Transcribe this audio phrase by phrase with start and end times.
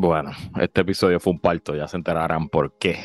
[0.00, 3.00] Bueno, este episodio fue un parto, ya se enterarán por qué.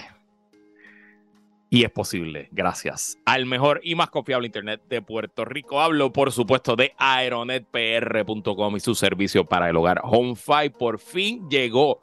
[1.72, 5.82] Y es posible, gracias al mejor y más confiable Internet de Puerto Rico.
[5.82, 10.02] Hablo, por supuesto, de aeronetpr.com y su servicio para el hogar.
[10.04, 12.00] HomeFi por fin llegó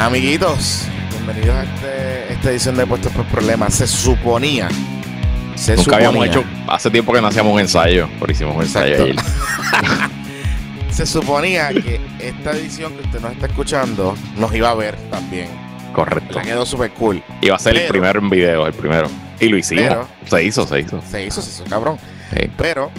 [0.00, 3.74] Amiguitos, bienvenidos a este- esta edición de Puestos por Problemas.
[3.74, 4.68] Se suponía.
[5.56, 8.62] Se Nunca suponía, habíamos hecho, hace tiempo que no hacíamos un ensayo, pero hicimos un
[8.62, 9.16] ensayo ayer.
[10.90, 15.48] se suponía que esta edición que usted nos está escuchando nos iba a ver también.
[15.92, 16.36] Correcto.
[16.38, 17.22] La quedó súper cool.
[17.42, 19.06] Iba a ser el primero en video, el primero.
[19.38, 19.84] Y lo hicimos.
[19.84, 21.02] Pero- se hizo, se hizo.
[21.10, 21.98] Se hizo, se hizo, cabrón.
[22.34, 22.50] Sí.
[22.56, 22.90] Pero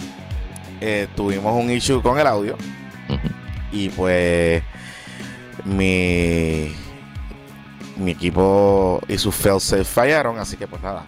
[0.80, 2.56] eh, tuvimos un issue con el audio
[3.72, 4.62] y pues
[5.64, 6.74] mi
[8.02, 11.04] mi equipo y sus failsafe fallaron, así que pues nada,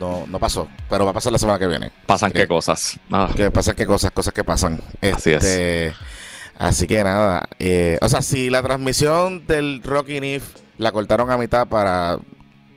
[0.00, 1.90] no, no pasó, pero va a pasar la semana que viene.
[2.06, 2.98] Pasan qué cosas.
[3.10, 4.80] Ah, Que pasan qué cosas, cosas que pasan.
[5.00, 5.44] Así es.
[5.44, 5.94] Este,
[6.58, 10.44] Así que nada, eh, o sea, si la transmisión del Rocky Nif
[10.78, 12.18] la cortaron a mitad para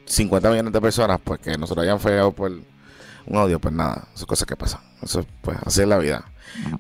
[0.05, 4.25] 50 millones de personas, pues que nosotros hayan fallado por un audio, pues nada, son
[4.25, 4.81] cosas que pasan.
[5.03, 6.25] Eso, pues, así es la vida.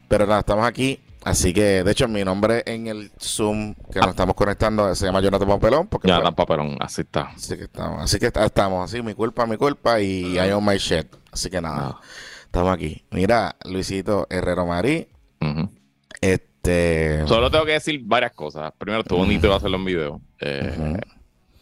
[0.07, 0.99] Pero nada, estamos aquí.
[1.25, 5.21] Así que, de hecho, mi nombre en el Zoom que nos estamos conectando se llama
[5.21, 5.87] Jonathan Papelón.
[5.87, 7.31] Porque pues, tan papelón, así está.
[7.35, 10.77] así que estamos, así que estamos, así, mi culpa, mi culpa y I own my
[10.77, 11.07] shit.
[11.31, 12.01] Así que nada, Ah.
[12.45, 13.03] estamos aquí.
[13.09, 15.07] Mira, Luisito Herrero Marí,
[16.21, 17.25] este...
[17.27, 18.71] Solo tengo que decir varias cosas.
[18.77, 20.21] Primero, estuvo bonito hacerlo en video.
[20.41, 20.99] Eh,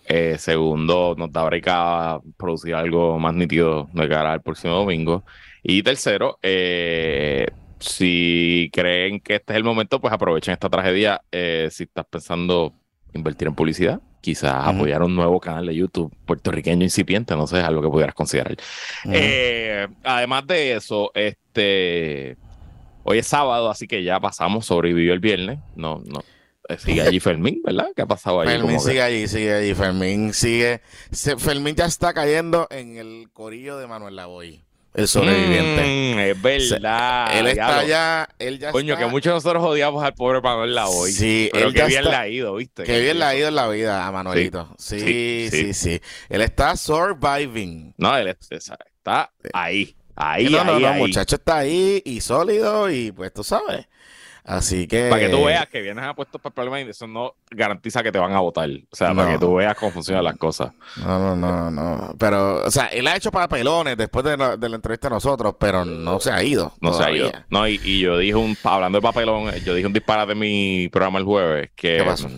[0.08, 5.24] eh, segundo, nos da break a producir algo más nítido de cara al próximo domingo.
[5.64, 7.48] Y tercero, eh,
[7.84, 11.22] si creen que este es el momento, pues aprovechen esta tragedia.
[11.32, 12.74] Eh, si estás pensando
[13.14, 17.66] invertir en publicidad, quizás apoyar un nuevo canal de YouTube puertorriqueño incipiente, no sé, es
[17.66, 18.56] algo que pudieras considerar.
[19.12, 22.38] Eh, además de eso, este
[23.04, 25.60] hoy es sábado, así que ya pasamos, sobrevivió el viernes.
[25.76, 26.24] No, no.
[26.70, 27.88] eh, Sigue allí Fermín, ¿verdad?
[27.96, 28.52] ¿Qué ha pasado allí?
[28.52, 29.74] Fermín que- sigue allí, sigue allí.
[29.76, 30.82] Fermín sigue.
[31.12, 35.82] se- Fermín ya está cayendo en el corillo de Manuel Lavoy, el sobreviviente.
[36.16, 37.38] Mm, es verdad.
[37.40, 39.06] él está ya, él ya Coño, está.
[39.06, 41.12] que muchos de nosotros odiamos al pobre Manuel Lavoy.
[41.12, 42.84] Sí, pero él ya bien está- le ha ido, ¿viste?
[42.84, 44.74] Que bien le ha ido en la vida a Manuelito.
[44.78, 46.02] Sí, Sí, sí, sí, sí.
[46.30, 47.94] Él está surviving.
[47.98, 49.96] No, él es- es- está ahí.
[50.16, 51.00] Ahí, no, no, no, ahí.
[51.00, 53.88] muchacho está ahí y sólido y pues tú sabes.
[54.44, 55.10] Así que.
[55.10, 58.12] Para que tú veas que vienes a puestos para problemas y eso no garantiza que
[58.12, 58.70] te van a votar.
[58.92, 60.74] O sea, para que tú veas cómo funcionan las cosas.
[60.98, 62.16] No, no, no, no.
[62.18, 65.56] Pero, o sea, él ha hecho papelones después de la, de la entrevista a nosotros,
[65.58, 66.74] pero no se ha ido.
[66.82, 67.32] No se ha ido.
[67.50, 70.90] No, y, y yo dije un, hablando de papelón, yo dije un disparate en mi
[70.90, 72.30] programa el jueves, que, ¿Qué pasó?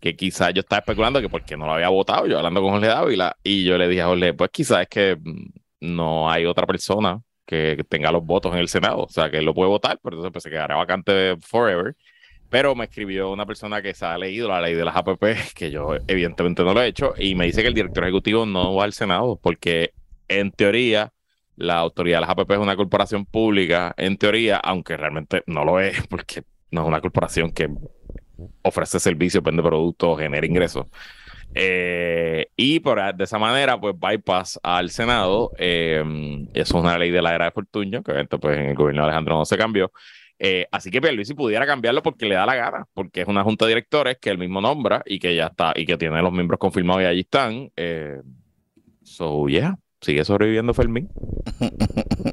[0.00, 2.86] que quizás yo estaba especulando que porque no lo había votado, yo hablando con Jorge
[2.86, 6.66] Dávila, y yo le dije a Jorge, pues quizás es que mm, no hay otra
[6.66, 9.98] persona que, tenga los votos en el Senado, o sea, que él lo puede votar,
[10.02, 11.96] pero entonces pues, se quedará vacante forever.
[12.50, 15.22] Pero me escribió una persona que se ha leído la ley de las APP,
[15.54, 18.74] que yo evidentemente no lo he hecho, y me dice que el director ejecutivo no
[18.74, 19.92] va al Senado, porque
[20.28, 21.12] en teoría
[21.56, 25.80] la autoridad de las APP es una corporación pública, en teoría, aunque realmente no lo
[25.80, 27.68] es, porque no es una corporación que
[28.62, 30.86] ofrece servicios, vende productos, genera ingresos.
[31.54, 35.52] Eh, y por, de esa manera, pues bypass al Senado.
[35.58, 36.02] eh,
[36.54, 39.02] eso es una ley de la era de Fortuño, que obviamente, pues en el gobierno
[39.02, 39.90] de Alejandro no se cambió.
[40.38, 43.64] Eh, así que Pierluisi pudiera cambiarlo porque le da la gana, porque es una junta
[43.64, 46.58] de directores que él mismo nombra y que ya está, y que tiene los miembros
[46.60, 47.70] confirmados y allí están.
[47.76, 48.20] Eh,
[49.02, 51.10] so, yeah, sigue sobreviviendo Fermín.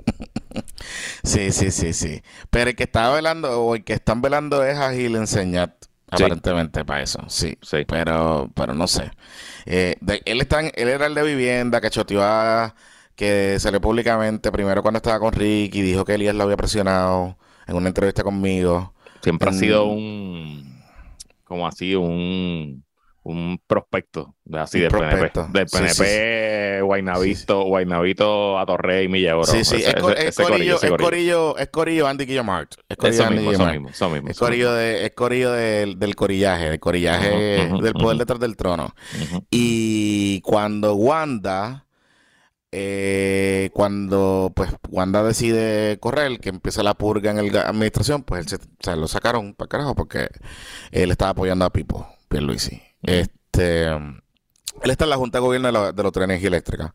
[1.23, 2.21] sí, sí, sí, sí.
[2.50, 5.73] Pero el que está velando, o el que están velando es a Gil Enseñat,
[6.09, 7.23] aparentemente, para eso.
[7.27, 7.85] Sí, sí.
[7.87, 9.11] Pero, pero no sé.
[9.65, 12.75] Eh, él, está él era el de vivienda que choteó a
[13.15, 17.37] que salió públicamente primero cuando estaba con Rick y dijo que Elías lo había presionado
[17.67, 18.93] en una entrevista conmigo.
[19.21, 20.83] Siempre ha sido un,
[21.43, 22.84] como así, un,
[23.25, 25.48] un prospecto de así del PNP.
[25.51, 31.69] Del PNP, Guaynabito, Guaynabito a Torre y Milla Sí, sí, es, corillo, es, corillo, es
[31.69, 32.75] corillo Andy Guillemart.
[32.88, 36.16] Es corillo eso mismo, eso mismo, eso mismo, Es corillo, de, es corillo del, del
[36.16, 38.94] corillaje, del corillaje del poder detrás del trono.
[39.50, 41.86] Y cuando Wanda
[42.77, 48.60] eh, cuando pues Wanda decide correr, que empieza la purga en la administración, pues él
[48.81, 50.27] se, lo sacaron para carajo porque
[50.92, 52.81] él estaba apoyando a Pipo, Pierluisi.
[53.05, 53.87] Este,
[54.81, 56.91] él está en la Junta de Gobierno de, los Trenes Eléctricos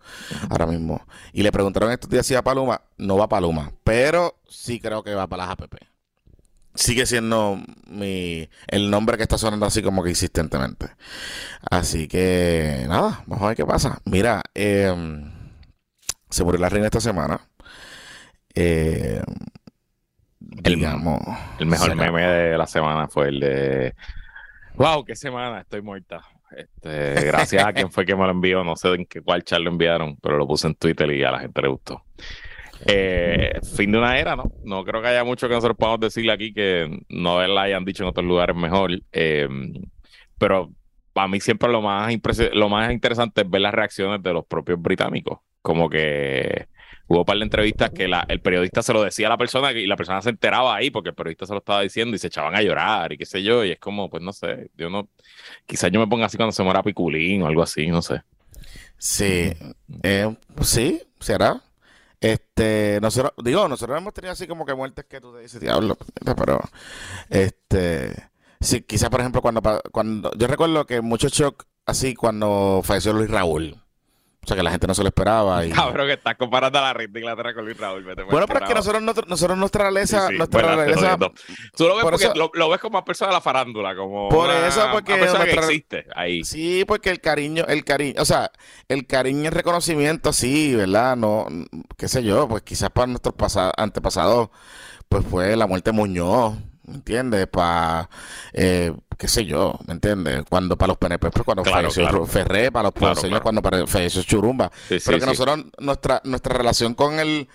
[0.48, 1.04] ahora mismo.
[1.32, 2.82] Y le preguntaron estos días si va a Paloma.
[2.98, 5.74] No va a Paloma, pero sí creo que va para las APP.
[6.74, 7.58] Sigue siendo
[7.88, 10.86] mi, el nombre que está sonando así como que insistentemente.
[11.68, 14.00] Así que nada, vamos a ver qué pasa.
[14.04, 14.94] Mira, eh,
[16.28, 17.40] se murió la reina esta semana.
[18.54, 19.20] Eh,
[20.64, 20.84] el,
[21.58, 23.94] el mejor meme de la semana fue el de
[24.80, 26.22] Wow, qué semana, estoy muerta.
[26.56, 29.60] Este, gracias a quien fue que me lo envió, no sé en qué cuál chat
[29.60, 32.02] lo enviaron, pero lo puse en Twitter y a la gente le gustó.
[32.86, 34.50] Eh, fin de una era, ¿no?
[34.64, 38.04] No creo que haya mucho que nosotros podamos decirle aquí que no la hayan dicho
[38.04, 38.92] en otros lugares mejor.
[39.12, 39.46] Eh,
[40.38, 40.70] pero
[41.12, 42.10] para mí siempre lo más,
[42.54, 46.68] lo más interesante es ver las reacciones de los propios británicos como que
[47.10, 49.72] hubo un par de entrevistas que la, el periodista se lo decía a la persona
[49.72, 52.28] y la persona se enteraba ahí porque el periodista se lo estaba diciendo y se
[52.28, 55.08] echaban a llorar y qué sé yo, y es como, pues no sé, yo no,
[55.66, 58.22] quizás yo me ponga así cuando se muera Piculín o algo así, no sé.
[58.96, 59.52] Sí,
[60.04, 61.60] eh, sí, será.
[62.20, 65.98] Este, nosotros, digo, nosotros hemos tenido así como que muertes que tú te dices, diablo,
[66.36, 66.60] pero,
[67.28, 68.14] este,
[68.60, 73.30] sí, quizás por ejemplo cuando, cuando, yo recuerdo que mucho shock así cuando falleció Luis
[73.30, 73.79] Raúl.
[74.42, 75.64] O sea, que la gente no se lo esperaba.
[75.66, 75.70] Y...
[75.70, 78.02] Cabrón, que estás comparando a la reina de Inglaterra con Luis Raúl.
[78.02, 80.30] bueno, pero es que nosotros, nosotros nuestra realeza...
[80.30, 81.18] nuestra realeza
[81.76, 84.88] Tú lo ves porque lo, ves como una persona de la farándula, como por eso,
[84.92, 86.44] porque una persona que existe ahí.
[86.44, 88.50] Sí, porque el cariño, el cariño, o sea,
[88.88, 91.16] el cariño y el reconocimiento, sí, ¿verdad?
[91.16, 91.46] No,
[91.96, 93.34] qué sé yo, pues quizás para nuestros
[93.76, 94.48] antepasados,
[95.08, 96.54] pues fue la muerte de Muñoz,
[96.90, 97.46] ¿me entiendes?
[97.46, 98.10] Para,
[98.52, 100.44] eh, qué sé yo, ¿me entiendes?
[100.48, 104.70] Cuando para los PNP, pues cuando falleció Ferré, para los claro, cuando falleció Churumba.
[104.88, 107.48] Pero que nosotros, nuestra, nuestra relación con el,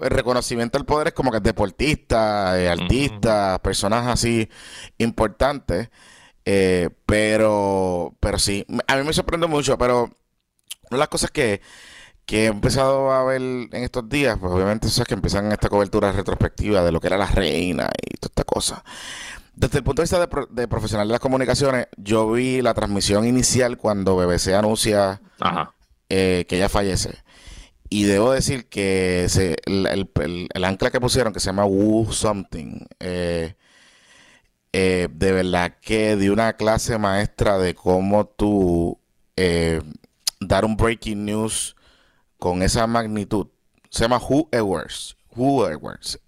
[0.00, 4.48] reconocimiento del poder es como que deportistas, eh, artistas, personas así
[4.98, 5.90] importantes.
[6.46, 11.62] Eh, pero, pero sí, a mí me sorprende mucho, pero una de las cosas que
[12.26, 15.68] que he empezado a ver en estos días, pues obviamente eso es que empiezan esta
[15.68, 18.84] cobertura retrospectiva de lo que era la reina y toda esta cosa.
[19.54, 23.76] Desde el punto de vista de, profesional de las comunicaciones, yo vi la transmisión inicial
[23.76, 25.20] cuando BBC anuncia
[26.08, 27.22] eh, que ella fallece.
[27.88, 29.26] Y debo decir que
[29.66, 33.54] el, ancla que pusieron, que se llama Woo Something, eh,
[34.72, 38.98] eh, de verdad que de una clase maestra de cómo tú
[40.40, 41.76] dar un breaking news
[42.44, 43.46] con esa magnitud.
[43.88, 45.16] Se llama Who Edwards.
[45.34, 46.20] Who Edwards.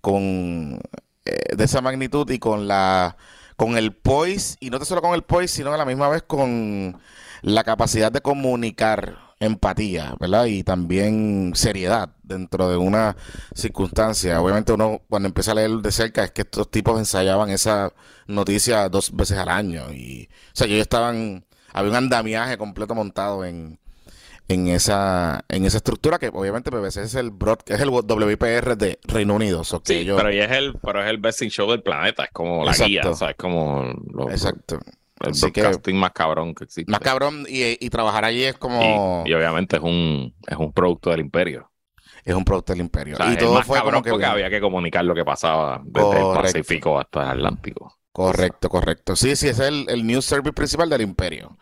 [0.00, 0.80] Con
[1.24, 3.16] eh, de esa magnitud y con la
[3.56, 7.00] con el poise y no solo con el poise sino a la misma vez con
[7.42, 10.44] la capacidad de comunicar empatía, ¿verdad?
[10.44, 13.16] Y también seriedad dentro de una
[13.52, 14.40] circunstancia.
[14.40, 17.92] Obviamente uno cuando empieza a leer de cerca es que estos tipos ensayaban esa
[18.28, 23.44] noticia dos veces al año y o sea, ellos estaban había un andamiaje completo montado
[23.44, 23.80] en
[24.48, 28.98] en esa en esa estructura que obviamente BBC es el broad, es el WPR de
[29.04, 32.30] Reino Unido sí, pero es el pero es el best in show del planeta es
[32.30, 33.84] como la guía o sea es como
[34.30, 34.80] exacto.
[35.20, 36.90] el broadcasting más cabrón que existe.
[36.90, 41.20] más cabrón y, trabajar allí es como y, obviamente es un es un producto del
[41.20, 41.70] imperio.
[42.24, 43.16] Es un producto del imperio.
[43.32, 46.98] Y todo fue como que porque había que comunicar lo que pasaba desde el Pacífico
[46.98, 49.14] hasta el Atlántico Correcto, correcto.
[49.14, 51.56] Sí, sí, es el, el news service principal del imperio.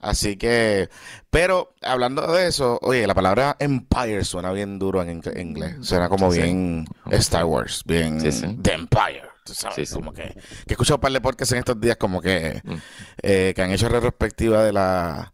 [0.00, 0.88] Así que,
[1.30, 5.76] pero hablando de eso, oye, la palabra empire suena bien duro en, inglés.
[5.80, 9.22] Suena como bien Star Wars, bien The Empire.
[9.44, 9.92] ¿tú sabes?
[9.92, 12.74] Como que, que he escuchado un par de podcasts en estos días como que, mm.
[13.22, 15.32] eh, que han hecho retrospectiva de la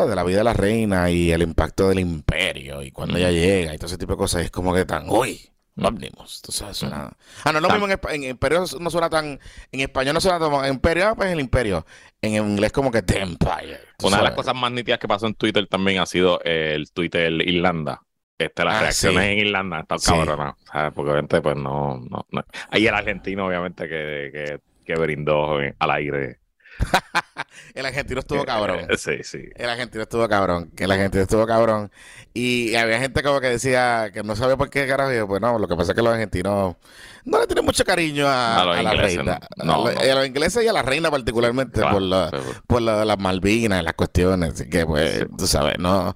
[0.00, 3.74] de la vida de la reina y el impacto del imperio y cuando ella llega
[3.74, 4.44] y todo ese tipo de cosas.
[4.44, 7.10] es como que tan, uy, Optimus, tú sabes, suena.
[7.44, 9.40] Ah, no es lo mismo en, en Imperio, no suena tan.
[9.70, 10.64] En español no suena tan.
[10.66, 11.86] En Imperio, ah, pues el Imperio.
[12.20, 13.80] En inglés, como que The Empire.
[14.02, 17.32] Una de las cosas más nítidas que pasó en Twitter también ha sido el Twitter
[17.32, 18.02] Irlanda.
[18.38, 19.32] Este, las Ah, reacciones sí.
[19.32, 20.10] en Irlanda están Sí.
[20.10, 20.54] cabronas.
[20.70, 20.92] ¿sabes?
[20.94, 22.44] Porque obviamente, pues no, no, no.
[22.70, 26.40] Ahí el argentino, obviamente, que, que, que brindó al aire.
[27.74, 28.86] El argentino estuvo cabrón.
[28.98, 29.44] Sí, sí.
[29.56, 31.90] El argentino estuvo cabrón, que el argentino estuvo cabrón.
[32.34, 35.12] Y había gente como que decía que no sabía por qué carajo.
[35.12, 36.76] Y yo, pues no, lo que pasa es que los argentinos
[37.24, 39.40] no le tienen mucho cariño a, A los a la reina.
[39.56, 39.72] no.
[39.74, 40.04] A, los- no.
[40.04, 42.62] y a los ingleses y a la reina particularmente Claro, por, la- seguro.
[42.66, 44.52] por la de las Malvinas y las cuestiones.
[44.54, 45.24] Así que, pues, Sí.
[45.38, 46.14] tú sabes, no.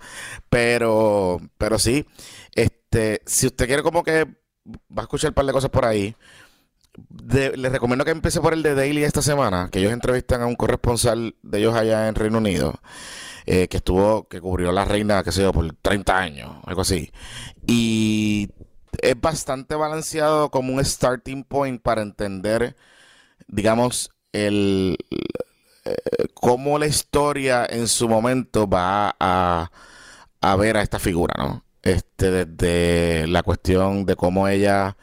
[0.51, 2.07] Pero, pero sí,
[2.55, 4.25] este, si usted quiere como que
[4.67, 6.15] va a escuchar un par de cosas por ahí.
[7.29, 10.57] Les recomiendo que empiece por el de Daily esta semana, que ellos entrevistan a un
[10.57, 12.81] corresponsal de ellos allá en Reino Unido,
[13.47, 17.13] eh, que estuvo, que cubrió la reina, qué sé yo, por 30 años, algo así.
[17.67, 18.51] Y
[19.03, 22.77] es bastante balanceado como un starting point para entender,
[23.49, 24.97] digamos, el
[25.85, 25.95] eh,
[26.35, 29.71] cómo la historia en su momento va a,
[30.41, 31.65] a ver a esta figura, ¿no?
[31.83, 34.97] Este, desde la cuestión de cómo ella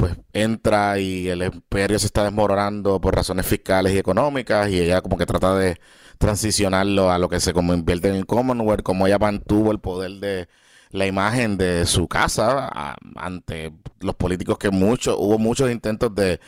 [0.00, 5.02] pues entra y el imperio se está desmoronando por razones fiscales y económicas y ella
[5.02, 5.78] como que trata de
[6.16, 10.12] transicionarlo a lo que se como invierte en el Commonwealth, como ella mantuvo el poder
[10.12, 10.48] de
[10.90, 16.40] la imagen de su casa ante los políticos que mucho, hubo muchos intentos de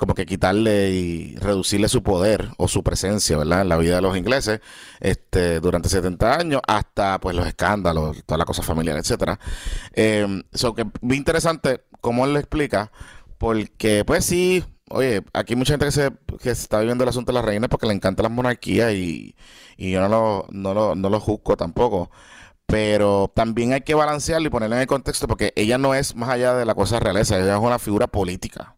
[0.00, 3.60] como que quitarle y reducirle su poder o su presencia, ¿verdad?
[3.60, 4.60] En la vida de los ingleses,
[4.98, 9.38] este, durante 70 años, hasta pues los escándalos, toda la cosa familiar, etcétera.
[9.92, 10.42] Eh,
[10.74, 12.90] que bien interesante cómo él lo explica,
[13.36, 16.10] porque pues sí, oye, aquí hay mucha gente que se,
[16.42, 19.36] que está viviendo el asunto de las reinas porque le encantan las monarquías y,
[19.76, 22.10] y yo no lo, no lo, no lo juzgo tampoco.
[22.64, 26.30] Pero también hay que balancearlo y ponerlo en el contexto porque ella no es más
[26.30, 28.76] allá de la cosa realeza, ella es una figura política.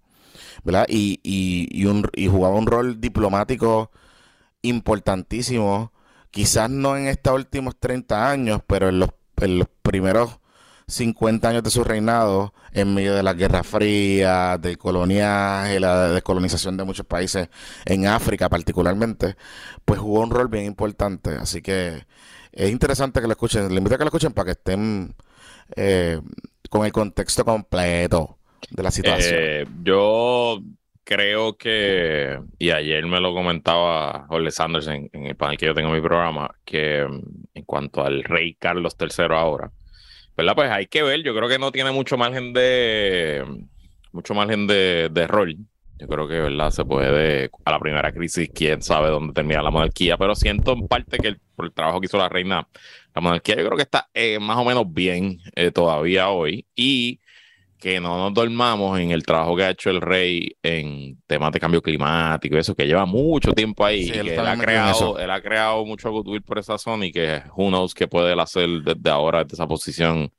[0.89, 3.91] Y, jugaba un rol diplomático
[4.63, 5.93] importantísimo,
[6.31, 10.39] quizás no en estos últimos 30 años, pero en los, en los primeros
[10.89, 16.77] 50 años de su reinado, en medio de la Guerra Fría, del coloniaje, la descolonización
[16.77, 17.49] de muchos países
[17.85, 19.37] en África particularmente,
[19.85, 21.31] pues jugó un rol bien importante.
[21.37, 22.07] Así que
[22.53, 23.69] es interesante que lo escuchen.
[23.69, 25.15] Les invito a que lo escuchen para que estén
[25.77, 26.21] eh,
[26.71, 28.39] con el contexto completo
[28.71, 29.41] de la situación.
[29.41, 30.61] Eh, yo
[31.05, 35.89] creo que, y ayer me lo comentaba Jorge Sanders en, el panel que yo tengo
[35.89, 37.21] en mi programa, que mm,
[37.55, 39.71] en cuanto al rey Carlos III ahora,
[40.37, 40.55] ¿verdad?
[40.55, 43.45] Pues hay que ver, yo creo que no tiene mucho margen de,
[44.13, 45.57] mucho margen de, de rol.
[45.99, 46.71] Yo creo que, ¿verdad?
[46.71, 50.89] Se puede, a la primera crisis, quién sabe dónde termina la monarquía, pero siento en
[50.89, 52.67] parte que el- por el trabajo que hizo la reina,
[53.15, 57.21] la monarquía yo creo que está eh, más o menos bien eh, todavía hoy y
[57.83, 61.59] que no nos dormamos en el trabajo que ha hecho el rey en temas de
[61.59, 65.31] cambio climático eso, que lleva mucho tiempo ahí Sí, él que él ha creado, él
[65.31, 68.69] ha creado mucho goodwill por esa zona y que who knows qué puede él hacer
[68.85, 70.31] desde ahora, desde esa posición.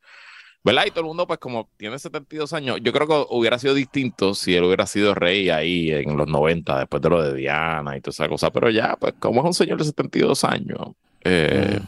[0.66, 0.86] ¿Verdad?
[0.88, 4.34] Y todo el mundo, pues como tiene 72 años, yo creo que hubiera sido distinto
[4.34, 8.00] si él hubiera sido rey ahí en los 90, después de lo de Diana y
[8.00, 10.92] toda esa cosa, pero ya, pues como es un señor de 72 años,
[11.26, 11.88] eh, Mm.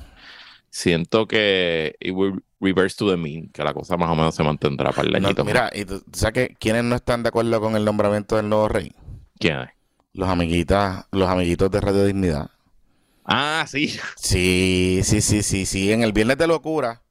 [0.69, 4.43] siento que it will reverse to the mean, que la cosa más o menos se
[4.43, 5.53] mantendrá para el No, añito más.
[5.53, 8.49] mira, y tú tú sabes que quiénes no están de acuerdo con el nombramiento del
[8.49, 8.91] nuevo rey.
[9.39, 9.69] ¿Quién es?
[10.13, 12.49] Los amiguitas, los amiguitos de Radio Dignidad.
[13.27, 15.91] Ah, sí, Sí, sí, sí, sí, sí.
[15.91, 17.01] En el viernes de locura.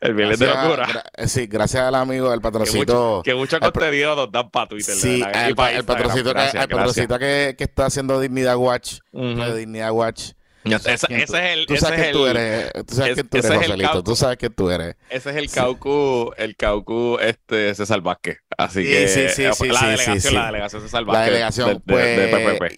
[0.00, 0.86] el viernes de locura.
[0.88, 3.22] gra- sí, gracias al amigo Que mucho, patrocito.
[3.24, 4.94] que mucho al pro- contenido nos dan para Twitter.
[4.96, 5.86] Sí, al, al Instagram.
[5.86, 6.76] patrocito, que, Gracias, al gracias.
[6.88, 8.98] patrocito que, que está haciendo Dignidad Watch.
[9.12, 9.36] Ujú.
[9.38, 10.32] Radio Dignidad Watch.
[10.64, 12.70] Ese, es el, Tú sabes es que tú eres.
[12.86, 14.04] Tú sabes es- que tú eres, Joselito.
[14.04, 14.96] Tú sabes que tú eres.
[15.08, 18.38] ese es el caucu, el caucu este César Vázquez.
[18.58, 21.82] Así Sí, que sí, sí, eh, sí, la delegación, la delegación César La Vázquez delegación,
[21.86, 22.72] de, de- de pues.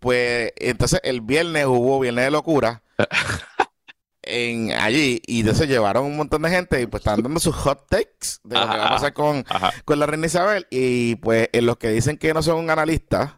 [0.00, 2.82] Pues entonces el viernes hubo Viernes de Locura
[4.22, 7.54] en allí y de eso llevaron un montón de gente y pues estaban dando sus
[7.54, 9.72] hot takes de lo que va a pasar con, Ajá.
[9.84, 13.32] con la reina Isabel y pues en los que dicen que no son analistas,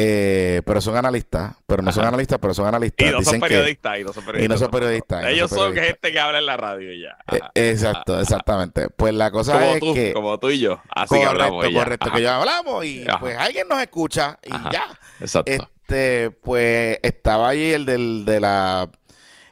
[0.00, 2.08] eh, pero son analistas, pero no son Ajá.
[2.08, 3.06] analistas, pero son analistas.
[3.06, 4.44] Y no son dicen que- periodistas, y no son periodistas.
[4.44, 5.96] y no son periodistas, no Ellos son son periodistas.
[6.02, 7.08] gente que habla en la radio y ya.
[7.32, 7.50] eh, Ajá.
[7.54, 8.88] exacto, exactamente.
[8.90, 10.12] Pues la cosa como es tú, que...
[10.12, 10.80] como tú y yo.
[10.88, 11.78] Así que correcto, hablamos y ya.
[11.80, 12.16] correcto, Ajá.
[12.16, 13.20] que ya hablamos y Ajá.
[13.20, 14.86] pues alguien nos escucha y ya.
[15.20, 15.50] Exacto.
[15.50, 18.88] Este, pues estaba allí el del de la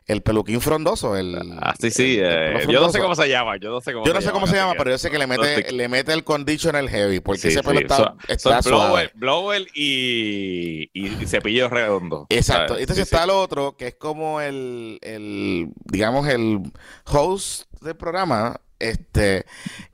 [0.06, 2.16] el peluquín frondoso, el Ah, sí, sí.
[2.18, 3.56] el- el eh, yo no sé cómo se llama.
[3.56, 5.26] Yo no sé cómo Yo no sé cómo se llama, pero yo sé que le
[5.26, 7.86] no mete estoy- le mete el conditioner heavy porque Sí, ese pelo sí,
[8.28, 9.10] está, suave.
[9.12, 12.26] blower, blower y, y, y cepillo redondo.
[12.30, 12.74] Exacto.
[12.74, 12.82] ¿sabes?
[12.82, 13.14] Entonces Sí, sí.
[13.14, 16.60] está el otro que es como el, el digamos el
[17.06, 19.44] host del programa este,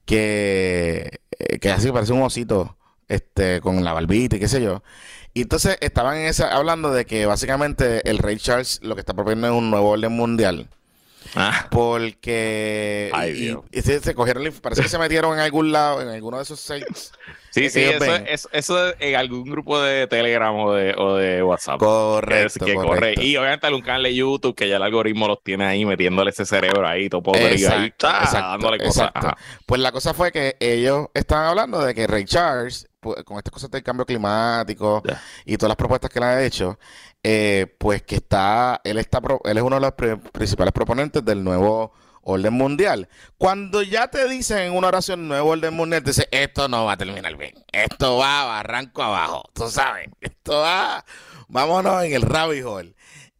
[0.04, 1.20] que,
[1.60, 2.76] que así parece un osito,
[3.08, 4.82] este, con la barbita y qué sé yo.
[5.34, 9.14] Y entonces estaban en esa, hablando de que básicamente el Rey Charles lo que está
[9.14, 10.68] proponiendo es un nuevo orden mundial.
[11.34, 11.68] Ah.
[11.70, 13.10] Porque.
[13.72, 14.52] y, se, cogieron.
[14.60, 16.84] Parece que se metieron en algún lado, en alguno de esos seis.
[17.50, 21.78] Sí, sí, eso, es, eso en algún grupo de Telegram o de, o de WhatsApp.
[21.78, 22.64] Correcto.
[22.64, 23.14] Que, Corre.
[23.18, 26.44] Y obviamente algún canal de YouTube que ya el algoritmo los tiene ahí metiéndole ese
[26.44, 29.10] cerebro ahí, todo podrido ahí, dándole cosas.
[29.66, 33.70] Pues la cosa fue que ellos estaban hablando de que Ray Charles con estas cosas
[33.70, 35.02] del cambio climático
[35.44, 36.78] y todas las propuestas que le ha hecho,
[37.22, 41.92] eh, pues que está, él está, él es uno de los principales proponentes del nuevo
[42.22, 43.08] orden mundial.
[43.36, 46.92] Cuando ya te dicen en una oración nuevo orden mundial, te dicen, esto no va
[46.92, 51.04] a terminar bien, esto va a barranco abajo, tú sabes, esto va,
[51.48, 52.94] vámonos en el rabbit hole.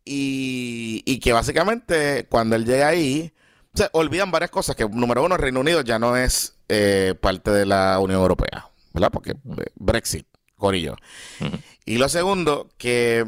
[0.04, 3.32] Y, y que básicamente cuando él llega ahí,
[3.72, 7.66] se olvidan varias cosas, que número uno, Reino Unido ya no es eh, parte de
[7.66, 8.71] la Unión Europea.
[8.92, 9.10] ¿Verdad?
[9.12, 10.96] Porque eh, Brexit, Corillo.
[11.84, 13.26] Y lo segundo, que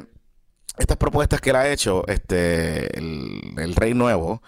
[0.76, 4.42] estas propuestas que él ha hecho este el, rey nuevo,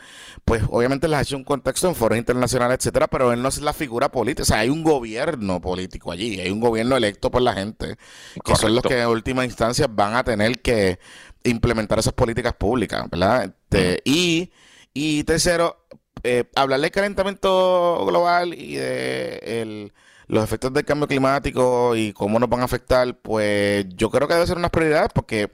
[0.45, 3.49] pues obviamente las ha hecho en un contexto en foros internacionales, etcétera, pero él no
[3.49, 7.31] es la figura política, o sea, hay un gobierno político allí, hay un gobierno electo
[7.31, 7.97] por la gente,
[8.45, 10.99] que son los que en última instancia van a tener que
[11.45, 13.55] implementar esas políticas públicas, ¿verdad?
[13.71, 14.51] Este, y,
[14.93, 15.87] y tercero,
[16.25, 19.93] eh, hablarle del calentamiento global y de el
[20.29, 24.35] los efectos del cambio climático y cómo nos van a afectar, pues yo creo que
[24.35, 25.53] debe ser una prioridad porque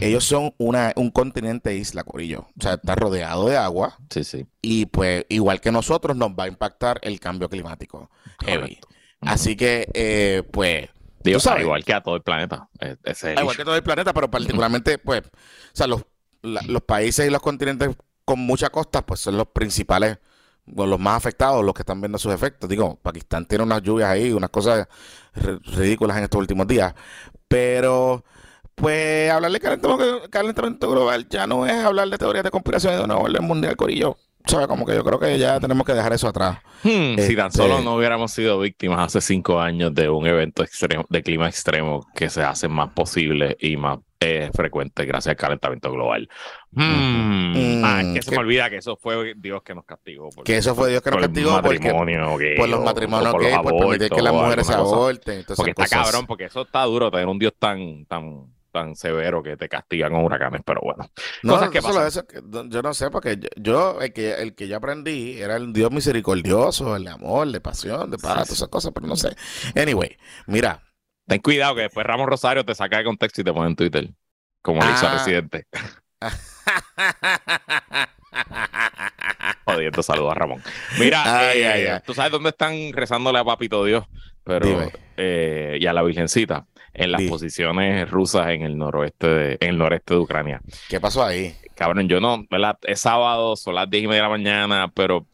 [0.00, 2.46] ellos son una, un continente isla, Corillo.
[2.58, 3.96] O sea, está rodeado de agua.
[4.10, 4.46] Sí, sí.
[4.60, 8.10] Y pues, igual que nosotros, nos va a impactar el cambio climático.
[8.44, 8.78] Heavy.
[9.22, 10.88] Así que, eh, pues.
[11.24, 12.68] Digo, igual que a todo el planeta.
[13.38, 15.30] igual que todo el planeta, pero particularmente, pues, o
[15.72, 16.04] sea, los,
[16.42, 17.90] los países y los continentes
[18.24, 20.18] con mucha costa, pues son los principales
[20.66, 22.68] los más afectados, los que están viendo sus efectos.
[22.68, 24.86] Digo, Pakistán tiene unas lluvias ahí, unas cosas
[25.34, 26.94] ridículas en estos últimos días.
[27.48, 28.24] Pero,
[28.74, 29.60] pues, hablar de
[30.30, 34.16] calentamiento, global ya no es hablar de teorías de conspiración de una orden mundial, Corillo.
[34.44, 34.66] ¿Sabes?
[34.66, 36.58] Como que yo creo que ya tenemos que dejar eso atrás.
[36.82, 40.64] Hmm, si tan solo este no hubiéramos sido víctimas hace cinco años de un evento
[40.64, 45.36] extremo, de clima extremo que se hace más posible y más eh, frecuente gracias al
[45.36, 46.28] calentamiento global.
[46.70, 47.84] Hmm.
[47.84, 50.30] Ah, que se me olvida que eso fue Dios que nos castigó.
[50.44, 51.74] que eso fue Dios que nos castigó por
[52.68, 55.44] los matrimonios que por permitir que las mujeres se aborten.
[55.56, 59.56] Porque está cabrón, porque eso está duro, tener un Dios tan, tan tan severo que
[59.56, 61.08] te castigan con huracanes, pero bueno.
[61.42, 62.24] No, cosas que Eso,
[62.68, 66.96] yo no sé, porque yo, el, que, el que yo aprendí era el Dios misericordioso,
[66.96, 69.36] el de amor, de pasión, de paz, todas esas cosas, pero no sé.
[69.76, 70.82] Anyway, mira.
[71.26, 74.10] Ten cuidado que después Ramos Rosario te saca de contexto y te pone en Twitter,
[74.60, 75.14] como lo hizo ah.
[75.14, 75.66] Residente.
[79.64, 80.62] Jodiendo, saludos a Ramón.
[80.98, 84.04] Mira, eh, tú sabes dónde están rezándole a Papito Dios,
[84.44, 89.70] pero eh, y a la Virgencita en las posiciones rusas en el noroeste de, en
[89.70, 90.60] el noreste de Ucrania.
[90.88, 91.54] ¿Qué pasó ahí?
[91.74, 92.78] Cabrón, yo no, ¿verdad?
[92.82, 95.26] Es sábado, son las 10 y media de la mañana, pero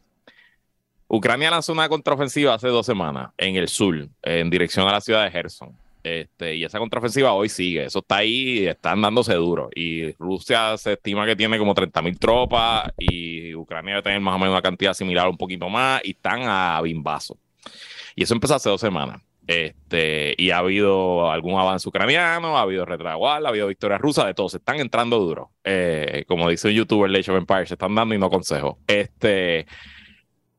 [1.09, 5.23] Ucrania lanzó una contraofensiva hace dos semanas en el sur, en dirección a la ciudad
[5.23, 5.75] de Gerson.
[6.03, 9.69] Este, y esa contraofensiva hoy sigue, eso está ahí, están dándose duro.
[9.75, 14.35] Y Rusia se estima que tiene como 30 mil tropas y Ucrania debe tener más
[14.35, 17.37] o menos una cantidad similar, un poquito más, y están a bimbazo.
[18.15, 19.21] Y eso empezó hace dos semanas.
[19.47, 24.35] Este, y ha habido algún avance ucraniano, ha habido retragual, ha habido victoria rusa, de
[24.35, 24.47] todo.
[24.47, 25.49] Se están entrando duro.
[25.63, 28.77] Eh, como dice un youtuber, Age of Empire, se están dando y no consejo.
[28.85, 29.65] Este,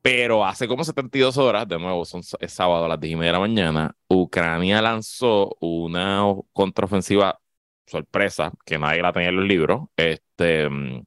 [0.02, 3.28] pero hace como 72 horas, de nuevo, son, es sábado a las 10 y media
[3.28, 7.38] de la mañana, Ucrania lanzó una contraofensiva
[7.86, 11.06] sorpresa, que nadie la tenía en los libros, este, en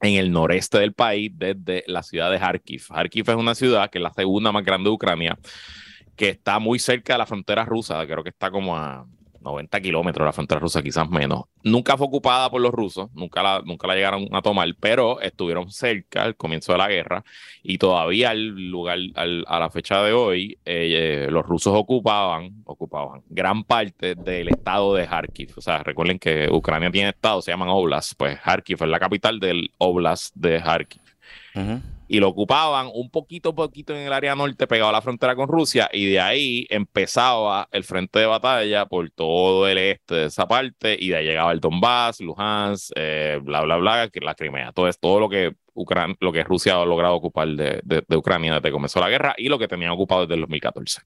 [0.00, 2.86] el noreste del país, desde la ciudad de Kharkiv.
[2.88, 5.38] Kharkiv es una ciudad que es la segunda más grande de Ucrania
[6.16, 9.06] que está muy cerca de la frontera rusa, creo que está como a
[9.40, 11.44] 90 kilómetros la frontera rusa, quizás menos.
[11.62, 15.70] Nunca fue ocupada por los rusos, nunca la, nunca la llegaron a tomar, pero estuvieron
[15.70, 17.24] cerca al comienzo de la guerra
[17.62, 23.64] y todavía al lugar, a la fecha de hoy, eh, los rusos ocupaban, ocupaban gran
[23.64, 25.52] parte del estado de Kharkiv.
[25.56, 29.40] O sea, recuerden que Ucrania tiene estado, se llaman Oblast, pues Kharkiv es la capital
[29.40, 31.00] del Oblast de Kharkiv
[32.10, 35.46] y lo ocupaban un poquito, poquito en el área norte, pegado a la frontera con
[35.46, 40.48] Rusia, y de ahí empezaba el frente de batalla por todo el este de esa
[40.48, 44.88] parte, y de ahí llegaba el Donbass, Luhansk, eh, bla, bla, bla, la Crimea, todo,
[44.88, 45.54] es, todo lo que
[46.18, 49.34] lo que Rusia ha logrado ocupar de, de, de Ucrania desde que comenzó la guerra
[49.38, 51.02] y lo que tenían ocupado desde el 2014.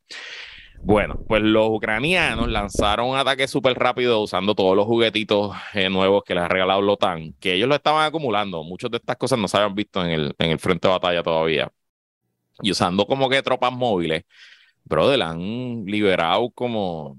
[0.85, 6.23] Bueno, pues los ucranianos lanzaron un ataque súper rápido usando todos los juguetitos eh, nuevos
[6.25, 8.63] que les ha regalado la OTAN, que ellos lo estaban acumulando.
[8.63, 11.23] Muchas de estas cosas no se habían visto en el, en el frente de batalla
[11.23, 11.73] todavía.
[12.63, 14.25] y usando como que tropas móviles,
[14.85, 17.17] brother, han liberado como,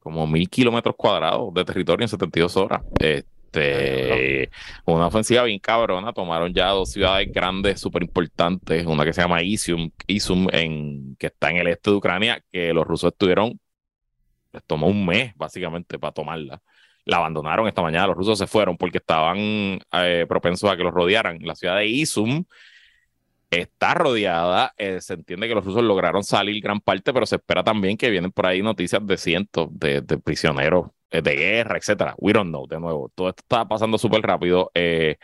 [0.00, 2.82] como mil kilómetros cuadrados de territorio en 72 horas.
[3.56, 4.50] Este,
[4.84, 6.12] una ofensiva bien cabrona.
[6.12, 8.86] Tomaron ya dos ciudades grandes, súper importantes.
[8.86, 12.72] Una que se llama Izium, Izium en, que está en el este de Ucrania, que
[12.72, 13.58] los rusos estuvieron,
[14.52, 16.62] les tomó un mes básicamente para tomarla.
[17.04, 18.08] La abandonaron esta mañana.
[18.08, 19.38] Los rusos se fueron porque estaban
[19.92, 21.38] eh, propensos a que los rodearan.
[21.42, 22.44] La ciudad de Izium
[23.50, 24.74] está rodeada.
[24.76, 28.10] Eh, se entiende que los rusos lograron salir gran parte, pero se espera también que
[28.10, 32.14] vienen por ahí noticias de cientos de, prisioneros de guerra, etcétera.
[32.18, 33.10] We don't know, de nuevo.
[33.14, 34.70] Todo esto está pasando súper rápido.
[34.74, 35.16] Eh,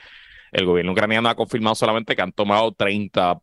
[0.53, 3.41] el gobierno ucraniano ha confirmado solamente que han tomado 30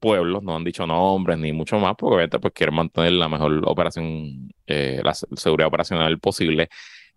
[0.00, 3.62] pueblos, no han dicho nombres ni mucho más, porque obviamente pues quieren mantener la mejor
[3.64, 6.68] operación, la seguridad operacional posible.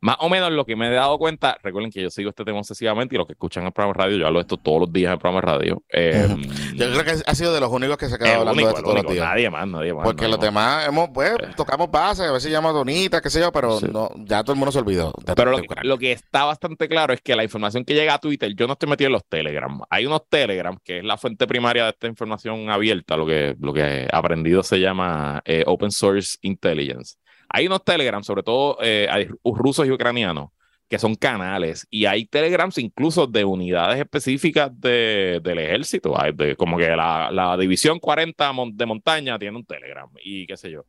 [0.04, 2.58] Más o menos lo que me he dado cuenta, recuerden que yo sigo este tema
[2.58, 4.92] obsesivamente y los que escuchan el programa de radio, yo hablo de esto todos los
[4.92, 5.84] días en el programa de radio.
[5.90, 6.42] Em,
[6.76, 8.82] yo creo que ha sido de los únicos que se ha quedado hablando de esto
[8.82, 9.28] todos los días.
[9.28, 10.04] Nadie más, nadie más.
[10.04, 11.50] Porque los demás hemos, pues, eh.
[11.56, 14.72] tocamos base, a veces llama Donita, qué sé yo, pero no, ya todo el mundo
[14.72, 15.14] se olvidó.
[15.36, 18.66] pero lo, que está bastante claro es que la información que llega a Twitter, yo
[18.66, 19.82] no estoy metido en los Telegram.
[19.92, 23.72] Hay unos Telegram, que es la fuente primaria de esta información abierta, lo que, lo
[23.72, 27.21] que he aprendido se llama eh, Open Source Intelligence
[27.54, 30.50] hay unos Telegrams, sobre todo eh, hay rusos y ucranianos,
[30.88, 36.14] que son canales, y hay Telegrams incluso de unidades específicas del ejército,
[36.58, 40.86] como que la, División 40 de montaña tiene un Telegram, y qué sé yo.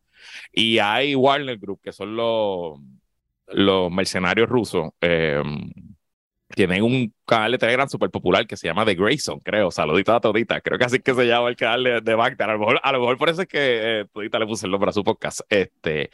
[0.52, 2.78] Y hay Warner Group, que son los,
[3.48, 4.90] los mercenarios rusos.
[5.00, 5.70] Em,
[6.54, 9.70] tienen un canal de Telegram súper popular que se llama The Grayson, creo.
[9.70, 10.60] Saludita a Todita.
[10.60, 12.50] Creo que así que se llama el canal de, de Bagdad.
[12.50, 14.72] A lo mejor, a lo mejor por eso es que eh, Todita le puse el
[14.72, 15.40] nombre a su podcast.
[15.48, 16.10] Este,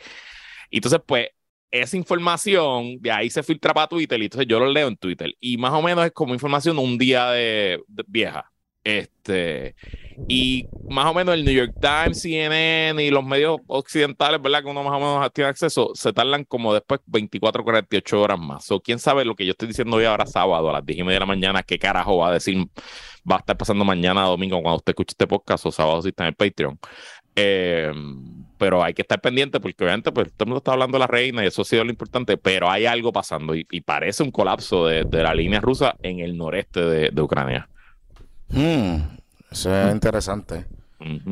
[0.70, 1.28] entonces, pues,
[1.70, 5.34] esa información de ahí se filtra para Twitter y entonces yo lo leo en Twitter.
[5.40, 8.50] Y más o menos es como información un día de, vieja.
[8.88, 9.74] Este,
[10.28, 14.62] y más o menos el New York Times, CNN y los medios occidentales, ¿verdad?
[14.62, 18.70] Que uno más o menos tiene acceso, se tardan como después 24, 48 horas más.
[18.70, 21.02] O quién sabe lo que yo estoy diciendo hoy ahora sábado a las 10 y
[21.02, 22.56] media de la mañana, qué carajo va a decir,
[23.30, 26.24] va a estar pasando mañana domingo cuando usted escuche este podcast o sábado si está
[26.24, 26.78] en el Patreon.
[27.36, 27.92] Eh,
[28.58, 31.06] pero hay que estar pendiente porque obviamente pues, todo el mundo está hablando de la
[31.06, 34.86] reina y eso ha sido lo importante, pero hay algo pasando y, parece un colapso
[34.86, 37.68] de, la línea rusa en el noreste de, Ucrania.
[38.48, 39.18] Hmm,
[39.50, 40.66] eso es interesante.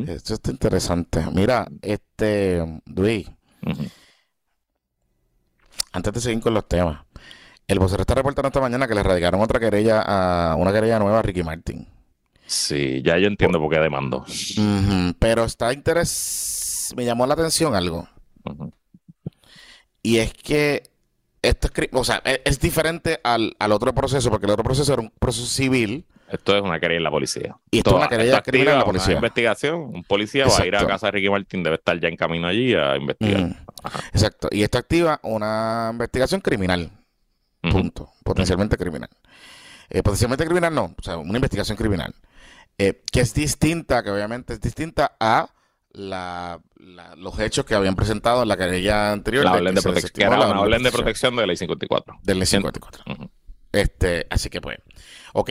[0.07, 1.25] Esto está interesante.
[1.33, 3.29] Mira, este, Luis,
[5.93, 7.05] antes de seguir con los temas,
[7.67, 11.19] el vocero está reportando esta mañana que le radicaron otra querella a una querella nueva
[11.19, 11.89] a Ricky Martin.
[12.47, 14.25] Sí, ya yo entiendo por, qué demandó.
[15.19, 16.37] pero está interesante
[16.95, 18.09] me llamó la atención algo.
[20.03, 20.91] Y es que
[21.43, 25.03] esto es, o sea, e, es, diferente al, otro proceso, porque el otro proceso era
[25.03, 26.07] un proceso civil.
[26.29, 27.57] Esto es una querella en la policía.
[27.71, 29.09] Y esto, es una querella criminal en la policía.
[29.09, 29.75] Una investigación.
[29.81, 32.49] Un policía va a ir a casa de Ricky Martín, debe estar ya en camino
[32.49, 33.65] allí a investigar.
[34.13, 34.49] Exacto.
[34.51, 36.91] Y esto activa una investigación criminal.
[37.61, 38.11] Punto.
[38.25, 39.11] Potencialmente criminal.
[39.89, 42.15] Eh, potencialmente criminal no, o sea, una investigación criminal.
[42.79, 45.49] Eh, que es distinta, que obviamente es distinta a
[45.93, 46.61] la,
[47.17, 49.45] los hechos que habían presentado en la querella anterior.
[49.45, 52.19] La orden de, protección, la orden de protección de la ley 54.
[52.23, 53.05] De ley 54.
[53.73, 54.79] este, así que pues,
[55.33, 55.51] ok.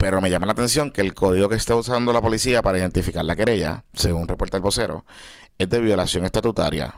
[0.00, 3.22] Pero me llama la atención que el código que está usando la policía para identificar
[3.22, 5.04] la querella, según reporta el vocero,
[5.58, 6.94] es de violación estatutaria.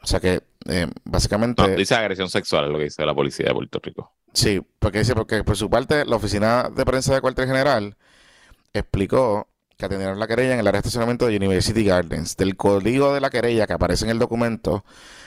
[0.00, 1.76] O sea que, eh, básicamente...
[1.76, 4.10] dice agresión sexual, es lo que dice la policía de Puerto Rico.
[4.32, 7.94] Sí, porque dice, porque por su parte, la oficina de prensa de cuartel general
[8.72, 12.38] explicó que atendieron la querella en el área de estacionamiento de University Gardens.
[12.38, 14.82] Del código de la querella que aparece en el documento,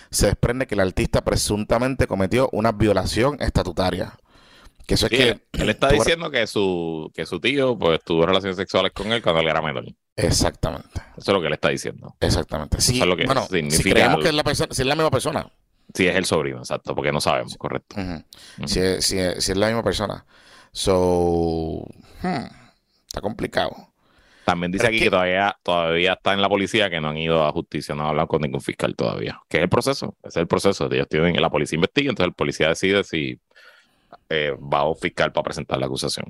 [0.09, 4.17] se desprende que el artista presuntamente cometió una violación estatutaria.
[4.87, 5.41] Que eso es que.
[5.51, 9.41] Él, está diciendo que su, que su tío pues, tuvo relaciones sexuales con él cuando
[9.41, 9.85] él era menor.
[10.15, 11.01] Exactamente.
[11.17, 12.15] Eso es lo que él está diciendo.
[12.21, 12.79] Exactamente.
[12.79, 15.51] Sí, lo que bueno, Si creemos que es la, persona, si es la misma persona.
[15.93, 17.95] Si es el sobrino, exacto, porque no sabemos, correcto.
[18.65, 20.25] si, es, si, es, la misma persona.
[20.71, 21.85] So.
[22.21, 22.45] Hmm,
[23.07, 23.75] está complicado.
[24.45, 27.51] También dice aquí que, todavía, todavía está en la policía que no han ido a
[27.51, 29.41] justicia, no han hablado con ningún fiscal todavía.
[29.49, 30.89] Que es el proceso, es el proceso.
[30.89, 33.41] Ellos tienen, la policía investiga, entonces el policía decide si
[34.29, 36.25] eh, va a para presentar la acusación.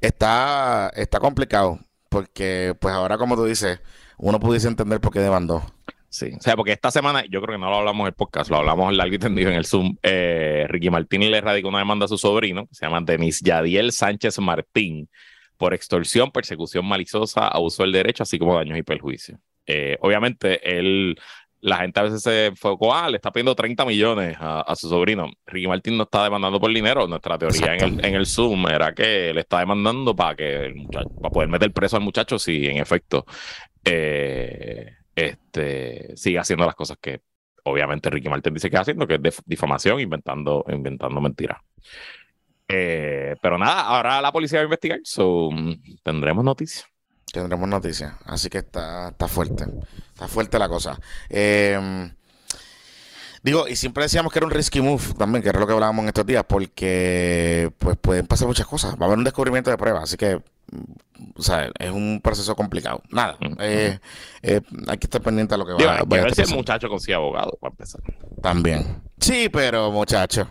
[0.00, 1.78] Está, está complicado,
[2.08, 3.80] porque pues ahora como tú dices,
[4.18, 5.62] uno pudiese entender por qué demandó.
[6.08, 8.50] Sí, o sea, porque esta semana, yo creo que no lo hablamos en el podcast,
[8.50, 9.96] lo hablamos largo y tendido en el Zoom.
[10.02, 13.92] Eh, Ricky Martín le radicó una demanda a su sobrino, que se llama Denis Yadiel
[13.92, 15.10] Sánchez Martín,
[15.58, 19.38] por extorsión, persecución maliciosa, abuso del derecho, así como daños y perjuicios.
[19.66, 21.18] Eh, obviamente, él,
[21.66, 25.28] la gente a veces se enfocó, ah, le está pidiendo 30 millones a, su sobrino.
[25.46, 27.08] Ricky Martin no está demandando por dinero.
[27.08, 30.76] Nuestra teoría en el, en el, Zoom era que le está demandando para que el
[30.76, 33.26] muchacho, para poder meter preso al muchacho si en efecto
[33.84, 37.20] eh, este, sigue haciendo las cosas que
[37.64, 41.58] obviamente Ricky Martin dice que está haciendo, que es difamación, inventando, inventando mentiras.
[42.68, 46.86] Eh, pero nada, ahora la policía va a investigar, so, mm, tendremos noticias.
[47.32, 49.64] Tendremos noticias, así que está, está fuerte,
[50.16, 50.98] está fuerte la cosa.
[51.28, 52.10] Eh,
[53.42, 56.04] digo, y siempre decíamos que era un risky move también, que era lo que hablábamos
[56.04, 59.76] en estos días, porque pues pueden pasar muchas cosas, va a haber un descubrimiento de
[59.76, 60.40] pruebas, así que
[61.36, 63.02] o sea, es un proceso complicado.
[63.10, 63.98] Nada, eh,
[64.42, 67.58] hay que estar pendiente a lo que va, a ver si el muchacho consigue abogado
[67.60, 68.00] para empezar.
[68.42, 69.02] También.
[69.20, 70.48] Sí, pero muchacho.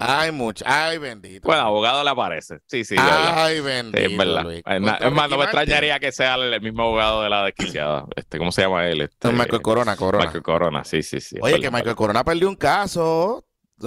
[0.00, 0.64] Ay, mucho.
[0.66, 1.46] Ay, bendito.
[1.46, 2.60] Bueno, abogado le aparece.
[2.66, 2.96] Sí, sí.
[2.98, 3.98] Ay, bendito.
[3.98, 4.50] es verdad.
[4.50, 4.80] Es,
[5.12, 8.06] más, no me extrañaría que sea el, mismo abogado de la desquiciada.
[8.16, 9.02] Este, ¿Cómo se llama él?
[9.02, 10.24] Este, Michael Corona, Corona.
[10.24, 11.36] Michael Corona, sí, sí, sí.
[11.42, 13.44] Oye, que Michael Corona perdió un caso.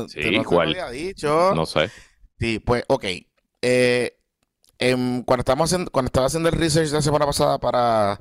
[0.08, 0.70] Sí, no ¿cuál?
[0.70, 1.54] Había dicho.
[1.56, 1.90] No sé.
[2.40, 3.06] Sí, pues, ok.
[3.62, 4.18] Eh,
[5.26, 8.20] cuando, estamos haciendo, cuando estaba haciendo el research la semana pasada para,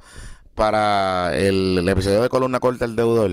[0.55, 3.33] para el, episodio de Columna Corta, el deudor,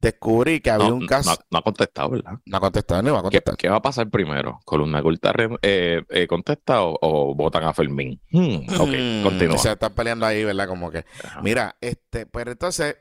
[0.00, 1.36] descubrí que había un caso.
[1.50, 2.32] No, ha contestado, ¿verdad?
[2.44, 3.56] No ha contestado, no va a contestar.
[3.56, 4.60] ¿Qué, va a pasar primero?
[4.64, 5.32] ¿Columna corta
[5.62, 8.20] eh, eh, contesta o, votan a Fermín?
[8.30, 9.58] Hmm, ok, hmm, continúa.
[9.58, 10.68] Se están peleando ahí, ¿verdad?
[10.68, 11.04] Como que.
[11.42, 12.96] Mira, este, pero pues entonces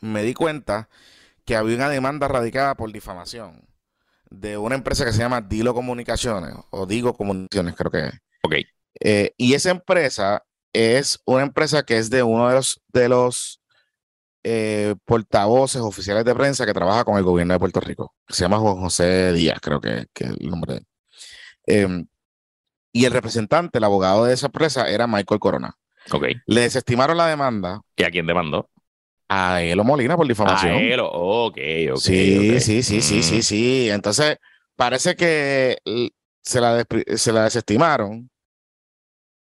[0.00, 0.88] me di cuenta
[1.44, 3.66] que había una demanda radicada por difamación
[4.30, 8.14] de una empresa que se llama Dilo Comunicaciones o Digo Comunicaciones, creo que es.
[8.42, 8.54] Ok.
[9.00, 13.60] Eh, y esa empresa es una empresa que es de uno de los, de los
[14.46, 18.14] eh, portavoces oficiales de prensa que trabaja con el gobierno de Puerto Rico.
[18.28, 20.86] Se llama Juan José Díaz, creo que, es el nombre de él.
[21.66, 22.06] Em,
[22.92, 25.78] y el representante, el abogado de esa empresa, era Michael Corona.
[26.12, 26.26] Ok.
[26.44, 27.80] Le desestimaron la demanda.
[27.96, 28.68] ¿Y a quién demandó?
[29.30, 30.74] A Elo Molina por difamación.
[30.74, 31.58] A Elo, ok,
[31.92, 31.96] ok.
[31.96, 33.42] Sí, sí, sí, sí, sí, mm.
[33.42, 33.88] sí.
[33.90, 34.36] Entonces,
[34.76, 35.78] parece que
[36.42, 38.30] se la, se la desestimaron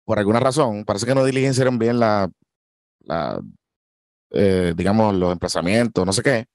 [0.04, 0.84] por alguna razón.
[0.84, 2.30] Parece que no diligenciaron bien la,
[3.00, 3.40] la
[4.30, 6.46] eh, digamos, los emplazamientos, no sé qué.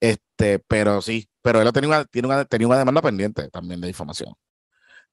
[0.00, 3.88] Este, pero sí, pero él tenía una, tiene una, tenía una demanda pendiente también de
[3.88, 4.34] información.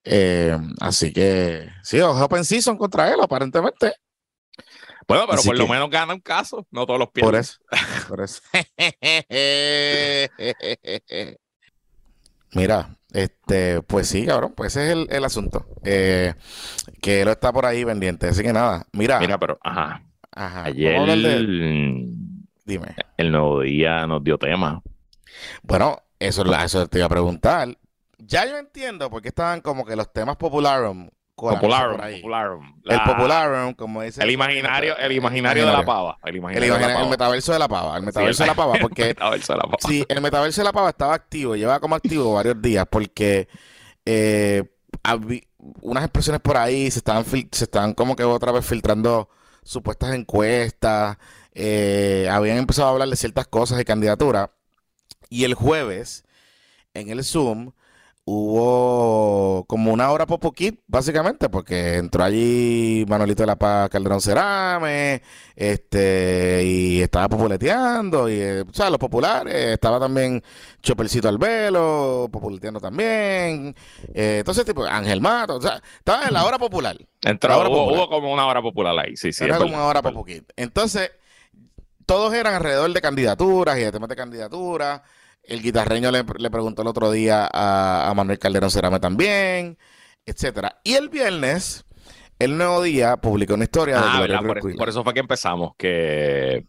[0.03, 3.93] Eh, así que sí, Open Season contra él, aparentemente.
[5.07, 7.25] Bueno, pero por lo menos gana un caso, no todos los pies.
[7.25, 7.57] Por eso,
[8.07, 8.41] por eso.
[12.55, 15.65] Mira, este, pues sí, cabrón, pues ese es el, el asunto.
[15.83, 16.33] Eh,
[17.01, 18.27] que él está por ahí pendiente.
[18.27, 19.19] Así que nada, mira.
[19.19, 20.03] Mira, pero, ajá.
[20.35, 20.99] Ayer
[22.65, 22.95] Dime.
[23.17, 24.81] el nuevo día nos dio tema.
[25.63, 27.77] Bueno, eso, eso te iba a preguntar.
[28.17, 31.09] Ya yo entiendo por qué estaban como que los temas popularon.
[31.35, 32.01] Popularon,
[32.85, 34.23] El popularon, como dice.
[34.23, 36.17] El imaginario, el imaginario de la pava.
[36.23, 37.97] El, imaginario el, metaverso de la pava.
[37.97, 38.75] El metaverso de la pava.
[38.79, 39.01] Porque.
[39.09, 39.77] el metaverso de la pava.
[39.79, 41.55] Sí, el metaverso de la pava estaba activo.
[41.55, 43.49] Llevaba como activo varios días porque.
[44.05, 44.63] Eh,
[45.81, 49.29] unas expresiones por ahí se estaban, se estaban como que otra vez filtrando
[49.65, 51.17] supuestas encuestas,
[51.53, 54.51] eh, habían empezado a hablar de ciertas cosas de candidatura.
[55.29, 56.23] Y el jueves,
[56.93, 57.71] en el Zoom,
[58.27, 64.19] hubo como una hora por poquito, básicamente, porque entró allí Manuelito de la Paz Calderón
[64.19, 65.21] Cerame,
[65.55, 70.41] este, y estaba populeteando, y, eh, o sea, los populares, estaba también
[70.81, 73.75] Chopercito Albelo, populeteando también,
[74.13, 76.97] eh, entonces, tipo, Ángel Mato, o sea, estaba en la hora popular.
[77.21, 79.43] Entró, hubo, como una hora popular ahí, sí, sí.
[79.43, 80.51] Era como una hora por poquito.
[80.55, 81.11] Entonces,
[82.07, 85.01] todos eran alrededor de candidaturas y de temas de candidaturas.
[85.47, 89.77] El guitarreño le, preguntó el otro día a, Manuel Calderón Cerame también,
[90.25, 90.79] etcétera.
[90.83, 91.85] Y el viernes,
[92.39, 94.41] el nuevo día publicó una historia de ah,
[94.77, 96.65] por, eso fue que empezamos, que,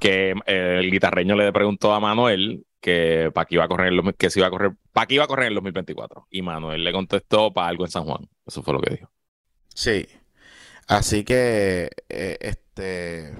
[0.00, 4.28] que eh, el guitarreño le preguntó a Manuel que para qué iba a correr que
[4.28, 6.26] se iba a correr, para qué iba a correr en el 2024.
[6.30, 8.28] Y Manuel le contestó para algo en San Juan.
[8.44, 9.10] Eso fue lo que dijo.
[9.74, 10.06] Sí.
[10.88, 13.34] Así que, eh, este,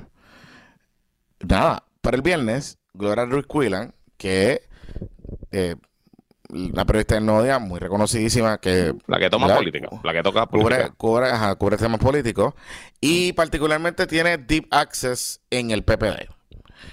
[1.40, 3.92] nada, para el viernes, Gloria Ruiz Quillan
[4.22, 4.62] que
[5.50, 5.74] eh,
[6.48, 10.46] una periodista del Nuevo Día muy reconocidísima que la que toma política la que toca
[10.46, 10.92] política.
[10.96, 11.26] Cubre,
[11.58, 12.54] cubre, temas políticos
[13.00, 16.30] y particularmente tiene deep access en el PPD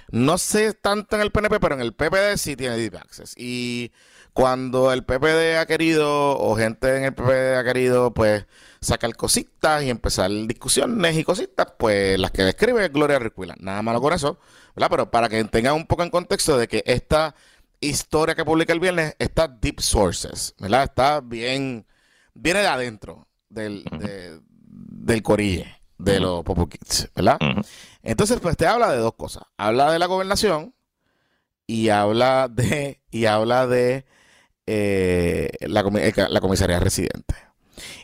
[0.10, 3.36] no sé tanto en el PNP pero en el PPD sí tiene deep access.
[3.38, 3.92] Y
[4.34, 8.46] cuando el PPD ha querido o gente en el PPD ha querido pues
[8.82, 14.02] sacar cositas y empezar discusiones y cositas pues las que describe Gloria Recuila nada malo
[14.02, 14.40] con eso
[14.90, 17.36] pero para que tengan un poco en contexto de que esta
[17.82, 20.84] historia que publica el viernes está deep sources, ¿verdad?
[20.84, 21.86] Está bien,
[22.34, 23.84] viene de adentro del,
[24.62, 25.82] del corille.
[25.98, 27.38] de los Popo Kids, ¿verdad?
[28.04, 29.44] Entonces, pues te habla de dos cosas.
[29.58, 30.74] Habla de la gobernación
[31.68, 34.06] y habla de, y habla de
[34.66, 35.84] eh, la,
[36.30, 37.36] la comisaría residente.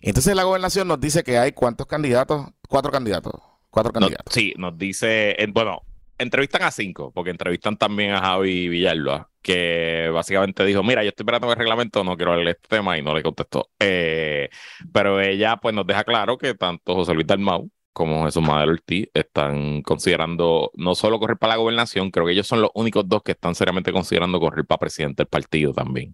[0.01, 3.33] Entonces la gobernación nos dice que hay cuántos candidatos, cuatro candidatos,
[3.69, 4.33] cuatro candidatos.
[4.33, 5.81] sí, nos dice, bueno,
[6.17, 11.23] entrevistan a cinco, porque entrevistan también a Javi Villalba, que básicamente dijo, mira, yo estoy
[11.23, 13.69] esperando el reglamento, no quiero hablar de este tema y no le contestó.
[13.79, 14.49] Eh,
[14.91, 19.07] pero ella pues nos deja claro que tanto José Luis Dalmau como Jesús Madero Ortiz
[19.13, 23.23] están considerando no solo correr para la gobernación, creo que ellos son los únicos dos
[23.23, 26.13] que están seriamente considerando correr para presidente del partido también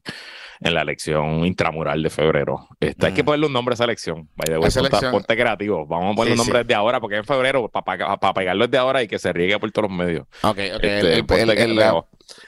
[0.61, 2.67] en la elección intramural de febrero.
[2.79, 3.25] Este, Hay que mm.
[3.25, 4.29] ponerle un nombre a esa elección.
[4.35, 5.11] Vaya, elección...
[5.11, 5.87] ponte creativo.
[5.87, 9.07] Vamos a ponerle un nombre desde ahora porque en febrero, para pegarlo desde ahora y
[9.07, 10.27] que se riegue por todos los medios.
[10.43, 10.83] Ok, ok.
[10.83, 11.23] Este,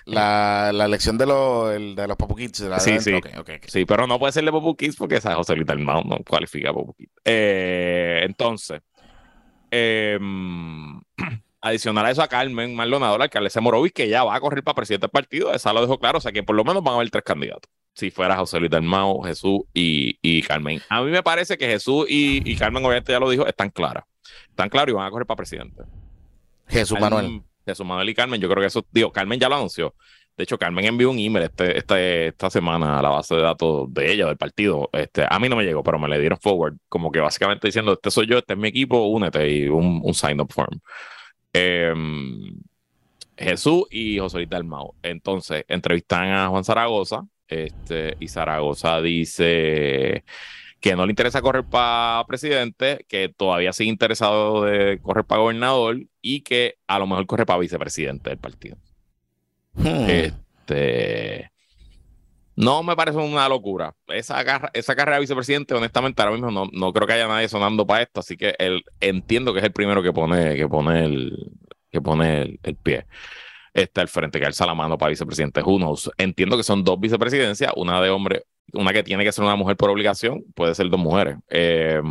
[0.06, 2.64] la, la, elección de, los de los Popu Kids.
[2.80, 3.20] sí, sí.
[3.66, 6.70] Sí, pero no puede ser de Popu Kids porque esa José Luis Dalmau no cualifica
[6.70, 7.12] a Popu Kids.
[7.26, 8.82] Eh, entonces,
[9.72, 10.20] eh,
[11.62, 14.76] adicional a eso a Carmen Maldonado, la alcaldesa Morovis, que ya va a correr para
[14.76, 16.96] presidente del partido, esa lo dejó claro, o sea que por lo menos van a
[16.98, 17.72] haber tres candidatos.
[17.94, 20.82] Si fuera José Luis Dalmau, Jesús y, y, Carmen.
[20.90, 24.04] A mí me parece que Jesús y, y, Carmen, obviamente ya lo dijo, están claras.
[24.50, 25.84] Están claros y van a correr para presidente.
[26.68, 27.44] Jesús Manuel.
[27.66, 29.96] Jesús Manuel y Carmen, yo creo que eso, digo, Carmen ya lo anunció.
[30.36, 33.94] De hecho, Carmen envió un email este, este, esta semana a la base de datos
[33.94, 34.90] de ella, del partido.
[34.92, 37.94] Este, a mí no me llegó, pero me le dieron forward, como que básicamente diciendo,
[37.94, 40.80] este soy yo, este es mi equipo, únete y un, un sign-up form.
[41.54, 42.60] Em,
[43.38, 44.96] Jesús y José Luis Dalmau.
[45.04, 50.24] Entonces, entrevistan a Juan Zaragoza, este, y Zaragoza dice
[50.80, 55.98] que no le interesa correr para presidente, que todavía sigue interesado de correr para gobernador
[56.22, 58.78] y que a lo mejor corre para vicepresidente del partido.
[59.74, 60.10] Hmm.
[60.10, 61.52] Este.
[62.56, 63.96] No me parece una locura.
[64.08, 67.88] Esa, esa carrera de vicepresidente, honestamente, ahora mismo no, no creo que haya nadie sonando
[67.88, 71.52] para esto, así que él, entiendo que es el primero que pone, que pone el,
[71.92, 73.06] que pone el, pie.
[73.74, 75.62] Está al frente, que alza la mano para vicepresidente.
[75.62, 75.80] Who
[76.18, 79.76] Entiendo que son dos vicepresidencias, una de hombre, una que tiene que ser una mujer
[79.76, 81.38] por obligación, puede ser dos mujeres.
[81.50, 82.02] Eh,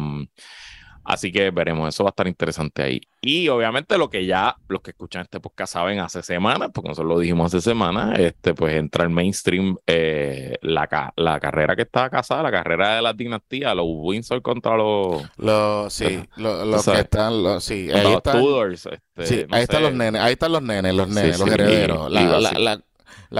[1.04, 3.00] Así que veremos, eso va a estar interesante ahí.
[3.20, 7.12] Y obviamente lo que ya los que escuchan este podcast saben hace semanas, porque nosotros
[7.12, 12.08] lo dijimos hace semanas, este, pues entra el mainstream eh, la, la carrera que está
[12.10, 15.22] casada, la carrera de la dinastía, los Windsor contra los...
[15.36, 18.86] los sí, los, que están, los, sí, ahí están, Tudors.
[18.86, 22.10] Este, sí, ahí están los nenes, ahí están los nenes, los nenes, los herederos.
[22.10, 22.82] la, la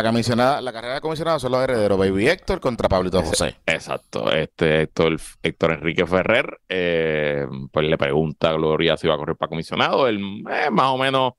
[0.03, 3.57] comisionada, la carrera de comisionado son los herederos Baby Héctor contra Pablito José.
[3.67, 4.31] Exacto.
[4.33, 9.37] Este Héctor, Héctor Enrique Ferrer, eh, pues le pregunta a Gloria si va a correr
[9.37, 10.09] para comisionado.
[10.09, 11.33] Él eh, más o menos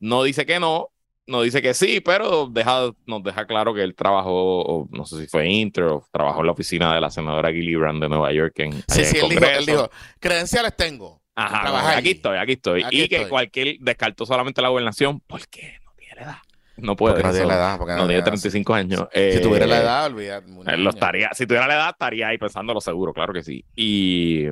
[0.00, 0.88] no dice que no,
[1.26, 5.26] no dice que sí, pero deja, nos deja claro que él trabajó, no sé si
[5.28, 8.58] fue Inter o trabajó en la oficina de la senadora Gillibrand de Nueva York.
[8.58, 11.20] En, sí, sí, él dijo, credenciales tengo.
[11.34, 12.84] Ajá, aquí estoy, aquí estoy.
[12.90, 16.38] y que cualquier descartó solamente la gobernación porque no tiene edad.
[16.82, 17.14] No puede.
[17.14, 17.78] Porque no tiene la edad.
[17.78, 19.08] Porque no, tiene 35 años.
[19.12, 20.76] si tuviera la eh, edad, olvídate.
[20.76, 23.64] Lo estaría, si tuviera la edad, estaría ahí pensándolo seguro, claro que sí.
[23.74, 24.46] Y,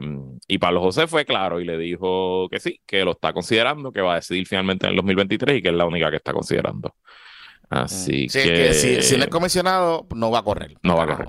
[0.47, 4.01] y Pablo José fue claro y le dijo que sí, que lo está considerando, que
[4.01, 6.95] va a decidir finalmente en el 2023 y que es la única que está considerando.
[7.71, 8.33] Así mm.
[8.33, 8.75] que...
[9.03, 10.77] si, no es comisionado, no va a correr.
[10.83, 11.29] No va a correr.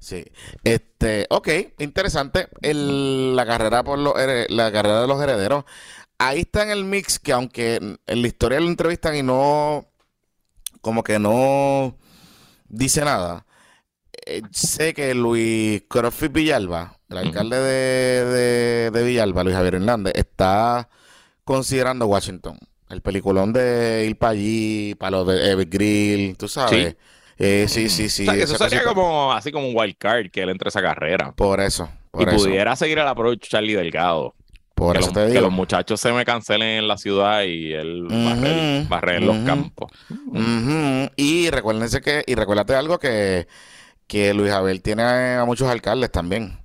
[0.00, 0.24] Sí.
[0.64, 1.48] Este, ok,
[1.78, 2.48] interesante.
[2.62, 4.14] El, la carrera por los
[4.48, 5.64] la carrera de los herederos.
[6.18, 9.86] Ahí está en el mix que aunque en la historia lo entrevistan y no
[10.88, 11.98] como que no
[12.66, 13.44] dice nada.
[14.24, 20.88] Eh, sé que Luis Crosfield Villalba, el alcalde de, de, Villalba, Luis Javier Hernández, está
[21.44, 22.58] considerando Washington.
[22.88, 26.96] El peliculón de ir para allí, para los de Evergreen, tú sabes.
[27.36, 28.26] Eh, sí, sí, sí.
[28.26, 31.32] eso sería como, así como un wild card que él entre esa carrera.
[31.32, 31.90] Por eso.
[32.18, 34.34] y pudiera seguir al approach Charlie Delgado.
[34.78, 35.34] Por que eso los, te digo.
[35.34, 38.06] Que los muchachos se me cancelen en la ciudad y él
[38.88, 39.90] barre, en los campos.
[41.16, 43.48] Y recuérdense que, y recuérdate algo que,
[44.06, 46.64] que Luis Abel tiene a, muchos alcaldes también.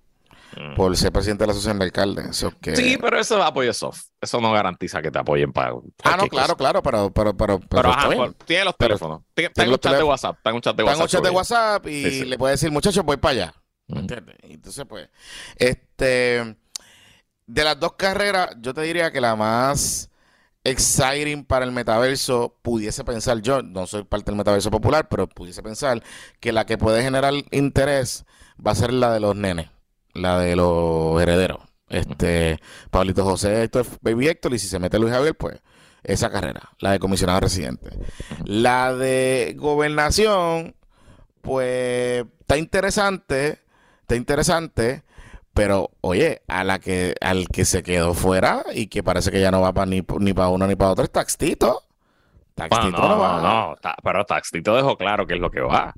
[0.76, 2.45] Por ser presidente de la asociación de alcaldes.
[2.76, 4.04] Sí, pero eso es apoyo soft.
[4.21, 5.73] Eso no garantiza que te apoyen para.
[6.04, 7.12] Ah, no, claro, claro, pero.
[7.12, 8.10] Pero, pero, pero, ajá,
[8.45, 9.23] tiene los teléfonos.
[9.34, 10.38] Tengo un chat de WhatsApp.
[10.43, 11.02] Tengo un chat de WhatsApp.
[11.02, 13.54] Un chat de WhatsApp y le puede decir, muchachos, voy para allá.
[13.88, 14.36] ¿Entiendes?
[14.43, 15.10] Entonces, pues.
[15.58, 16.56] Este
[17.47, 20.09] de las dos carreras, yo te diría que la más
[20.63, 25.61] exciting para el metaverso, pudiese pensar yo, no soy parte del metaverso popular, pero pudiese
[25.61, 26.01] pensar
[26.39, 28.26] que la que puede generar interés
[28.65, 29.70] va a ser la de los nenes,
[30.13, 31.59] la de los herederos.
[31.89, 32.59] Este,
[32.89, 35.61] Pablito José, Héctor, Baby Héctor, y si se mete Luis Javier, pues
[36.03, 37.91] esa carrera, la de comisionado residente.
[38.45, 40.76] La de gobernación,
[41.41, 43.59] pues está interesante,
[44.01, 45.03] está interesante,
[45.54, 49.51] Pero, oye, a la que, al que se quedó fuera y que parece que ya
[49.51, 51.84] no va para ni, ni para uno ni para otro es Taxtito.
[52.56, 53.41] Taxtito no, no, va.
[53.84, 55.93] no, pero Taxtito dejó claro que es lo que va.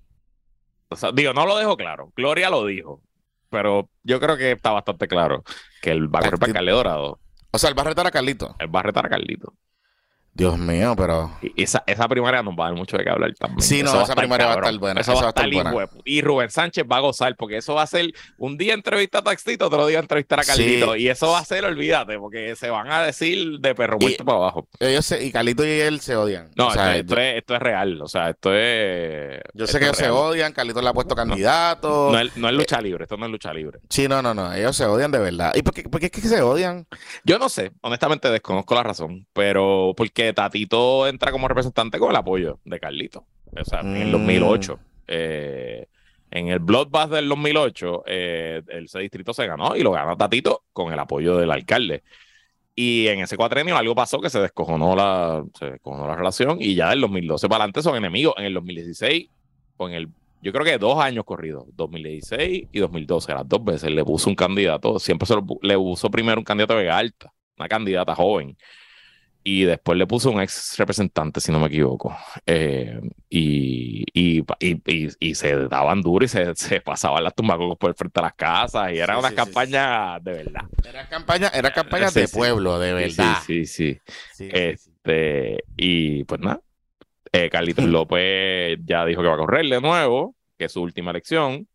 [0.90, 2.12] O sea, digo, no lo dejó claro.
[2.16, 3.02] Gloria lo dijo.
[3.50, 5.44] Pero yo creo que está bastante claro
[5.82, 7.20] que él va a correr para Carle Dorado.
[7.52, 8.56] O sea, él va a retar a Carlito.
[8.60, 9.54] Él va a retar a Carlito.
[10.36, 11.32] Dios mío, pero.
[11.56, 13.62] esa, esa primaria nos va a dar mucho de qué hablar también.
[13.62, 15.00] Sí, no, esa primaria va a estar buena.
[15.00, 15.74] Eso va a estar buena.
[16.04, 19.24] Y Rubén Sánchez va a gozar, porque eso va a ser un día entrevista a
[19.24, 20.98] Taxito, otro día entrevistar a Carlito.
[20.98, 24.38] Y eso va a ser, olvídate, porque se van a decir de perro muerto para
[24.38, 24.68] abajo.
[24.78, 26.52] Ellos y Carlito y él se odian.
[26.58, 28.02] No, esto, es, esto, es, real.
[28.02, 29.40] O sea, esto es.
[29.54, 32.12] Yo sé que ellos se odian, Carlito le ha puesto candidato.
[32.12, 33.80] No, es, lucha libre, esto no es lucha libre.
[33.90, 34.54] Sí, no, no, no.
[34.54, 35.54] Ellos se odian de verdad.
[35.56, 36.86] ¿Y por qué, por qué es que se odian?
[37.24, 42.16] Yo no sé, honestamente desconozco la razón, pero porque Tatito entra como representante con el
[42.16, 43.26] apoyo de Carlito.
[43.60, 44.76] O sea, en el 2008.
[44.76, 44.80] Mm.
[45.08, 45.88] Eh,
[46.32, 50.92] en el Bloodbath del 2008, eh, ese distrito se ganó y lo ganó Tatito con
[50.92, 52.04] el apoyo del alcalde.
[52.76, 56.76] Y en ese cuatrenio algo pasó que se descojonó la, se descojonó la relación y
[56.76, 58.34] ya del 2012 para adelante son enemigos.
[58.38, 59.30] En el 2016,
[59.78, 60.10] con el,
[60.42, 64.36] yo creo que dos años corridos, 2016 y 2012, las dos veces le puso un
[64.36, 68.58] candidato, siempre se le puso primero un candidato de Vega Alta, una candidata joven
[69.48, 72.18] y después le puso un ex representante, si no me equivoco.
[72.48, 77.92] Eh, y, y, y, y, se daban duro y se, se pasaban las tumbacocos por
[77.92, 80.64] el frente de las casas y era una campaña de verdad.
[80.84, 83.38] Era campaña, era campaña de pueblo, de verdad.
[83.46, 84.00] Sí, sí,
[84.34, 84.50] sí.
[84.52, 86.62] este, y pues nada,
[87.32, 91.12] eh, Carlitos López ya dijo que va a correr de nuevo, que es su última
[91.12, 91.68] elección.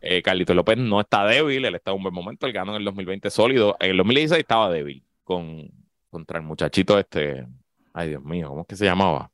[0.00, 2.78] Eh, Carlitos López no está débil, él está en un buen momento, él ganó en
[2.78, 3.76] el 2020 sólido.
[3.80, 5.81] En el 2016 estaba débil con
[6.12, 7.48] contra el muchachito este,
[7.94, 9.30] ay Dios mío, ¿cómo es que se llamaba?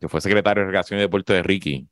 [0.00, 1.88] Que fue secretario de Recreación y Deporte de Ricky,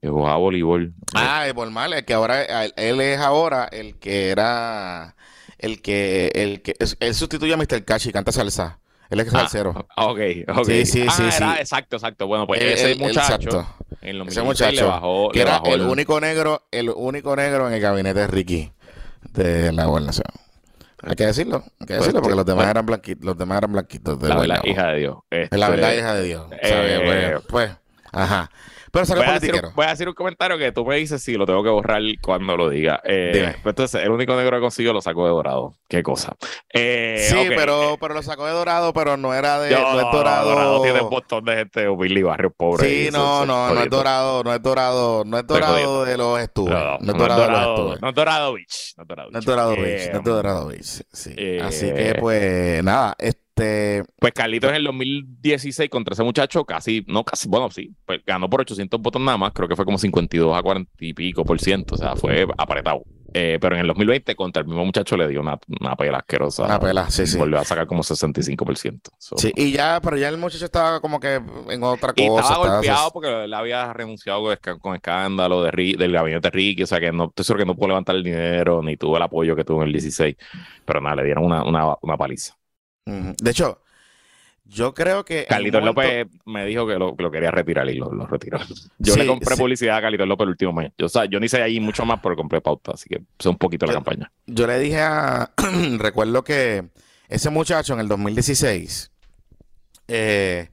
[0.00, 0.94] que jugaba voleibol.
[1.12, 5.16] Ah, el Bormal, que ahora, él es ahora el que era,
[5.58, 7.84] el que, el que, él sustituye a Mr.
[7.84, 8.78] Kashi, canta salsa.
[9.10, 9.88] Él es ah, salsero.
[9.96, 10.64] Ah, ok, ok.
[10.64, 12.28] Sí, sí, sí, ah, Exacto, exacto.
[12.28, 13.66] Bueno, pues ese muchacho.
[14.00, 14.72] En ese muchacho.
[14.72, 18.72] Le bajó, que era el, único negro, el único negro en el gabinete de Ricky
[19.32, 20.28] de la gobernación.
[21.02, 24.18] Hay que decirlo, hay que decirlo, porque los demás eran blanquitos, los demás eran blanquitos.
[24.20, 25.16] De la verdad, hija de Dios.
[25.50, 26.46] la verdad, este, hija de Dios.
[26.62, 27.72] Eh, pues,
[28.12, 28.50] ajá.
[28.92, 31.46] Pero voy, a decir, voy a decir un comentario que tú me dices si lo
[31.46, 33.00] tengo que borrar cuando lo diga.
[33.04, 35.74] Eh, pues entonces, el único negro que consiguió lo sacó de dorado.
[35.88, 36.36] Qué cosa.
[36.68, 39.70] Eh, sí, pero, pero lo sacó de dorado, pero no era de.
[39.70, 40.50] no, es dorado.
[40.50, 42.86] dorado tiene un montón de gente humilde barrio pobre.
[42.86, 46.78] Sí, no, no, no es dorado, no es dorado, no es dorado de los estudios.
[46.78, 48.02] No, no, es dorado de los estudios.
[48.02, 48.94] No es dorado beach.
[48.96, 49.32] No es dorado beach.
[49.32, 50.12] No es dorado beach.
[50.12, 51.02] No es dorado beach.
[51.12, 51.58] Sí.
[51.62, 53.16] Así que, pues, nada.
[53.54, 58.22] Este, pues Carlitos en el 2016 contra ese muchacho casi, no casi, bueno, sí, pues
[58.26, 61.44] ganó por 800 votos nada más, creo que fue como 52 a 40 y pico
[61.44, 63.02] por ciento, o sea, fue apretado.
[63.34, 66.64] Eh, pero en el 2020 contra el mismo muchacho le dio una, una pela asquerosa.
[66.64, 67.38] Una pela, sí, sí.
[67.38, 69.00] Volvió a sacar como 65%.
[69.18, 72.22] Sí, y ya, pero ya el muchacho estaba como que en otra cosa.
[72.22, 74.42] Y estaba golpeado porque él había renunciado
[74.80, 77.74] con, escándalo de, del gabinete de Ricky, o sea que no, estoy seguro que no
[77.74, 80.36] pudo levantar el dinero, ni tuvo el apoyo que tuvo en el 16.
[80.84, 82.54] Pero nada, le dieron una, una, una paliza.
[83.04, 83.80] De hecho,
[84.64, 85.46] yo creo que.
[85.46, 88.58] Carlitos López me dijo que lo, quería retirar y lo, retiró.
[88.98, 90.92] Yo le compré publicidad a Carlitos López el último mes.
[90.96, 93.86] Yo, yo ni sé ahí mucho más, pero compré pauta, así que sé un poquito
[93.86, 94.32] la campaña.
[94.46, 95.50] Yo le dije a.
[95.98, 96.88] recuerdo que
[97.28, 99.10] ese muchacho en el 2016
[100.08, 100.70] eh,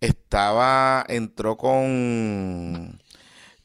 [0.00, 1.04] estaba.
[1.08, 3.00] entró con.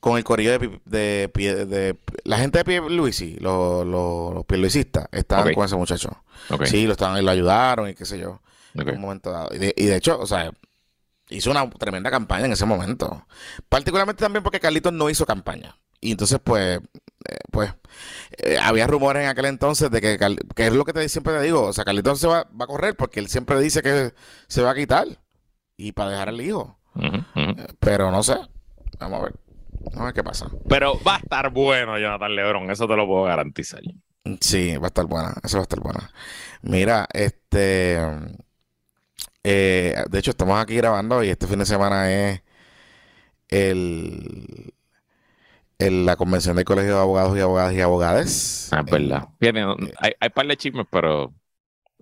[0.05, 5.51] Con el corillo de, de, de, la gente de Pierluisi, los, los, los Pierluisistas, estaban
[5.55, 6.23] con ese muchacho.
[6.65, 8.39] Sí, lo estaban, lo ayudaron y qué sé yo.
[8.75, 9.49] En un momento dado.
[9.51, 10.51] Y de, hecho, o sea,
[11.29, 13.25] hizo una tremenda campaña en ese momento.
[13.67, 15.75] Particularmente también porque Carlitos no hizo campaña.
[16.01, 16.77] Y entonces, pues,
[17.27, 17.73] eh, pues,
[18.37, 20.19] eh, había rumores en aquel entonces de que,
[20.55, 22.67] que es lo que te, siempre te digo, o sea, Carlitos se va, va, a
[22.67, 24.13] correr porque él siempre dice que
[24.47, 25.07] se va a quitar
[25.77, 26.77] y para dejar al hijo.
[27.79, 28.37] Pero no sé,
[28.99, 29.33] vamos a ver,
[29.95, 30.49] a ver qué pasa.
[30.67, 33.81] Pero va a estar bueno, Jonathan Lebron, eso te lo puedo garantizar.
[34.41, 36.11] Sí, va a estar buena, eso va a estar buena.
[36.61, 37.99] Mira, este,
[39.43, 42.41] eh, de hecho, estamos aquí grabando y este fin de semana es
[43.49, 44.73] el,
[45.77, 48.69] la convención del Colegio de Abogados y Abogadas y Abogadas.
[48.71, 49.27] Ah, es verdad.
[49.39, 51.31] Eh, hay, hay par de chismes, pero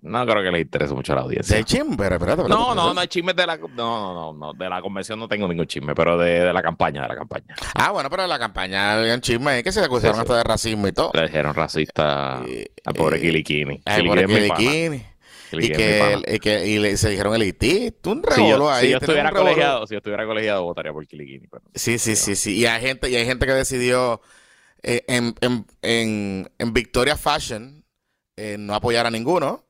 [0.04, 1.56] no creo que les interese mucho a la audiencia.
[1.56, 1.96] ¿De chisme?
[1.96, 3.56] no, no, no hay chismes de la...
[3.56, 7.08] No, no, no, de la convención no tengo ningún chisme, pero de, la campaña, de
[7.08, 7.54] la campaña.
[7.74, 10.86] Ah, bueno, pero de la campaña había un chisme que se acusaron hasta de racismo
[10.88, 11.10] y todo.
[11.14, 13.80] Le dijeron racista al pobre Kilikini.
[13.86, 15.02] Al pobre Kilikini.
[15.52, 18.86] Y que, que y le, se dijeron elitista, un revoló ahí.
[18.86, 21.48] Si yo, estuviera colegiado, si yo estuviera colegiado, votaría por Kilikini.
[21.74, 22.58] sí, sí, sí, sí.
[22.58, 24.20] Y hay gente, y hay gente que decidió
[24.82, 27.84] eh, en, en, en, en Victoria Fashion
[28.36, 29.63] eh, no apoyar a ninguno.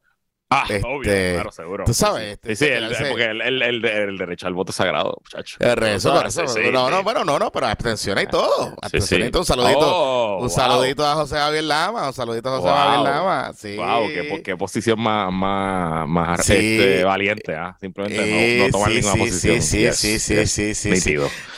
[0.50, 1.84] Ah, Este, obvio, claro, seguro.
[1.84, 4.70] tú sabes, Sí, este, sí, el- ese- porque el, el- el- el derecho al voto
[4.70, 5.56] es sagrado, muchacho.
[5.58, 6.46] Eh, Tú por sabes, eso.
[6.48, 6.90] sí, no, sí.
[6.92, 8.76] no, bueno, no, no, pero abstención y todo.
[8.92, 9.30] Sí, sí.
[9.30, 9.40] todo.
[9.40, 9.78] Un saludito.
[9.80, 10.48] Oh, un wow.
[10.50, 12.06] saludito a José Javier Lama.
[12.06, 12.76] Un saludito a José Wow.
[12.76, 13.52] Javier Lama.
[13.56, 13.76] Sí.
[13.76, 16.52] Wow, qué, po- qué posición más, más, más Sí.
[16.54, 17.76] este, valiente, ¿ah?
[17.80, 19.62] Simplemente Eh, no, no tomar sí, ninguna sí, posición.
[19.62, 20.50] sí, Yes, sí, sí, yes.
[20.52, 21.14] sí, sí, sí.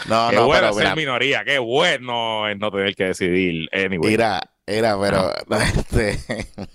[0.07, 3.69] No, qué no, bueno pero ser mira, minoría, qué bueno es no tener que decidir.
[3.73, 6.19] Anyway, mira, mira, pero este,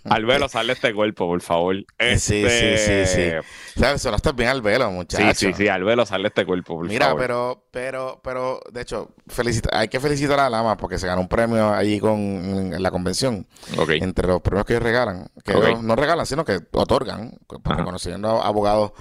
[0.05, 1.75] al velo sale este cuerpo, por favor.
[1.75, 1.85] Sí,
[2.17, 3.41] sí, Este, sí,
[3.75, 3.79] sí.
[3.79, 4.01] ¿sabes?
[4.01, 5.23] Sonaste bien al velo, muchacho.
[5.35, 7.21] Sí, sí, sí, al velo sale este cuerpo, por Mira, favor.
[7.21, 11.27] pero, pero, pero, de hecho, felicita, hay que felicitar a Lama porque se ganó un
[11.27, 13.47] premio allí con en la convención.
[13.77, 13.89] Ok.
[13.91, 18.41] Entre los premios que ellos regalan, que ellos no regalan, sino que otorgan, pues, reconociendo
[18.41, 18.91] a abogados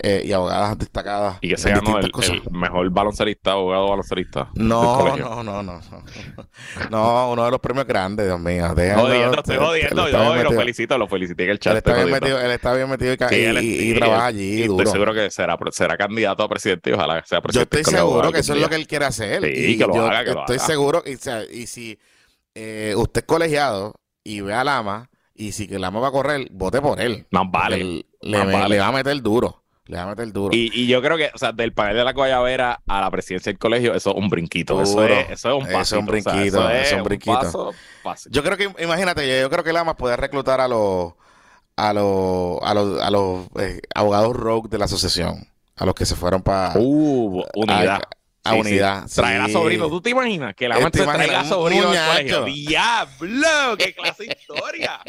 [0.00, 1.38] eh, y abogadas destacadas.
[1.40, 2.12] Y que se ganó el,
[2.52, 4.48] mejor baloncerista, abogado baloncerista.
[4.54, 6.04] No, no, no, no, no.
[6.90, 8.74] No, uno de los premios grandes, Dios mío.
[8.74, 10.06] Déjalo, Jodiendo, estoy él- jodiendo.
[10.06, 11.76] él Yo está lo felicito, lo felicité en el Él chat.
[11.76, 13.94] está estoy bien metido, él está bien metido y, Sí, y- él- y- y y-
[13.98, 17.80] trabaja allí Estoy seguro que será, será candidato a presidente y ojalá sea Yo presidente.
[17.80, 19.42] estoy del colegio seguro que eso es lo que él quiere hacer.
[19.42, 20.66] Sí, y que lo yo haga, que lo estoy haga.
[20.66, 21.02] seguro.
[21.06, 21.98] Y, o sea, y si
[22.54, 23.94] eh, usted es colegiado
[24.24, 27.26] y ve a Lama, y si que Lama va a correr, vote por él.
[27.30, 27.76] Vale.
[27.80, 28.68] Él- le, me- vale.
[28.74, 29.62] le va a meter duro.
[29.88, 30.54] Le va a meter duro.
[30.54, 33.50] Y, y yo creo que, o sea, del panel de la Guayabera a la presidencia
[33.50, 34.80] del colegio, eso es un brinquito.
[34.82, 37.04] Eso es, eso es un Eso es un o sea, brinquito, eso es un un
[37.04, 37.38] brinquito.
[37.40, 38.30] paso fácil.
[38.30, 41.14] Yo creo que, imagínate, yo, creo que Lama puede reclutar a los
[41.76, 46.04] a los a los, a los eh, abogados rogue de la asociación, a los que
[46.04, 48.02] se fueron para Uh, unidad.
[48.44, 48.60] a Sí, sí.
[48.60, 49.06] unidad.
[49.14, 49.88] Traer a sobrino.
[49.88, 51.96] ¿Tú te imaginas que la gente te traiga a sobrino al
[52.30, 52.44] colegio?
[52.44, 53.76] ¡Diablo!
[53.78, 55.00] ¡Qué clase de historia!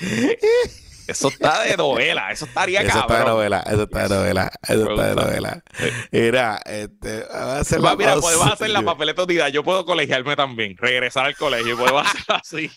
[1.06, 2.30] Eso está de novela.
[2.30, 5.64] Eso estaría Eso está de novela, eso está de novela, eso está de novela.
[6.10, 9.48] Mira, este, a hacer Va, la mira, podemos hacer la papeleta unidad.
[9.48, 12.70] Yo puedo colegiarme también, regresar al colegio y podemos hacerlo así.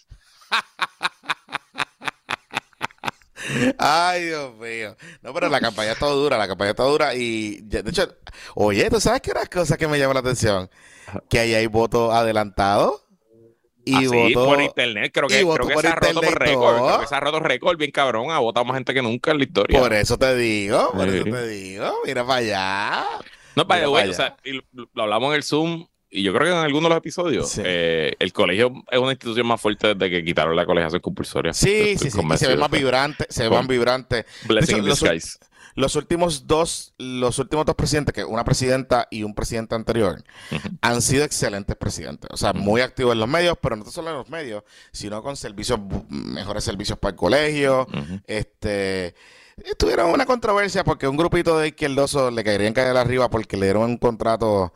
[3.78, 4.96] Ay, Dios mío.
[5.22, 8.08] No, pero la campaña está dura, la campaña está dura y de hecho,
[8.56, 10.70] oye, ¿tú sabes qué era cosa que me llama la atención?
[11.30, 13.05] Que ahí hay voto adelantado
[13.86, 15.12] y así, voto por internet.
[15.14, 16.78] Creo que, votó creo que se ha roto por récord.
[16.78, 16.88] todo.
[16.88, 18.32] Creo que se ha roto récord bien cabrón.
[18.32, 19.80] Ha votado más gente que nunca en la historia.
[19.80, 21.18] Por eso te digo, por Sí.
[21.18, 23.06] eso te digo, mira para allá.
[23.56, 24.64] No, para o sea, y lo,
[24.94, 27.62] lo hablamos en el Zoom y yo creo que en algunos de los episodios, Sí.
[27.64, 31.54] eh, el colegio es una institución más fuerte desde que quitaron la colegiación compulsoria.
[31.54, 34.26] Sí, estoy sí, sí, y se ve más vibrante, se ve más vibrante.
[34.46, 35.38] Blessing in disguise.
[35.76, 40.24] Los últimos dos, los últimos dos presidentes, que una presidenta y un presidente anterior,
[40.82, 42.30] han sido excelentes presidentes.
[42.32, 44.64] O sea, muy activos en los medios, pero no solo en los medios,
[44.94, 47.88] sino con servicios, mejores servicios para el colegio.
[47.90, 48.22] Ujú.
[48.26, 49.16] Este,
[49.78, 53.84] tuvieron una controversia porque un grupito de izquierdosos le caerían caer arriba porque le dieron
[53.84, 54.74] un contrato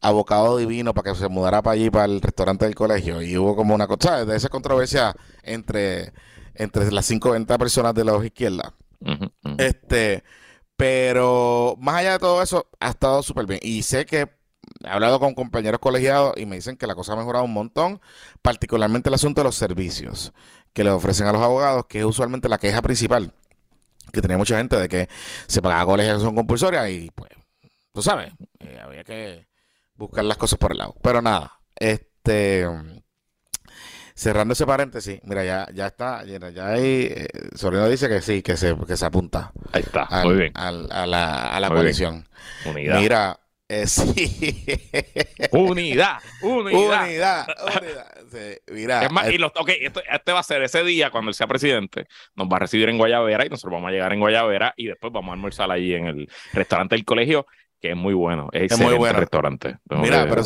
[0.00, 3.20] a Bocado Divino para que se mudara para allí, para el restaurante del colegio.
[3.20, 6.12] Y hubo como una cosa, de esa controversia entre,
[6.54, 8.72] entre las 50 personas de la izquierda.
[9.58, 10.24] Este,
[10.76, 13.60] pero más allá de todo eso, ha estado súper bien.
[13.62, 14.28] Y sé que
[14.84, 18.00] he hablado con compañeros colegiados y me dicen que la cosa ha mejorado un montón,
[18.42, 20.32] particularmente el asunto de los servicios
[20.72, 23.32] que le ofrecen a los abogados, que es usualmente la queja principal
[24.12, 25.08] que tenía mucha gente de que
[25.46, 27.30] se pagaba colegiación compulsoria y pues,
[27.92, 29.46] tú sabes, eh, había que
[29.94, 30.94] buscar las cosas por el lado.
[31.02, 32.66] Pero nada, este...
[34.18, 38.42] Cerrando ese paréntesis, mira, ya, ya está, ya, ya hay, eh, Sobrino dice que sí,
[38.42, 40.52] que se, que se apunta Ahí está, al- muy bien.
[40.56, 42.26] al- a la, a la coalición.
[42.66, 42.98] Unidad.
[42.98, 43.38] Mira,
[43.68, 44.64] eh, sí.
[45.52, 47.04] Unidad, unidad.
[47.06, 47.46] unidad,
[47.76, 48.06] unidad.
[48.28, 51.10] Sí, mira, Es más, eh, y los, ok, esto- este va a ser ese día
[51.10, 54.12] cuando él sea presidente, nos va a recibir en Guayavera y nosotros vamos a llegar
[54.12, 57.46] en Guayavera y después vamos a almorzar allí en el restaurante del colegio,
[57.80, 59.20] que es muy bueno, es, Es muy bueno.
[59.20, 59.76] restaurante.
[59.88, 60.42] Tengo mira, que- pero,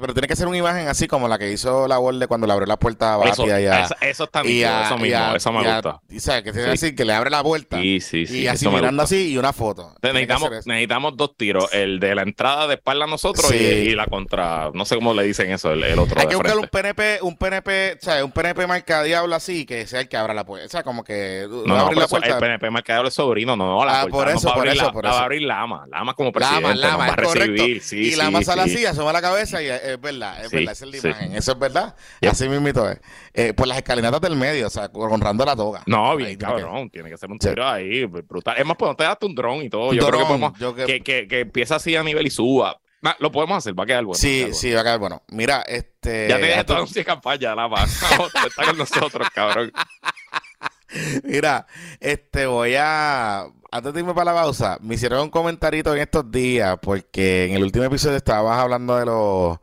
[0.00, 2.52] pero tiene que ser una imagen así como la que hizo la Worde cuando le
[2.54, 5.18] abrió la puerta a eso, Batia y a, eso, eso está y a- eso mismo,
[5.18, 6.00] a- eso me y gusta.
[6.08, 6.86] y sabes que tiene Sí.
[6.86, 8.40] así que le abre la puerta Sí, sí, sí.
[8.40, 9.94] y así eso mirando así y una foto.
[10.02, 10.62] Necesitamos, eso.
[10.68, 14.84] necesitamos dos tiros, el de la entrada de espalda a nosotros y- la contra, no
[14.86, 16.66] sé cómo le dicen eso, el, el otro Hay de que buscar un.
[16.68, 18.22] PNP, un PNP, ¿sabes?
[18.24, 20.64] Un PNP marca diablo así, que sea el que abra la puerta.
[20.66, 22.28] O sea, como que No, no, la eso, puerta.
[22.28, 25.04] el PNP marcador es sobrino, no, la Ah, puerta por eso, por eso, la- por
[25.04, 25.22] la va eso.
[25.22, 27.52] a abrir Lama, Lama como presidente, Lama, Lama, nos va a es correcto.
[27.62, 28.74] recibir, sí, y sí, Lama sale sí.
[28.76, 31.52] así, asoma la cabeza y es, es verdad, es verdad, esa es la imagen, eso
[31.52, 31.96] es verdad.
[32.20, 32.30] Yep.
[32.32, 33.00] Así mismito es.
[33.34, 35.82] Eh, por las escalinatas del medio, o sea, honrando la toga.
[35.86, 38.56] No, Ahí bien, que- cabrón, tiene que ser un tiro ahí, brutal.
[38.58, 40.58] Es más, pues no te das un dron y todo, Un yo creo que podemos,
[40.58, 42.80] yo que- que, que, que empieza así a nivel y suba.
[43.02, 44.18] Nah, lo podemos hacer, va a quedar bueno.
[44.18, 45.22] sí, sí, va a quedar bueno.
[45.28, 46.28] Mira, este.
[46.28, 47.86] Ya te tu- todo de campaña, Lama.
[48.10, 49.72] Vamos, está con nosotros, cabrón.
[51.24, 51.66] Mira,
[52.00, 53.46] este, voy a.
[53.72, 57.52] Antes de irme para la pausa, me hicieron un comentarito en estos días, porque en
[57.56, 59.58] el último episodio estabas hablando de los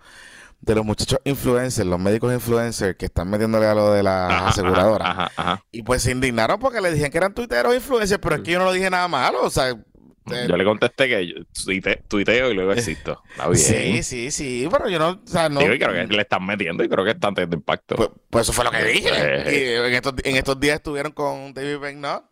[0.59, 4.47] de los muchachos influencers, los médicos influencers que están metiéndole a lo de las Ajá,
[4.49, 5.07] aseguradoras.
[5.07, 5.63] ajá, ajá.
[5.71, 8.59] Y pues se indignaron porque le dijeron que eran tuiteros influencers, pero es que yo
[8.59, 9.43] no lo dije nada malo.
[9.43, 13.21] O sea, eh, Yo le contesté que yo tuite- tuiteo y luego existo.
[13.29, 13.57] Está bien.
[13.57, 15.59] sí, sí, sí, pero yo no, o sea, no.
[15.61, 17.95] Digo, y creo que le están metiendo y creo que están teniendo impacto.
[17.95, 19.09] Pues, pues eso fue lo que dije.
[19.13, 19.79] Eh.
[19.83, 22.25] Y en estos, en estos días estuvieron con David Becknott,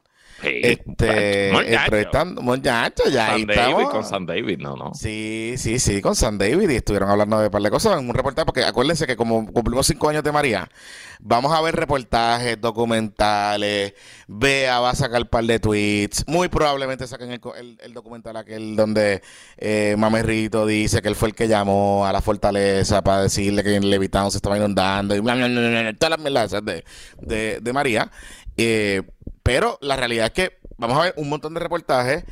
[0.46, 3.90] Sí, este, entrevistando, muchachos, ya ahí San David estamos.
[3.92, 4.94] con San David, no, no.
[4.94, 8.08] Sí, sí, sí, con San David y estuvieron hablando de un par de cosas en
[8.08, 10.70] un reportaje, porque acuérdense que como cumplimos cinco años de María,
[11.20, 13.94] vamos a ver reportajes, documentales,
[14.28, 17.94] Bea va a sacar un par de tweets, muy probablemente saquen el, co- el- el
[17.94, 19.22] documental aquel donde
[19.58, 23.76] eh, Mamerrito dice que él fue el que llamó a la fortaleza para decirle que
[23.76, 26.52] en Levitown se estaba inundando y bla, bla, bla, bla, todas las mierdas
[27.22, 28.12] de, de María.
[28.58, 29.02] Eh,
[29.46, 32.26] pero la realidad es que vamos a ver un montón de reportajes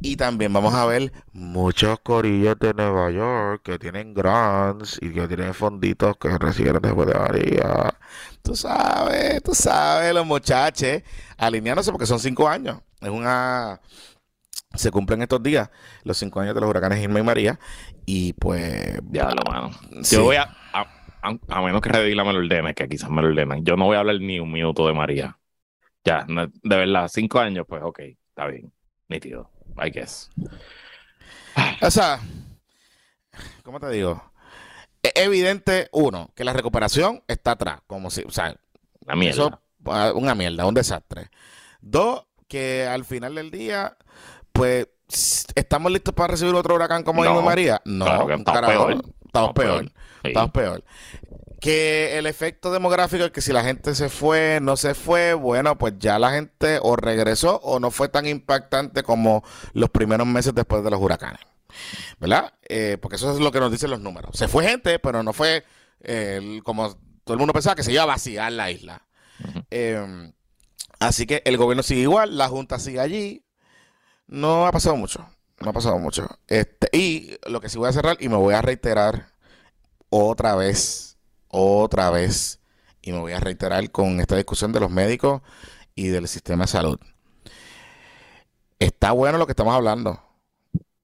[0.00, 5.26] y también vamos a ver muchos corillos de Nueva York que tienen grants y que
[5.26, 7.92] tienen fonditos que recibieron después de María.
[8.40, 11.02] Tú sabes, tú sabes, los muchachos
[11.38, 12.78] alineándose porque son cinco años.
[13.00, 13.80] Es una...
[14.72, 15.70] Se cumplen estos días
[16.04, 17.58] los cinco años de los huracanes Irma y María
[18.06, 19.00] y pues...
[19.10, 19.72] Ya lo mano.
[20.02, 20.14] sí.
[20.14, 20.56] Yo voy a,
[21.20, 23.96] a, menos que Redila me lo ordene, que quizás me lo ordenen, yo no voy
[23.96, 25.36] a hablar ni un minuto de María.
[26.04, 27.98] Ya, no- de verdad, cinco años, pues ok,
[28.28, 28.72] está bien,
[29.08, 30.30] nítido, I guess.
[31.82, 32.20] O sea,
[33.62, 34.22] ¿cómo te digo?
[35.02, 38.54] Es evidente, uno, que la recuperación está atrás, como si, o sea,
[39.06, 39.32] La mierda.
[39.46, 41.30] Eso, ah, una mierda, un desastre.
[41.80, 43.96] Dos, que al final del día,
[44.52, 44.88] pues,
[45.54, 47.80] ¿estamos listos para recibir otro huracán como No, María?
[47.84, 48.86] No, claro estamos carajo.
[48.86, 48.92] peor.
[48.92, 49.80] Estamos Estamos peor.
[49.80, 49.92] peor.
[50.22, 50.28] Sí.
[50.28, 50.84] Estamos peor.
[51.60, 55.76] Que el efecto demográfico es que si la gente se fue, no se fue, bueno,
[55.76, 59.44] pues ya la gente o regresó o no fue tan impactante como
[59.74, 61.40] los primeros meses después de los huracanes.
[62.18, 62.54] ¿Verdad?
[62.68, 64.36] Eh, porque eso es lo que nos dicen los números.
[64.36, 65.64] Se fue gente, pero no fue
[66.00, 66.94] eh, como
[67.24, 69.06] todo el mundo pensaba que se iba a vaciar la isla.
[69.70, 70.32] Eh,
[70.98, 73.44] así que el gobierno sigue igual, la Junta sigue allí.
[74.26, 75.28] No ha pasado mucho.
[75.60, 76.26] No ha pasado mucho.
[76.46, 79.32] Este, y lo que sí voy a cerrar, y me voy a reiterar
[80.08, 81.09] otra vez,
[81.50, 82.60] otra vez,
[83.02, 85.42] y me voy a reiterar con esta discusión de los médicos
[85.94, 86.98] y del sistema de salud.
[88.78, 90.22] Está bueno lo que estamos hablando.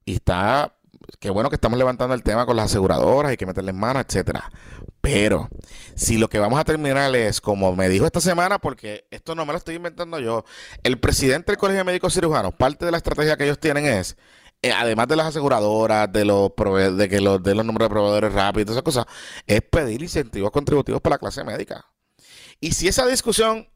[0.04, 0.76] Y está,
[1.18, 4.50] qué bueno que estamos levantando el tema con las aseguradoras y que meterles mano, etcétera.
[5.00, 5.48] Pero
[5.94, 9.44] si lo que vamos a terminar es, como me dijo esta semana, porque esto no
[9.44, 10.44] me lo estoy inventando yo,
[10.82, 14.16] el presidente del Colegio de Médicos Cirujanos, parte de la estrategia que ellos tienen es,
[14.68, 17.90] eh, además de las aseguradoras, de los prove- de que los de los números de
[17.94, 19.06] proveedores rápidos, esas cosas,
[19.46, 21.86] es pedir incentivos contributivos para la clase médica.
[22.60, 23.68] Y si esa discusión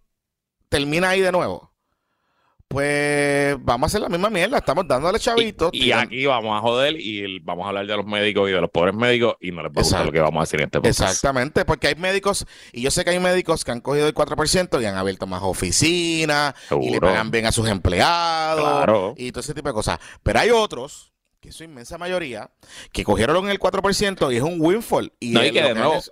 [0.69, 1.70] termina ahí de nuevo,
[2.81, 4.59] pues vamos a hacer la misma mierda.
[4.59, 5.71] Estamos dándole chavitos.
[5.73, 8.61] Y, y aquí vamos a joder y vamos a hablar de los médicos y de
[8.61, 10.67] los pobres médicos y no les va a gustar lo que vamos a decir en
[10.67, 11.01] este podcast.
[11.01, 14.81] Exactamente, porque hay médicos, y yo sé que hay médicos que han cogido el 4%
[14.81, 19.15] y han abierto más oficinas y le pagan bien a sus empleados Claro.
[19.17, 19.99] y todo ese tipo de cosas.
[20.23, 22.53] Pero hay otros, que es su inmensa mayoría,
[22.93, 25.13] que cogieron el 4% y es un windfall.
[25.19, 26.09] Y No, y que de nuevo, es-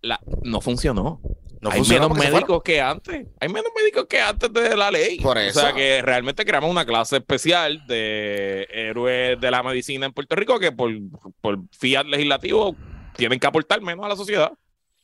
[0.00, 1.20] La- no funcionó.
[1.60, 3.26] No Hay menos médicos que antes.
[3.40, 5.18] Hay menos médicos que antes de la ley.
[5.20, 10.12] Por O sea que realmente creamos una clase especial de héroes de la medicina en
[10.12, 10.90] Puerto Rico que por,
[11.40, 12.76] por fiat legislativo
[13.16, 14.52] tienen que aportar menos a la sociedad.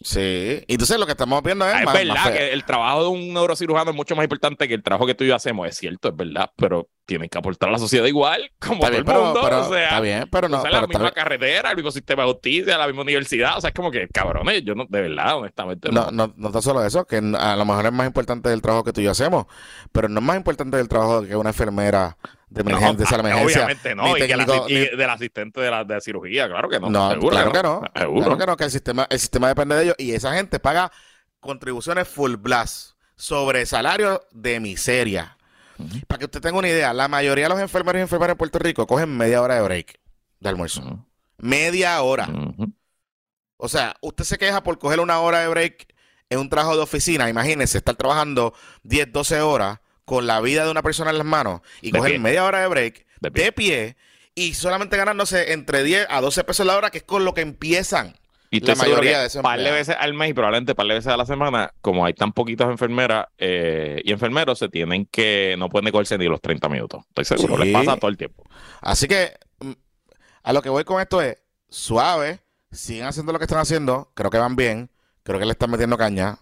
[0.06, 3.04] Sí, y entonces lo que estamos viendo es, Ah, es más- verdad que el trabajo
[3.04, 5.66] de un neurocirujano es mucho más importante que el trabajo que tú y yo hacemos.
[5.66, 8.90] Es cierto, es verdad, pero tienen que aportar a la sociedad igual, como Está todo
[8.90, 9.40] bien, el pero, mundo.
[9.42, 11.12] pero- o sea, está bien, pero no, pero la misma bien.
[11.14, 13.56] carretera, el mismo sistema de justicia, la misma universidad.
[13.56, 15.90] O sea, es como que, cabrones, yo no, de verdad, honestamente.
[15.90, 18.84] No, no, no está solo eso, que a lo mejor es más importante el trabajo
[18.84, 19.46] que tú y yo hacemos,
[19.90, 22.18] pero no es más importante el trabajo que una enfermera
[22.48, 23.56] de No, emergencia, de sala ah, emergencia.
[23.64, 26.78] Obviamente no, que la- técnico, y ni- del asistente de la, de cirugía, claro que
[26.80, 26.90] no.
[26.90, 27.82] No, seguro claro que no.
[27.96, 28.20] Seguro.
[28.24, 30.90] Claro que no, que el sistema, el sistema depende de ellos y esa gente paga
[31.40, 35.36] contribuciones full blast sobre salarios de miseria.
[36.06, 38.58] Para que usted tenga una idea, la mayoría de los enfermeros y enfermeras en Puerto
[38.60, 39.98] Rico cogen media hora de break
[40.40, 41.04] de almuerzo.
[41.38, 42.28] Media hora.
[43.56, 45.92] O sea, usted se queja por coger una hora de break
[46.30, 47.28] en un trabajo de oficina.
[47.28, 51.60] Imagínese estar trabajando 10, 12 horas con la vida de una persona en las manos
[51.80, 52.18] y De coger pie.
[52.20, 53.44] media hora de break De pie.
[53.44, 53.96] de pie
[54.34, 57.40] y solamente ganándose entre 10 a 12 pesos la hora, que es con lo que
[57.40, 58.14] empiezan.
[58.50, 61.12] Y La mayoría de esos par de veces al mes y probablemente par de veces
[61.12, 65.68] a la semana, como hay tan poquitas enfermeras eh, y enfermeros, se tienen que, no
[65.68, 67.02] pueden cogerse ni los 30 minutos.
[67.08, 67.70] Estoy seguro, Sí.
[67.70, 68.44] les pasa todo el tiempo.
[68.80, 69.72] Así que mm,
[70.44, 71.36] a lo que voy con esto es
[71.68, 72.40] suave,
[72.70, 74.90] siguen haciendo lo que están haciendo, creo que van bien,
[75.24, 76.38] creo que le están metiendo caña.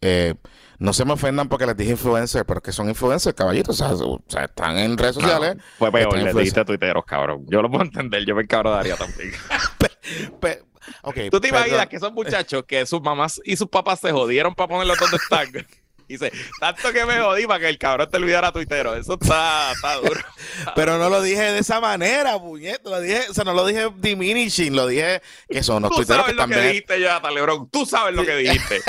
[0.00, 0.34] Eh,
[0.78, 3.80] no se me ofendan porque les dije influencer, pero que son influencers, caballitos.
[3.80, 5.56] O sea, están en redes sociales.
[5.78, 6.36] Fue peor, Están le influencers.
[6.36, 7.44] dijiste a tuiteros, cabrón.
[7.48, 9.32] Yo lo puedo entender, yo me encabronaría también.
[10.40, 10.62] Pe-
[11.02, 11.16] ok.
[11.30, 14.68] ¿Tú te imaginas que esos muchachos que sus mamás y sus papás se jodieron para
[14.68, 15.48] ponerlos donde están?
[16.08, 18.94] Dice, tanto que me jodí para que el cabrón te olvidara tuitero.
[18.94, 20.20] Eso está, está duro.
[20.74, 22.88] Pero no lo dije de esa manera, puñeto.
[22.88, 26.22] Lo dije, o sea, no lo dije diminishing, lo dije que son los Tú tuiteros
[26.22, 27.68] sabes que lo que también dijiste, Jonathan Lebron.
[27.70, 28.80] Tú sabes lo que dijiste.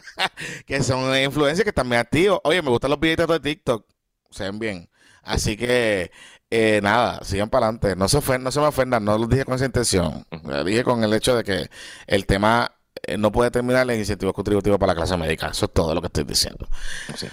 [0.66, 2.40] que son influencers que están bien activos.
[2.42, 3.86] Oye, me gustan los videitos de TikTok,
[4.30, 4.90] se ven bien.
[5.22, 6.10] Así que
[6.50, 7.96] eh, nada, sigan para adelante.
[7.96, 10.26] No se ofendan, no se me ofendan, no lo dije con esa intención.
[10.44, 11.70] Lo dije con el hecho de que
[12.06, 12.75] el tema
[13.18, 15.48] no puede terminar en incentivos contributivos para la clase médica.
[15.48, 16.68] Eso es todo lo que estoy diciendo.
[17.16, 17.26] Sí.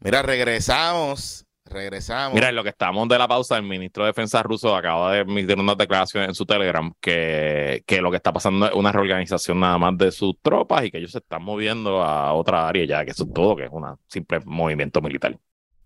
[0.00, 1.43] Mira, regresamos.
[1.66, 2.34] Regresamos.
[2.34, 5.20] Mira, en lo que estamos de la pausa, el ministro de Defensa ruso acaba de
[5.20, 9.60] emitir unas declaraciones en su Telegram que, que lo que está pasando es una reorganización
[9.60, 13.04] nada más de sus tropas y que ellos se están moviendo a otra área ya,
[13.04, 15.36] que eso es todo, que es un simple movimiento militar.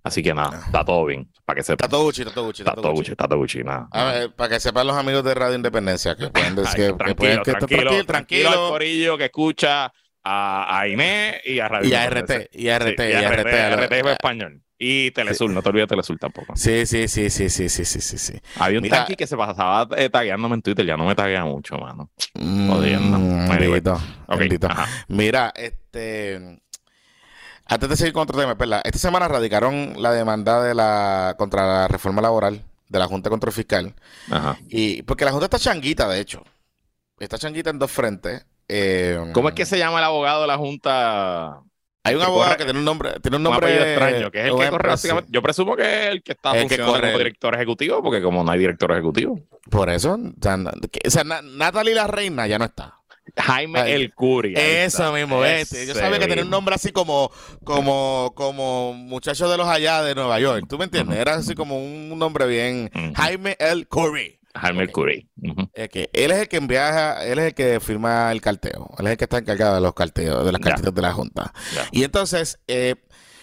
[0.03, 1.85] Así que nada, está todo bien, para que sepa.
[1.85, 2.63] Está todo Gucci, está todo Gucci.
[2.63, 3.89] Está todo Gucci, está todo Gucci, nada.
[3.93, 7.05] A ver, para que sepan los amigos de Radio Independencia que pueden Ay, decir que,
[7.05, 8.69] que pueden tranquilo, que tranquilo, tranquilo, tranquilo, al tranquilo.
[8.71, 9.93] corillo que escucha
[10.25, 12.09] a, a Inés y a Radio Y a.
[12.11, 13.47] RT, y a RT, Sí, y a RT.
[13.55, 14.63] a lo- RT es español.
[14.79, 16.55] Y Telesur, no te olvides de Telesur tampoco.
[16.55, 18.41] Sí, sí, sí, sí, sí, sí, sí, sí.
[18.57, 21.77] Había un tanque que se pasaba eh, tagueándome en Twitter, ya no me taguea mucho,
[21.79, 22.11] mano.
[22.35, 23.19] Mm, Jodiendo.
[23.19, 23.49] Mm,
[24.39, 24.69] bendito.
[25.09, 26.61] Mira, este...
[27.67, 31.67] Antes de seguir con otro tema, Perla, esta semana radicaron la demanda de la contra
[31.67, 33.95] la reforma laboral de la Junta Control Fiscal.
[34.31, 34.57] Ajá.
[34.69, 36.45] Y, porque la Junta está changuita, de hecho.
[37.19, 38.47] Está changuita en dos frentes.
[39.33, 41.63] ¿Cómo es que em, se llama el abogado de la Junta?
[42.09, 44.57] Hay un abogado corre- que tiene un nombre, tiene un nombre extraño, que es el
[44.57, 45.31] que corre básicamente.
[45.33, 48.03] Yo presumo que es el que está El que funcionando corre como el- director ejecutivo,
[48.03, 49.41] porque como no hay director ejecutivo.
[49.71, 52.95] Por eso, o sea, o sea, Natalie la reina ya no está.
[53.37, 54.55] Jaime Ay, El Curi.
[54.57, 55.87] Eso mismo, este.
[55.87, 57.31] Yo sabía que tenía un nombre así como,
[57.63, 60.65] como, como muchacho de los allá de Nueva York.
[60.67, 61.19] ¿Tú me entiendes?
[61.19, 62.91] Era así como un nombre bien.
[63.15, 63.85] Jaime L.
[63.87, 64.38] Curry.
[65.43, 65.71] Ujú.
[65.73, 68.91] Es que él es el que viaja, él es el que firma el carteo.
[68.99, 70.69] Él es el que está encargado de los carteos, de las Ya.
[70.71, 71.53] cartitas de la Junta.
[71.93, 72.97] Y entonces, eh,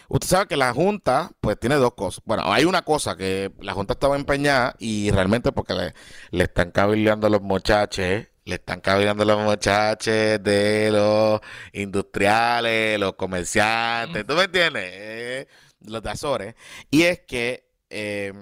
[0.10, 2.22] usted sabe que la Junta, pues tiene dos cosas.
[2.26, 5.94] Bueno, hay una cosa que la Junta estaba empeñada y realmente porque le,
[6.32, 8.06] le están cabildeando los muchachos,
[8.48, 10.14] le están cabildeando los muchachos
[10.44, 11.40] de los
[11.74, 14.84] industriales, los comerciantes, ¿tú me entiendes?
[14.86, 15.48] Eh,
[15.82, 16.56] los de Azores.
[16.92, 18.34] Y es que eh,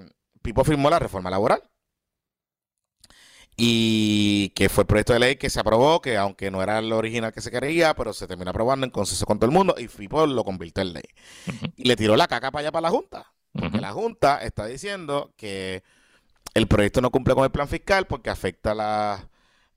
[0.41, 1.61] Pipo firmó la reforma laboral
[3.55, 6.97] y que fue el proyecto de ley que se aprobó, que aunque no era lo
[6.97, 9.87] original que se quería, pero se terminó aprobando en consenso con todo el mundo y
[9.87, 11.03] FIPO lo convirtió en ley.
[11.75, 13.31] Y le tiró la caca para allá para la Junta.
[13.51, 15.83] Porque la Junta está diciendo que
[16.55, 19.29] el proyecto no cumple con el plan fiscal porque afecta la...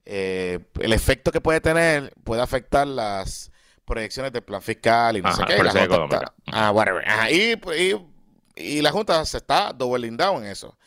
[0.07, 3.51] eh, el efecto que puede tener puede afectar las
[3.85, 5.61] proyecciones del plan fiscal y no Ajá, sé qué.
[5.61, 7.07] y la Junta está- ah, whatever.
[7.07, 8.07] Ajá, y, y-
[8.59, 10.79] y la Junta se está doubling down en eso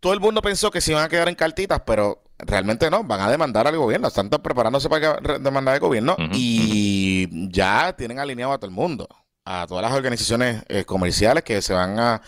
[0.00, 3.20] todo el mundo pensó que se iban a quedar en cartitas, pero realmente no, van
[3.20, 8.58] a demandar al gobierno, están preparándose para demandar al gobierno y ya tienen alineado a
[8.58, 9.08] todo el mundo,
[9.44, 12.20] a todas las organizaciones eh, comerciales que se van a,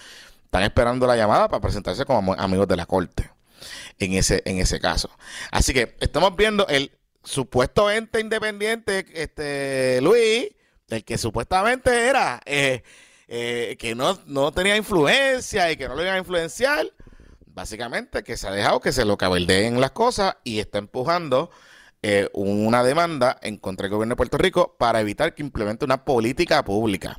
[0.45, 3.31] están esperando la llamada para presentarse como am- amigos de la corte
[3.99, 5.11] en ese, en ese caso.
[5.51, 6.91] Así que estamos viendo el
[7.23, 10.49] supuesto ente independiente, este Luis,
[10.89, 12.83] el que supuestamente era eh,
[13.27, 16.87] eh, que no, no tenía influencia y que no lo iban a influenciar,
[17.59, 21.51] básicamente que se ha dejado que se lo cabildeen las cosas y está empujando
[22.03, 26.05] eh, una demanda en contra del gobierno de Puerto Rico para evitar que implemente una
[26.05, 27.19] política pública.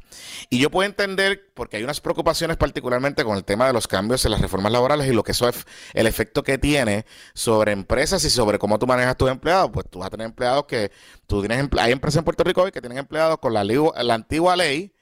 [0.50, 4.24] Y yo puedo entender, porque hay unas preocupaciones particularmente con el tema de los cambios
[4.24, 8.24] en las reformas laborales y lo que eso es el efecto que tiene sobre empresas
[8.24, 9.72] y sobre cómo tú manejas tus empleados.
[9.74, 10.90] Pues tú vas a tener empleados que,
[11.28, 14.94] tú tienes, hay empresas en Puerto Rico hoy que tienen empleados con la antigua ley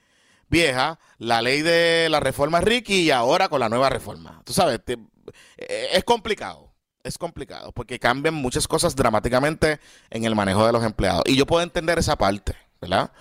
[0.50, 4.42] vieja, la ley de la reforma Ricky y ahora con la nueva reforma.
[4.46, 6.74] Tú sabes, eh, es complicado.
[7.04, 9.80] Es complicado porque cambian muchas cosas dramáticamente
[10.10, 11.24] en el manejo de los empleados.
[11.26, 13.12] Y yo puedo entender esa parte, ¿verdad?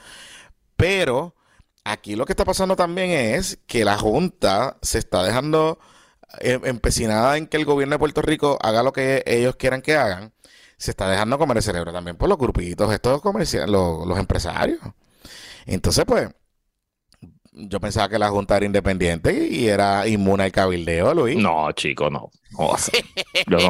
[0.77, 1.37] Pero
[1.85, 5.79] aquí lo que está pasando también es que la Junta se está dejando
[6.41, 9.97] eh, empecinada en que el gobierno de Puerto Rico haga lo que ellos quieran que
[9.97, 10.33] hagan.
[10.79, 14.81] Se está dejando comer el cerebro también por los grupitos, estos comerciales, los empresarios.
[15.65, 16.29] Entonces, pues,
[17.59, 21.39] yo pensaba que la Junta era independiente y era inmune al cabildeo, Luis.
[21.39, 22.31] No, chico, no.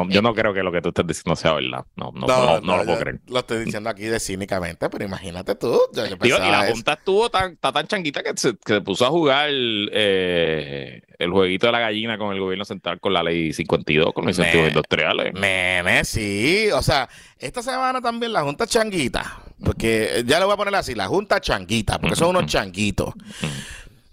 [0.09, 0.33] yo no.
[0.33, 1.85] creo que lo que tú estés diciendo sea verdad.
[1.95, 3.19] No, no, no, no, lo puedo creer.
[3.27, 5.79] Lo estoy diciendo aquí de cínicamente, pero imagínate tú.
[6.21, 11.67] y la Junta estuvo tan, tan changuita que se, puso a jugar eh, el jueguito
[11.67, 15.33] de la gallina con el gobierno central con la ley 52, con los incentivos industriales.
[15.33, 16.69] Nene, sí.
[16.73, 17.07] O sea,
[17.39, 19.43] esta semana también la Junta changuita.
[19.63, 23.13] Porque ya le voy a poner así, la Junta changuita, porque son unos changuitos.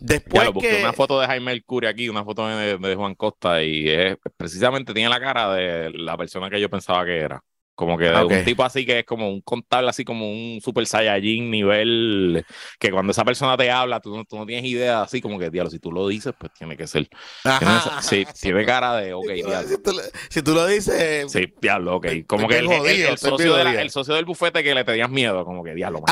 [0.05, 0.81] Después que...
[0.83, 5.09] una foto de Jaime Mercurio aquí, una foto de, Juan Costa y es, precisamente tiene
[5.09, 7.43] la cara de la persona que yo pensaba que era.
[7.75, 10.87] Como que de un tipo así que es como un contable, así como un super
[10.87, 12.47] saiyajin nivel,
[12.79, 15.81] que cuando esa persona te habla, tú, no tienes idea, así como que, diablo, si
[15.81, 17.09] tú lo dices, pues tiene que ser.
[18.01, 19.69] sí, tiene cara de, ok, diablo.
[20.31, 21.33] Si tú, lo dices...
[21.33, 22.07] Sí, diablo, ok.
[22.29, 26.03] Como que el, socio del bufete que le tenías miedo, como que, diablo,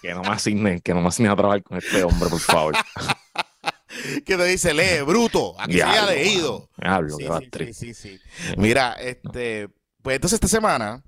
[0.00, 2.74] que no me asignen, que no me asignen a trabajar con este hombre, por favor.
[4.24, 6.68] que te dice, lee, bruto, aquí se ha leído.
[6.76, 8.20] Diablo, sí, sí, sí,
[8.56, 9.68] Mira, este...
[10.04, 11.02] Pues entonces esta semana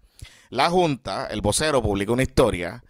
[0.48, 2.82] la Junta, el vocero, publicó una historia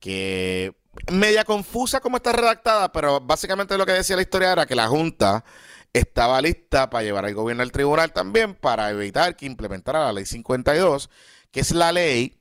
[0.00, 0.74] que
[1.12, 4.88] media confusa como está redactada, pero básicamente lo que decía la historia era que la
[4.88, 5.44] Junta
[5.92, 10.24] estaba lista para llevar al gobierno al tribunal también para evitar que implementara la ley
[10.24, 11.10] 52,
[11.50, 12.39] que es la ley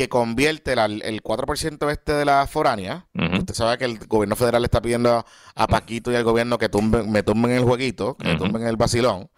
[0.00, 3.06] que convierte el 4% este de la foránea.
[3.38, 6.70] Usted sabe que el gobierno federal está pidiendo a, Paquito y al gobierno que
[7.06, 9.28] me tumben el jueguito, que me tumben el vacilón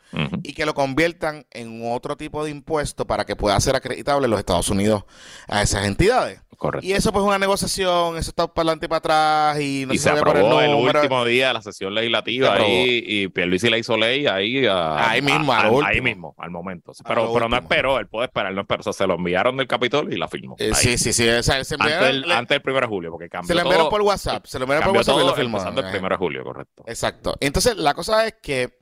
[0.45, 4.31] y que lo conviertan en otro tipo de impuesto para que pueda ser acreditable en
[4.31, 5.03] los Estados Unidos
[5.49, 6.41] a esas entidades.
[6.63, 6.87] Correcto.
[6.87, 9.95] Y eso pues es una negociación, eso está para adelante y para atrás y no
[9.95, 14.29] se, aprobó el, último día de la sesión legislativa ahí, y Pierluisi la hizo ley
[14.29, 16.93] ahí ahí mismo, ahí mismo, al momento.
[17.05, 18.79] Pero, pero no esperó, él puede esperar, no esperó.
[18.79, 20.55] O sea, se lo enviaron del Capitolio y la firmó.
[20.61, 21.29] Eh, sí, sí, sí.
[21.29, 23.89] O sea, se antes, el, antes del 1 de julio, porque cambió Se lo enviaron
[23.89, 25.65] por WhatsApp, se lo enviaron por WhatsApp y lo firmó.
[25.65, 26.85] Del 1 de julio, correcto.
[26.87, 27.35] Exacto.
[27.41, 28.79] Entonces, la cosa es que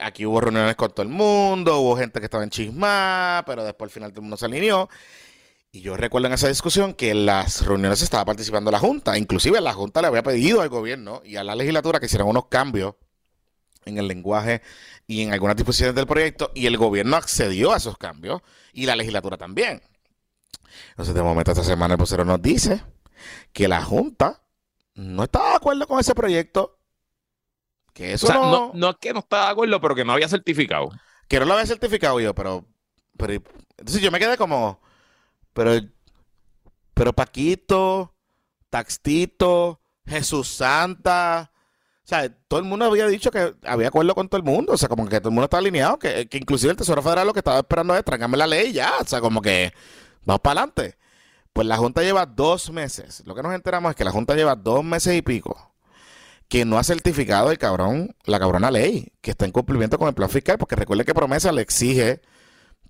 [0.00, 3.90] aquí hubo reuniones con todo el mundo, hubo gente que estaba en chisma, pero después
[3.90, 4.88] al final todo el mundo se alineó.
[5.74, 9.18] Y yo recuerdo en esa discusión que en las reuniones estaba participando la Junta.
[9.18, 12.46] Inclusive la Junta le había pedido al gobierno y a la legislatura que hicieran unos
[12.46, 12.94] cambios
[13.84, 14.62] en el lenguaje
[15.08, 18.40] y en algunas disposiciones del proyecto y el gobierno accedió a esos cambios
[18.72, 19.82] y la legislatura también.
[20.90, 22.80] Entonces de momento esta semana el vocero nos dice
[23.52, 24.44] que la Junta
[24.94, 26.78] no estaba de acuerdo con ese proyecto
[27.92, 28.70] que eso no...
[28.74, 28.90] no...
[28.90, 30.92] es que no estaba de acuerdo, pero que no había certificado.
[31.26, 32.64] Que no lo había certificado yo, pero,
[33.18, 33.32] pero
[33.76, 34.80] entonces yo me quedé como,
[35.54, 35.72] pero,
[36.92, 38.14] pero Paquito,
[38.68, 41.50] Taxtito, Jesús Santa,
[42.04, 44.76] o sea, todo el mundo había dicho que había acuerdo con todo el mundo, o
[44.76, 47.32] sea, como que todo el mundo está alineado, que, que inclusive el Tesoro Federal lo
[47.32, 49.72] que estaba esperando es tráigame la ley ya, o sea, como que
[50.24, 50.98] vamos para adelante.
[51.54, 53.22] Pues la Junta lleva dos meses.
[53.26, 55.74] Lo que nos enteramos es que la Junta lleva dos meses y pico
[56.48, 60.14] que no ha certificado el cabrón, la cabrona ley, que está en cumplimiento con el
[60.14, 62.20] plan fiscal, porque recuerde que promesa le exige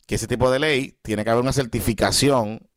[0.07, 2.69] que ese tipo de ley tiene que haber una certificación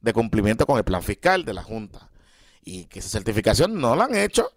[0.00, 2.10] de cumplimiento con el plan fiscal de la Junta.
[2.62, 4.50] Y que esa certificación no la han hecho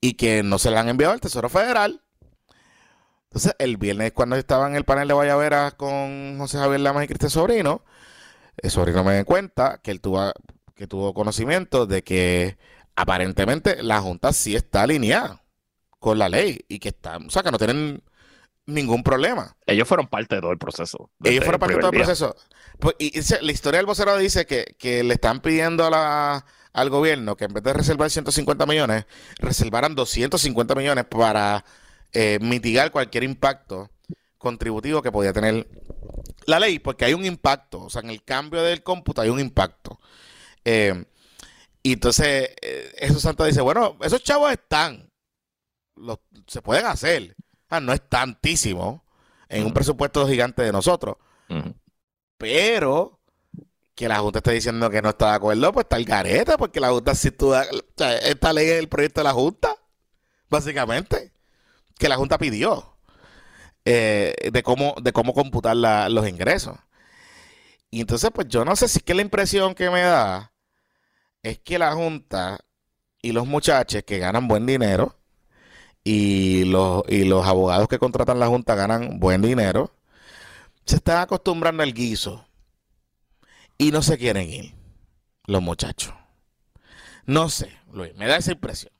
[0.00, 2.02] y que no se la han enviado al Tesoro Federal.
[3.24, 7.08] Entonces, el viernes cuando estaba en el panel de Guayavera con José Javier Lamas y
[7.08, 7.84] Cristian Sobrino,
[8.56, 10.32] el sobrino me da cuenta que él tuvo,
[10.74, 12.58] que tuvo conocimiento de que
[12.96, 15.42] aparentemente la Junta sí está alineada
[16.00, 18.02] con la ley y que está, o sea, que no tienen
[18.70, 19.56] ningún problema.
[19.66, 21.10] Ellos fueron parte de todo el proceso.
[21.22, 22.36] Ellos fueron parte de todo el proceso.
[22.78, 23.12] Pues, y,
[23.44, 27.52] la historia del vocero dice que, le están pidiendo a la, al gobierno que en
[27.52, 29.06] vez de reservar 150 millones,
[29.38, 31.64] reservaran 250 millones para
[32.12, 33.90] eh, mitigar cualquier impacto
[34.38, 35.68] contributivo que podía tener
[36.46, 39.38] la ley, porque hay un impacto, o sea, en el cambio del cómputo hay un
[39.38, 40.00] impacto.
[40.64, 41.04] Eh,
[41.82, 45.10] y entonces, eh, esos santos dice, bueno, esos chavos están,
[46.46, 47.36] se pueden hacer.
[47.70, 49.04] Ah, no es tantísimo
[49.48, 51.16] en un presupuesto gigante de nosotros.
[52.36, 53.20] Pero
[53.94, 56.80] que la Junta esté diciendo que no está de acuerdo, pues está el gareta, porque
[56.80, 59.76] la Junta, si tú, esta ley es el proyecto de la Junta,
[60.48, 61.32] básicamente,
[61.98, 62.96] que la Junta pidió
[63.84, 66.76] eh, de, cómo, de cómo computar los ingresos.
[67.90, 70.52] Y entonces, pues yo no sé si es que la impresión que me da
[71.42, 72.58] es que la Junta
[73.20, 75.19] y los muchachos que ganan buen dinero
[76.04, 79.92] y los, y los abogados que contratan la Junta ganan buen dinero,
[80.84, 82.46] se están acostumbrando al guiso
[83.78, 84.74] y no se quieren ir
[85.46, 86.14] los muchachos.
[87.26, 88.92] No sé, Luis, me da esa impresión.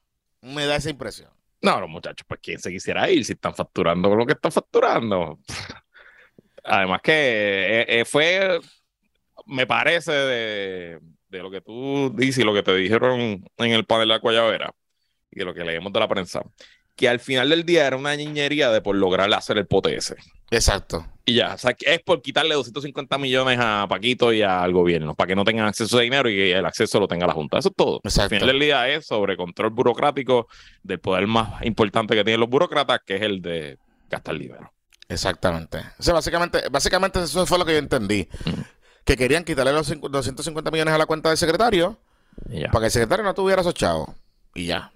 [0.43, 1.31] Me da esa impresión.
[1.63, 5.39] No, los muchachos, pues quién se quisiera ir si están facturando lo que están facturando.
[6.65, 8.61] Además que eh, eh, fue
[9.47, 14.09] me parece de, lo que tú dices y lo que te dijeron en el panel
[14.09, 14.73] de la Guayabera
[15.31, 16.43] y de lo que leemos de la prensa,
[16.97, 20.15] que al final del día era una niñería de por lograr hacer el POTS.
[20.51, 21.07] Exacto.
[21.25, 25.29] Y ya, o sea, es por quitarle 250 millones a Paquito y al gobierno, para
[25.29, 27.59] que no tengan acceso a dinero y que el acceso lo tenga la Junta.
[27.59, 28.01] Eso es todo.
[28.05, 30.49] Al final del día es sobre control burocrático
[30.83, 33.79] del poder más importante que tienen los burócratas, que es el de
[34.09, 34.73] gastar dinero.
[35.09, 35.79] Exactamente.
[35.99, 38.29] O sea, básicamente, básicamente eso fue lo que yo entendí
[39.05, 41.99] que querían quitarle los 250 millones a la cuenta del secretario
[42.73, 44.11] para que el secretario no tuviera esos chavos.
[44.55, 44.93] Y ya.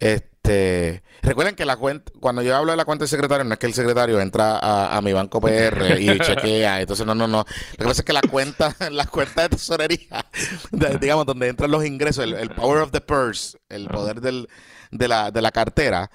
[0.00, 3.58] Este, recuerden que la cuenta, cuando yo hablo de la cuenta del secretario, no es
[3.58, 6.80] que el secretario entra a, mi banco PR y chequea.
[6.80, 7.44] Entonces, no, no, no.
[7.72, 10.26] Lo que pasa es que la cuenta, la cuenta de tesorería,
[11.00, 14.48] digamos, donde entran los ingresos, el, power of the purse, el poder del,
[14.90, 16.10] de, la, de la cartera,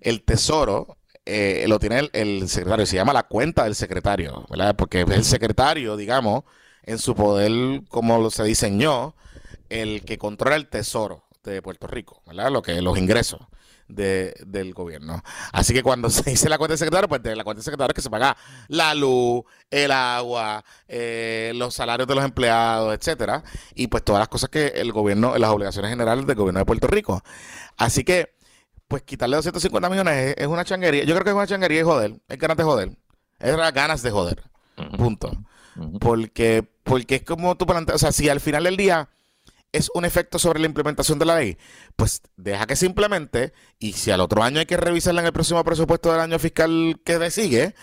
[0.00, 4.76] el tesoro eh, lo tiene el, secretario, se llama la cuenta del secretario, ¿verdad?
[4.76, 6.44] Porque es el secretario, digamos,
[6.84, 9.16] en su poder, como se diseñó,
[9.70, 12.50] el que controla el tesoro de Puerto Rico, ¿verdad?
[12.50, 13.40] Lo que los ingresos
[13.88, 15.22] del gobierno.
[15.52, 17.92] Así que cuando se dice la cuenta del secretario, pues de la cuenta del secretario
[17.92, 18.36] es que se paga
[18.68, 23.42] la luz, el agua, eh, los salarios de los empleados, etcétera,
[23.74, 26.86] y pues todas las cosas que el gobierno, las obligaciones generales del gobierno de Puerto
[26.86, 27.22] Rico.
[27.76, 28.34] Así que
[28.88, 31.04] pues quitarle 250 millones es, una changuería.
[31.04, 32.20] Yo creo que es una changuería y joder.
[32.28, 32.92] Es ganas de joder.
[33.40, 34.42] Es ganas de joder.
[34.96, 35.32] Punto.
[36.00, 37.96] Porque, porque es como tú planteas.
[37.96, 39.08] O sea, si al final del día
[39.74, 41.58] es un efecto sobre la implementación de la ley,
[41.96, 45.32] pues deja que se implemente y si al otro año hay que revisarla en el
[45.32, 47.74] próximo presupuesto del año fiscal que le sigue,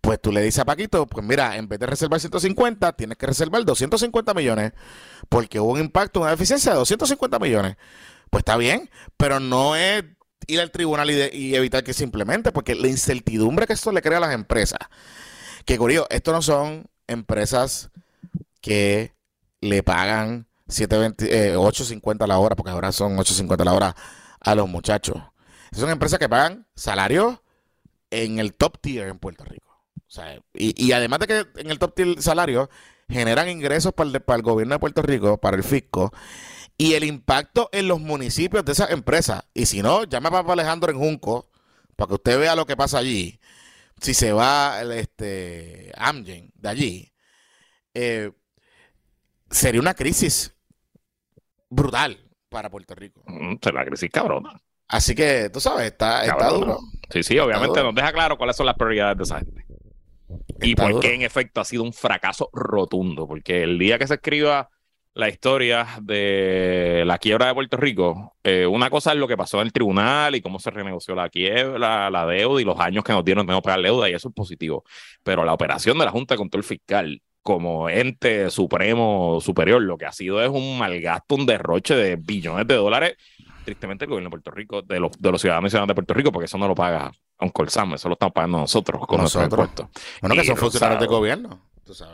[0.00, 3.26] pues tú le dices a Paquito, pues mira, en vez de reservar 150, tienes que
[3.26, 4.72] reservar 250 millones
[5.28, 7.76] porque hubo un impacto, una deficiencia de 250 millones.
[8.30, 10.04] Pues está bien, pero no es
[10.46, 14.18] ir al tribunal y, evitar que se implemente, porque la incertidumbre que esto le crea
[14.18, 14.78] a las empresas.
[15.64, 17.90] Que curioso, esto no son empresas
[18.60, 19.14] que
[19.60, 23.96] le pagan 7.20, eh, 8.50 la hora, porque ahora son 8.50 la hora
[24.40, 25.18] a los muchachos.
[25.72, 27.40] Son empresas que pagan salarios
[28.10, 29.66] en el top tier en Puerto Rico.
[30.54, 32.68] y, y, además de que en el top tier salario
[33.08, 36.12] generan ingresos para el, para el gobierno de Puerto Rico, para el fisco,
[36.76, 39.42] y el impacto en los municipios de esas empresas.
[39.54, 41.50] Y si no, llame a Papá Alejandro en Junco
[41.96, 43.38] para que usted vea lo que pasa allí.
[44.00, 47.12] Si se va este Amgen de allí,
[47.92, 48.32] eh,
[49.50, 50.54] sería una crisis
[51.70, 52.18] brutal
[52.48, 53.22] para Puerto Rico.
[53.26, 54.60] Mm, sería una crisis cabrona.
[54.88, 56.80] Así que, tú sabes, está, duro.
[57.10, 59.64] Sí, sí, obviamente nos deja claro cuáles son las prioridades de esa gente.
[60.60, 63.28] y por qué, en efecto, ha sido un fracaso rotundo.
[63.28, 64.68] Porque el día que se escriba
[65.14, 69.60] la historia de la quiebra de Puerto Rico, eh, una cosa es lo que pasó
[69.60, 73.12] en el tribunal y cómo se renegoció la quiebra, la deuda y los años que
[73.12, 74.84] nos dieron de no pagar deuda, y eso es positivo.
[75.22, 80.06] Pero la operación de la Junta de Control Fiscal como ente supremo superior, lo que
[80.06, 83.16] ha sido es un malgasto, un derroche de billones de dólares,
[83.64, 86.14] tristemente el gobierno de Puerto Rico, de los, de los ciudadanos y ciudadanas de Puerto
[86.14, 89.58] Rico, porque eso no lo paga un Sam, eso lo estamos pagando nosotros con nosotros.
[89.58, 89.88] nuestros
[90.20, 91.60] Bueno, que son funcionarios de gobierno.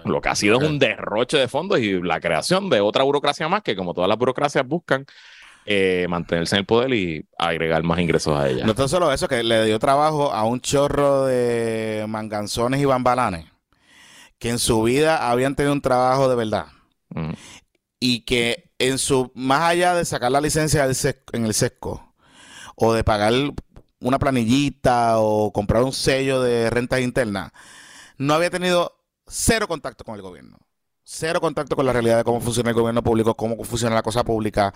[0.04, 3.46] Lo que ha sido es un derroche de fondos y la creación de otra burocracia
[3.48, 5.04] más que, como todas las burocracias, buscan
[5.66, 8.64] eh, mantenerse en el poder y agregar más ingresos a ella.
[8.64, 13.55] No tan solo eso, que le dio trabajo a un chorro de manganzones y bambalanes
[14.38, 16.66] que en su vida habían tenido un trabajo de verdad.
[17.10, 17.32] Mm.
[18.00, 20.86] Y que en su, más allá de sacar la licencia
[21.32, 22.14] en el sesco,
[22.76, 23.32] o de pagar
[24.00, 27.52] una planillita o comprar un sello de renta interna,
[28.18, 28.92] no había tenido
[29.26, 30.58] cero contacto con el gobierno.
[31.02, 34.24] Cero contacto con la realidad de cómo funciona el gobierno público, cómo funciona la cosa
[34.24, 34.74] pública,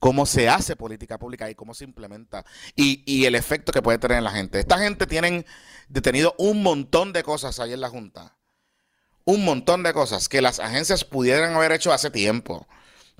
[0.00, 2.44] cómo se hace política pública y cómo se implementa
[2.74, 4.58] y, el efecto que puede tener en la gente.
[4.58, 5.44] Esta gente tienen
[5.88, 8.35] detenido un montón de cosas ahí en la Junta.
[9.26, 12.68] Un montón de cosas que las agencias pudieran haber hecho hace tiempo.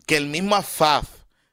[0.06, 1.08] Que el mismo AFAF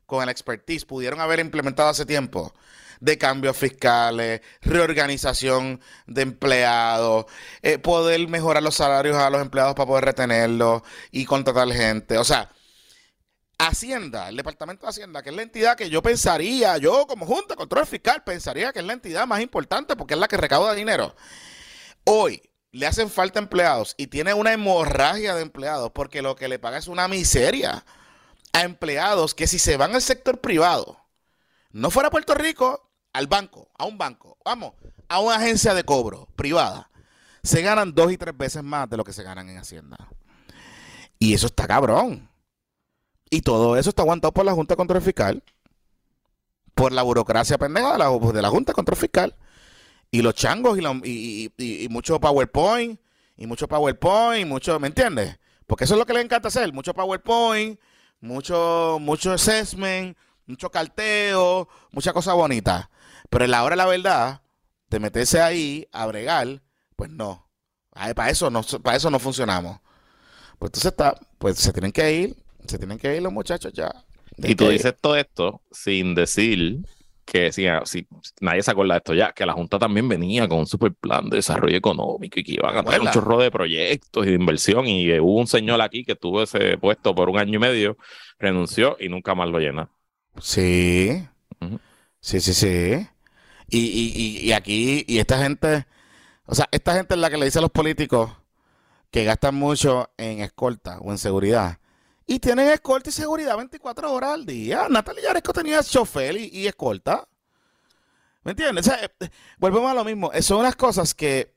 [0.05, 2.53] con el expertise pudieron haber implementado hace tiempo
[2.99, 7.25] de cambios fiscales, reorganización de empleados,
[7.63, 12.19] eh, poder mejorar los salarios a los empleados para poder retenerlos y contratar gente.
[12.19, 12.49] O sea,
[13.57, 17.55] Hacienda, el Departamento de Hacienda, que es la entidad que yo pensaría, yo como Junta
[17.55, 20.75] de Control Fiscal, pensaría que es la entidad más importante porque es la que recauda
[20.75, 21.15] dinero.
[22.03, 26.57] Hoy le hacen falta empleados y tiene una hemorragia de empleados porque lo que le
[26.57, 27.85] paga es una miseria
[28.51, 30.97] a empleados que si se van al sector privado,
[31.71, 34.73] no fuera a Puerto Rico, al banco, a un banco, vamos,
[35.07, 36.89] a una agencia de cobro privada,
[37.43, 39.97] se ganan dos y tres veces más de lo que se ganan en Hacienda.
[41.19, 42.29] Y eso está cabrón.
[43.29, 45.43] Y todo eso está aguantado por la Junta Control Fiscal,
[46.73, 49.35] por la burocracia pendeja de la, de la Junta Control Fiscal.
[50.13, 52.99] Y los changos y, y, mucho PowerPoint,
[53.35, 55.39] y mucho PowerPoint, mucho, ¿me entiendes?
[55.65, 57.79] Porque eso es lo que le encanta hacer, mucho PowerPoint,
[58.21, 62.91] mucho, mucho assessment, mucho carteo, mucha cosa bonita.
[63.31, 64.41] Pero en la hora de la verdad,
[64.87, 66.61] de meterse ahí a bregar,
[66.95, 67.49] pues no.
[67.91, 69.79] para eso no, para eso no funcionamos.
[70.59, 72.35] Pues entonces está, pues se tienen que ir,
[72.67, 73.91] se tienen que ir los muchachos ya.
[74.37, 76.85] Y tú dices todo esto sin decir
[77.25, 78.07] que si, si,
[78.41, 81.29] nadie se acuerda de esto ya, que la Junta también venía con un super plan
[81.29, 84.87] de desarrollo económico y que iban a tener un chorro de proyectos y de inversión
[84.87, 87.97] y hubo un señor aquí que tuvo ese puesto por un año y medio,
[88.39, 89.89] renunció y nunca más lo llena.
[90.39, 91.25] Sí,
[92.19, 93.07] sí, sí, sí.
[93.69, 95.85] Y, y, y, aquí, y esta gente,
[96.45, 98.31] o sea, esta gente es la que le dice a los políticos
[99.09, 101.77] que gastan mucho en escolta o en seguridad.
[102.25, 104.87] Y tienen escolta y seguridad 24 horas al día.
[104.89, 107.27] Natalia Yaresco tenía chofer y, escolta.
[108.43, 108.87] ¿Me entiendes?
[108.87, 110.31] O sea, eh, volvemos a lo mismo.
[110.41, 111.53] Son unas cosas que.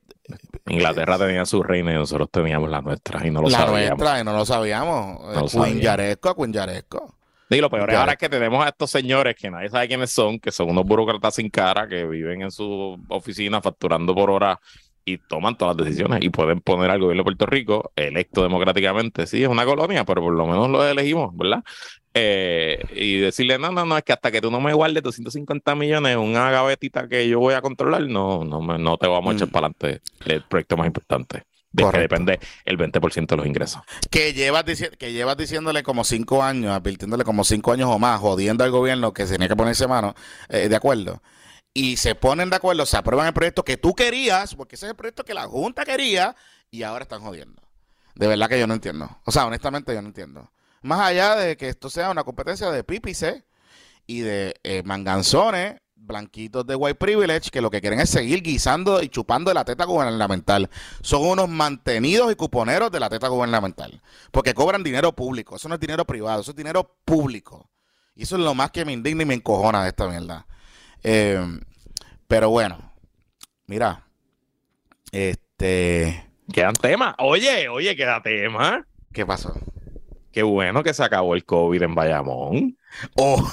[0.67, 3.79] Inglaterra tenía su reina y nosotros teníamos la nuestra y no lo sabíamos.
[3.79, 5.19] La nuestra y no lo sabíamos.
[5.21, 7.17] No lo Queen Yaresco, Yaresco.
[7.49, 10.37] Y lo peor es ahora que tenemos a estos señores que nadie sabe quiénes son,
[10.37, 14.59] que son unos burócratas sin cara, que viven en su oficina facturando por hora
[15.07, 19.25] y toman todas las decisiones y pueden poner al gobierno de Puerto Rico electo democráticamente.
[19.25, 21.63] Sí, es una colonia, pero por lo menos lo elegimos, ¿verdad?
[22.13, 25.75] Eh, y decirle, no, no, no, es que hasta que tú no me guardes 250
[25.75, 29.47] millones una gavetita que yo voy a controlar, no, no, no te vamos a echar
[29.47, 29.51] mm.
[29.51, 33.81] para adelante el proyecto más importante de que depende el 20% de los ingresos.
[34.09, 34.65] Que llevas,
[34.97, 39.13] que llevas diciéndole como cinco años, advirtiéndole como cinco años o más, jodiendo al gobierno
[39.13, 40.15] que tenía que ponerse mano,
[40.49, 41.21] eh, de acuerdo.
[41.77, 44.89] Y se ponen de acuerdo, se aprueban el proyecto que tú querías, porque ese es
[44.89, 46.35] el proyecto que la Junta quería,
[46.71, 47.61] y ahora están jodiendo.
[48.15, 49.19] De verdad que yo no entiendo.
[49.25, 50.51] O sea, honestamente yo no entiendo.
[50.81, 53.45] Más allá de que esto sea una competencia de pípice
[54.07, 59.03] y de eh, manganzones blanquitos de white privilege que lo que quieren es seguir guisando
[59.03, 60.71] y chupando la teta gubernamental.
[61.01, 64.01] Son unos mantenidos y cuponeros de la teta gubernamental.
[64.31, 65.57] Porque cobran dinero público.
[65.57, 67.69] Eso no es dinero privado, eso es dinero público.
[68.15, 70.47] Y eso es lo más que me indigna y me encojona de esta mierda.
[71.03, 71.39] Eh,
[72.27, 72.93] pero bueno,
[73.65, 74.05] mira,
[75.11, 76.25] este...
[76.51, 77.15] Quedan temas.
[77.17, 78.87] Oye, oye, queda tema.
[79.13, 79.53] ¿Qué pasó?
[80.31, 82.77] Qué bueno que se acabó el COVID en Bayamón.
[83.15, 83.43] Oh.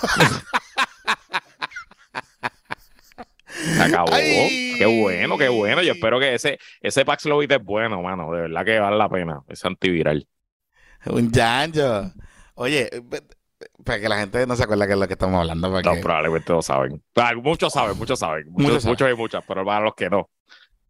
[3.46, 4.10] Se acabó.
[4.12, 5.82] Qué bueno, qué bueno.
[5.82, 8.32] Yo espero que ese, ese Paxlovid es bueno, mano.
[8.32, 9.42] De verdad que vale la pena.
[9.48, 10.28] Es antiviral.
[11.06, 12.12] Un yanjo.
[12.54, 12.90] Oye,
[13.84, 15.68] para que la gente no se acuerde que es lo que estamos hablando.
[15.68, 17.02] No, probablemente lo saben.
[17.36, 18.46] Muchos saben, muchos saben.
[18.50, 20.30] Muchos, muchos, y muchas, pero para los que no.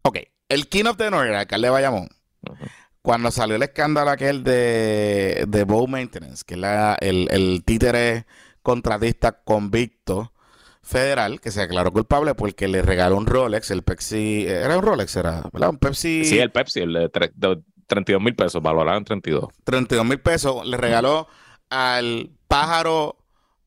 [0.02, 0.18] Ok.
[0.48, 2.08] El King of the North, el alcalde de Bayamón.
[3.02, 8.26] Cuando salió el escándalo aquel de, de Bow Maintenance, que es el, el títere
[8.62, 10.32] contratista convicto
[10.84, 15.16] federal que se declaró culpable porque le regaló un Rolex, el Pepsi, era un Rolex,
[15.16, 15.70] era, ¿verdad?
[15.70, 16.24] Un Pepsi.
[16.24, 17.08] Sí, el Pepsi, el de,
[17.86, 19.48] 32 mil pesos, valorado en 32.
[19.64, 21.26] 32 mil pesos, le regaló
[21.70, 23.16] al pájaro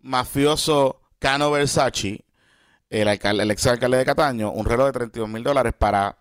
[0.02, 2.26] mafioso Cano Versace,
[2.90, 6.18] el, alcalde, el ex alcalde de Cataño, un reloj de 32 mil dólares para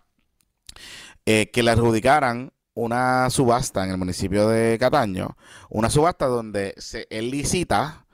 [1.25, 5.35] eh, que le adjudicaran una subasta en el municipio de Cataño,
[5.69, 8.05] una subasta donde se, él licita,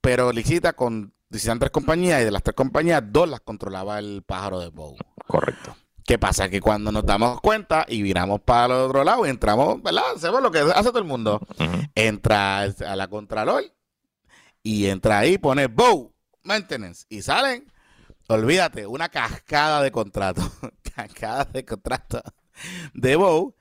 [0.00, 4.60] pero licita con tres compañías y de las tres compañías, dos las controlaba el pájaro
[4.60, 4.96] de Bow.
[5.26, 5.76] Correcto.
[6.04, 6.50] ¿Qué pasa?
[6.50, 10.04] Que cuando nos damos cuenta y viramos para el otro lado y entramos, ¿verdad?
[10.14, 11.40] Hacemos lo que hace todo el mundo.
[11.94, 13.64] Entra a la Contralor
[14.64, 16.12] y entra ahí, pone Bow
[16.42, 17.70] Maintenance y salen,
[18.28, 20.50] olvídate, una cascada de contratos.
[20.96, 22.22] cascada de contratos
[22.94, 23.54] de Bow.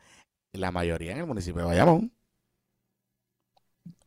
[0.53, 2.11] La mayoría en el municipio de Bayamón.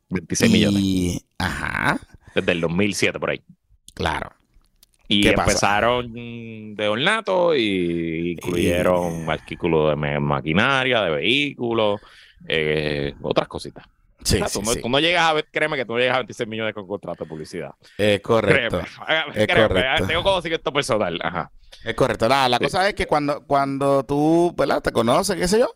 [0.09, 1.25] 26 millones.
[1.37, 1.99] Ajá.
[2.33, 3.41] Desde el 2007 por ahí.
[3.93, 4.31] Claro.
[5.09, 12.01] Y empezaron de ornato y incluyeron artículos de maquinaria, de vehículos,
[12.47, 13.85] eh, otras cositas.
[14.27, 16.49] Sí, tú, no, tú, no, llegas a ver, créeme que tú no llegas a 26
[16.49, 17.71] millones con contrato de publicidad.
[17.97, 18.79] Es correcto.
[19.33, 20.05] es correcto.
[20.05, 21.17] Tengo conocimiento personal.
[21.23, 21.51] Ajá.
[21.85, 22.27] Es correcto.
[22.27, 24.81] La, la cosa es que cuando, cuando tú, ¿verdad?
[24.81, 25.73] Te conoces, qué sé yo,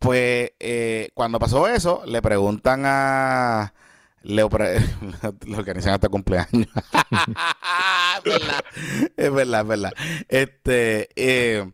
[0.00, 3.72] pues eh, cuando pasó eso, le preguntan a...
[4.22, 6.66] Le, le organizan hasta cumpleaños.
[8.24, 8.64] es verdad,
[9.16, 9.92] es verdad, es verdad.
[10.28, 11.70] Este, eh,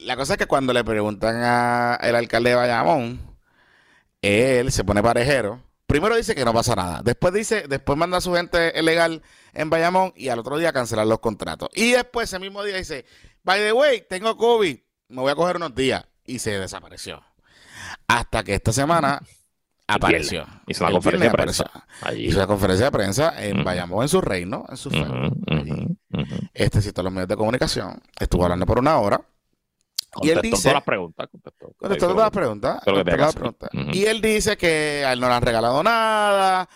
[0.00, 3.29] la cosa es que cuando le preguntan al alcalde de Bayamón,
[4.22, 5.62] él se pone parejero.
[5.86, 7.02] Primero dice que no pasa nada.
[7.02, 9.22] Después dice, después manda a su gente ilegal
[9.52, 11.68] en Bayamón y al otro día cancelar los contratos.
[11.74, 13.04] Y después ese mismo día dice,
[13.42, 14.78] by the way, tengo COVID,
[15.08, 16.04] me voy a coger unos días.
[16.24, 17.20] Y se desapareció.
[18.06, 19.20] Hasta que esta semana
[19.88, 20.46] apareció.
[20.68, 21.70] Hizo una conferencia de prensa.
[22.16, 25.32] Hizo una conferencia de prensa en Bayamón, en su reino, en su feudo.
[26.54, 28.00] Este citó los medios de comunicación.
[28.16, 29.20] Estuvo hablando por una hora
[30.22, 31.28] y él dice, todas las preguntas.
[31.30, 33.70] Contestó, todas las preguntas.
[33.92, 36.68] Y él dice que a él no le han regalado nada,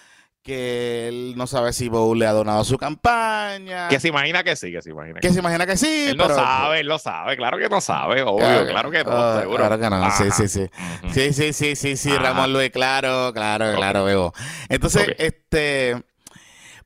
[0.43, 3.89] que él no sabe si Bow le ha donado su campaña.
[3.89, 6.09] Que se imagina que sí, que se imagina que, se imagina que sí.
[6.11, 9.41] Él no sabe, él lo sabe, claro que no sabe, obvio, claro, que no, ah,
[9.41, 9.57] seguro.
[9.57, 10.71] Claro que no, sí, sí, sí.
[11.13, 14.33] Sí, sí, sí, sí, sí, Ramón Luis, claro, claro, claro, veo.
[14.69, 16.03] Entonces, este,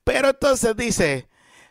[0.04, 1.28] pero entonces dice,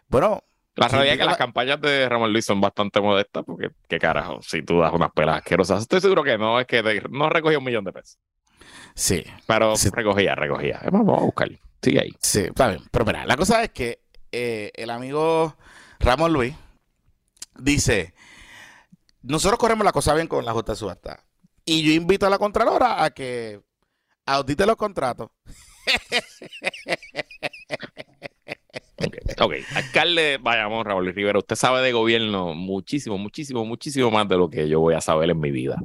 [0.09, 0.43] bueno,
[0.77, 4.39] la realidad es que las campañas de Ramón Luis son bastante modestas porque, qué carajo,
[4.41, 7.63] si tú das unas pelas asquerosas, estoy seguro que no, es que no recogía un
[7.65, 8.19] millón de pesos.
[8.93, 9.23] Sí.
[9.45, 10.81] Pero recogía, recogía.
[10.91, 11.49] Vamos a buscar.
[11.81, 12.11] Sigue ahí.
[12.19, 12.83] Sí, está bien.
[12.91, 13.99] Pero mira, la cosa es que
[14.31, 15.55] eh, el amigo
[15.99, 16.55] Ramón Luis
[17.57, 18.13] dice,
[19.21, 21.23] nosotros corremos la cosa bien con la Junta de Subasta.
[21.65, 23.61] Y yo invito a la Contralora a que
[24.25, 25.29] audite los contratos.
[29.39, 34.49] Ok, alcalde vayamos, Raúl Rivera, usted sabe de gobierno muchísimo, muchísimo, muchísimo más de lo
[34.49, 35.77] que yo voy a saber en mi vida.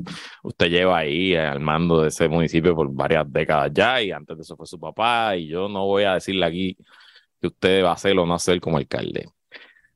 [0.42, 4.42] Usted lleva ahí al mando de ese municipio por varias décadas ya y antes de
[4.42, 6.76] eso fue su papá y yo no voy a decirle aquí
[7.40, 9.28] que usted va a hacer o no hacer como alcalde.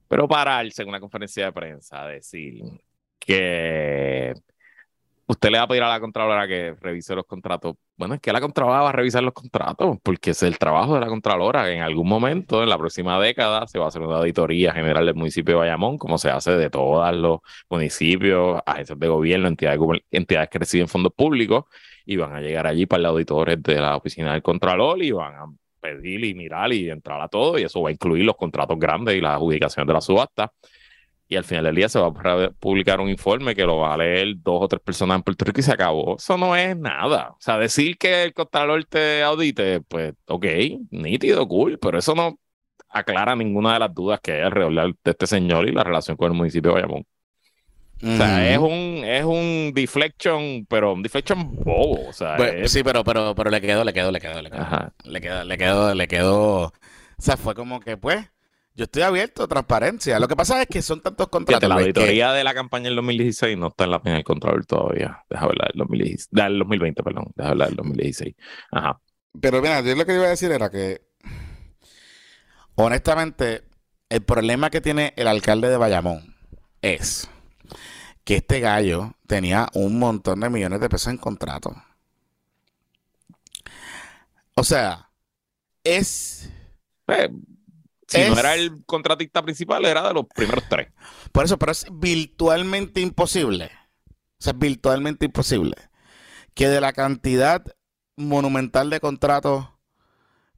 [0.08, 2.62] Pero pararse en una conferencia de prensa a decir
[3.18, 4.34] que
[5.26, 7.76] usted le va a pedir a la Contralora que revise los contratos.
[7.96, 11.00] Bueno, es que la Contralora va a revisar los contratos, porque es el trabajo de
[11.00, 11.70] la Contralora.
[11.72, 15.14] En algún momento, en la próxima década, se va a hacer una auditoría general del
[15.14, 19.80] municipio de Bayamón, como se hace de todos los municipios, agencias de gobierno, entidades,
[20.10, 21.64] entidades que reciben fondos públicos,
[22.04, 25.34] y van a llegar allí para los auditores de la oficina del Contralor y van
[25.34, 25.46] a
[25.80, 29.16] pedir y mirar y entrar a todo, y eso va a incluir los contratos grandes
[29.16, 30.52] y las adjudicaciones de la subasta
[31.28, 33.96] y al final del día se va a publicar un informe que lo va a
[33.96, 36.16] leer dos o tres personas en Puerto Rico y se acabó.
[36.16, 37.30] Eso no es nada.
[37.30, 40.46] O sea, decir que el Contralor te audite, pues, ok,
[40.90, 42.38] nítido, cool, pero eso no
[42.88, 46.30] aclara ninguna de las dudas que hay alrededor de este señor y la relación con
[46.32, 47.06] el municipio de Bayamón.
[48.02, 52.08] O sea, es un, es un deflection, pero un deflection bobo.
[52.08, 52.36] O sea,
[52.68, 54.92] Sí, pero, pero, pero le quedó, le quedó, le quedó, le quedó.
[55.04, 56.62] Le quedó, le quedó, le quedó.
[56.64, 56.72] O
[57.18, 58.30] sea, fue como que, pues,
[58.76, 60.20] yo estoy abierto a transparencia.
[60.20, 61.66] Lo que pasa es que son tantos contratos.
[61.66, 65.24] la auditoría de la campaña del 2016 no está en la en el control todavía.
[65.30, 66.28] Deja verla del 2016.
[66.30, 67.32] Del 2020, perdón.
[67.34, 68.34] Deja verla del 2016.
[68.70, 69.00] Ajá.
[69.40, 71.00] Pero mira, yo lo que iba a decir era que,
[72.74, 73.64] honestamente,
[74.10, 76.36] el problema que tiene el alcalde de Bayamón
[76.82, 77.30] es
[78.24, 81.74] que este gallo tenía un montón de millones de pesos en contrato.
[84.54, 85.10] O sea,
[85.82, 86.50] es...
[87.08, 87.30] Eh,
[88.06, 90.88] si no era el contratista principal, era de los primeros tres.
[91.32, 93.70] Por eso, pero es virtualmente imposible.
[94.38, 95.76] O sea, es virtualmente imposible
[96.54, 97.62] que de la cantidad
[98.16, 99.68] monumental de contratos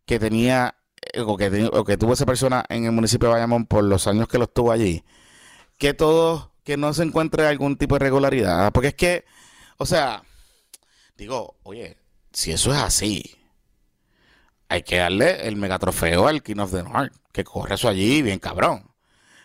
[0.05, 0.77] que tenía
[1.13, 4.07] eh, o que, o que tuvo esa persona en el municipio de Bayamón por los
[4.07, 5.05] años que lo estuvo allí,
[5.77, 8.73] que todo, que no se encuentre algún tipo de regularidad.
[8.73, 9.25] Porque es que,
[9.77, 10.23] o sea,
[11.17, 11.97] digo, oye,
[12.33, 13.37] si eso es así,
[14.69, 18.41] hay que darle el megatrofeo al King of the North, que corre eso allí bien
[18.41, 18.91] cabrón.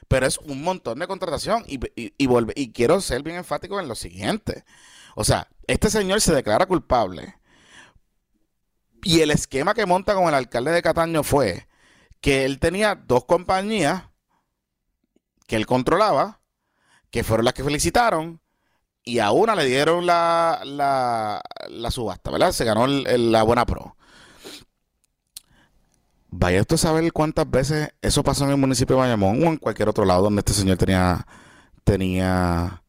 [0.07, 3.95] Pero es un montón de contratación y, y, y quiero ser bien enfático en lo
[3.95, 4.65] siguiente.
[5.15, 7.35] O sea, este señor se declara culpable
[9.03, 11.67] y el esquema que monta con el alcalde de Cataño fue
[12.19, 14.03] que él tenía dos compañías
[15.45, 16.39] que él controlaba,
[17.11, 18.41] que fueron las que felicitaron,
[19.03, 22.53] y a una le dieron la, la, subasta, ¿verdad?
[22.53, 23.97] Se ganó la buena pro.
[26.35, 29.57] Vaya esto a saber cuántas veces eso pasó en el municipio de Bayamón o en
[29.57, 31.27] cualquier otro lado donde este señor tenía,
[31.83, 32.81] tenía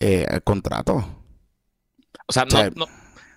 [0.00, 1.04] eh, el contrato.
[2.26, 2.86] O sea, no,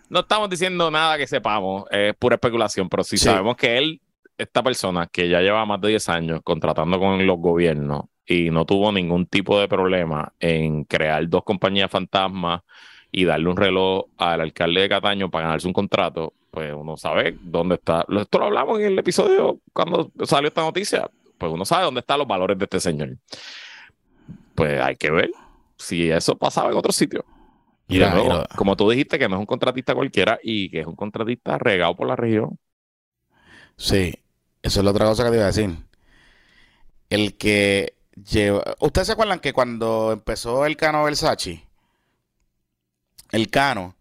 [0.09, 4.01] no, estamos diciendo nada que sepamos, es pura especulación, pero si sabemos que él,
[4.37, 8.63] esta persona que ya lleva más de 10 años contratando con los gobiernos y no
[8.65, 12.61] tuvo ningún tipo de problema en crear dos compañías fantasmas
[13.11, 17.37] y darle un reloj al alcalde de Cataño para ganarse un contrato, pues uno sabe
[17.41, 18.05] dónde está.
[18.09, 21.09] Esto lo hablamos en el episodio cuando salió esta noticia.
[21.37, 23.17] Pues uno sabe dónde están los valores de este señor.
[24.55, 25.31] Pues hay que ver
[25.77, 27.23] si eso pasaba en otro sitio.
[27.87, 30.87] Y de nuevo, como tú dijiste, que no es un contratista cualquiera y que es
[30.87, 32.59] un contratista regado por la región.
[33.77, 34.13] Sí,
[34.61, 35.75] eso es la otra cosa que te iba a decir.
[37.09, 38.75] El que lleva.
[38.79, 41.65] ¿Ustedes se acuerdan que cuando empezó el Cano Versace,
[43.31, 43.95] el Cano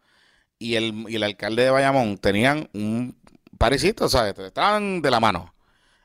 [0.59, 3.17] y el, y el alcalde de Bayamón tenían un
[3.59, 4.39] parecito, ¿sabes?
[4.39, 5.55] Estaban de la mano.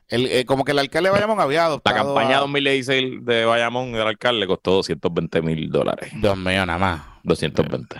[0.08, 1.96] El, eh, como que el alcalde de Bayamón había adoptado.
[1.96, 6.10] La campaña 2016 de Bayamón del alcalde costó 220 mil dólares.
[6.16, 7.02] Dos millones nada más.
[7.24, 7.96] 220.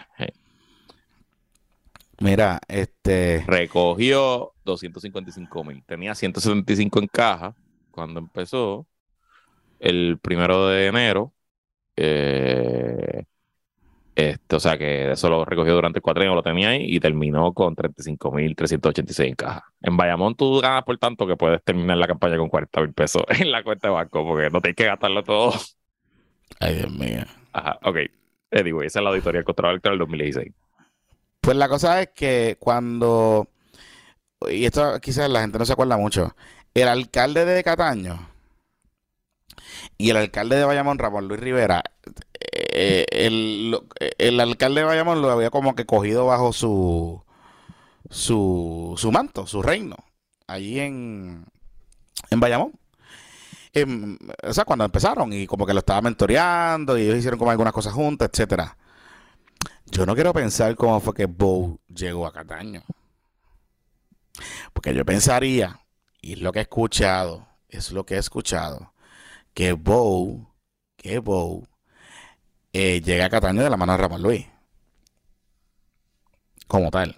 [2.20, 3.44] Mira, este.
[3.46, 5.82] Recogió 255 mil.
[5.84, 7.54] Tenía 175 en caja
[7.90, 8.86] cuando empezó
[9.80, 11.32] el primero de enero.
[11.96, 13.24] Eh,
[14.14, 17.52] este, o sea que eso lo recogió durante el cuatrienio, lo tenía ahí y terminó
[17.52, 19.64] con 35.386 en caja.
[19.80, 23.24] En Bayamón tú ganas por tanto que puedes terminar la campaña con 40 mil pesos
[23.40, 25.52] en la cuenta de banco porque no tienes que gastarlo todo.
[26.60, 27.24] Ay, Dios mío.
[27.52, 27.96] Ajá, ok.
[28.52, 30.52] Anyway, esa es la auditoría del Control Electoral del 2016.
[31.40, 33.48] Pues la cosa es que cuando,
[34.48, 36.36] y esto quizás la gente no se acuerda mucho,
[36.72, 38.28] el alcalde de Cataño
[39.98, 41.82] y el alcalde de Bayamón, Ramón Luis Rivera,
[42.56, 43.06] eh,
[44.18, 47.22] el, alcalde de Bayamón lo había como que cogido bajo su,
[48.10, 49.96] su, su manto, su reino,
[50.46, 51.44] allí en,
[52.30, 52.72] en Bayamón.
[53.72, 57.50] Em, o sea, cuando empezaron y como que lo estaba mentoreando y ellos hicieron como
[57.50, 58.76] algunas cosas juntas, etcétera.
[59.86, 62.84] Yo no quiero pensar cómo fue que Bow llegó a Cataño.
[64.72, 65.80] Porque yo pensaría,
[66.20, 68.92] y es lo que he escuchado, es lo que he escuchado,
[69.54, 70.52] que Bow,
[70.96, 71.66] que Bow
[72.74, 74.46] eh, llega a Cataño de la mano de Ramón Luis.
[76.66, 77.16] Como tal.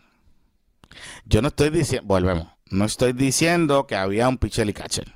[1.25, 5.15] Yo no estoy diciendo, volvemos, no estoy diciendo que había un Pichel y Catcher.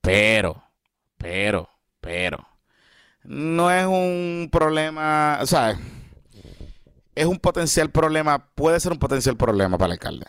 [0.00, 0.64] Pero,
[1.16, 1.70] pero,
[2.00, 2.44] pero,
[3.22, 5.78] no es un problema, o sea,
[7.14, 10.26] es un potencial problema, puede ser un potencial problema para el alcalde.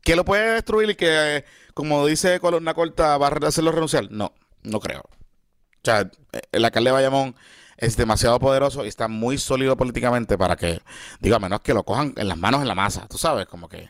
[0.00, 1.44] ¿Que lo puede destruir y que,
[1.74, 4.10] como dice Columna Corta, va a hacerlo renunciar?
[4.10, 4.32] No,
[4.62, 5.02] no creo.
[5.02, 6.10] O sea,
[6.52, 7.36] el alcalde de Bayamón
[7.78, 10.80] es demasiado poderoso y está muy sólido políticamente para que,
[11.20, 13.68] digo, a menos que lo cojan en las manos en la masa, tú sabes, como
[13.68, 13.88] que.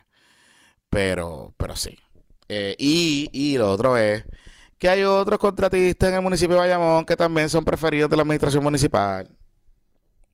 [0.91, 1.99] Pero, pero sí.
[2.49, 4.25] Eh, y, y lo otro es
[4.79, 8.23] que hay otros contratistas en el municipio de Bayamón que también son preferidos de la
[8.23, 9.29] administración municipal.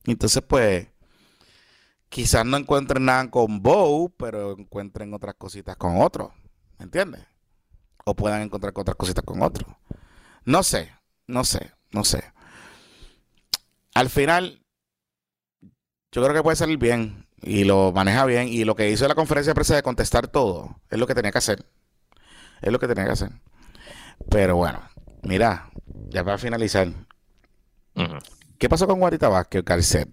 [0.04, 0.88] Entonces, pues,
[2.08, 6.30] quizás no encuentren nada con Bow, pero encuentren otras cositas con otros.
[6.78, 7.24] ¿Me entiendes?
[8.04, 9.68] O puedan encontrar otras cositas con otros.
[10.44, 10.92] No sé,
[11.26, 12.33] no sé, no sé
[13.94, 14.60] al final,
[16.12, 18.48] yo creo que puede salir bien y lo maneja bien.
[18.48, 21.14] Y lo que hizo en la conferencia de prensa de contestar todo es lo que
[21.14, 21.64] tenía que hacer.
[22.60, 23.30] Es lo que tenía que hacer.
[24.30, 24.80] Pero bueno,
[25.22, 25.70] mira,
[26.08, 26.88] ya para finalizar.
[28.58, 30.08] ¿Qué pasó con Guarita Vázquez, Carcet?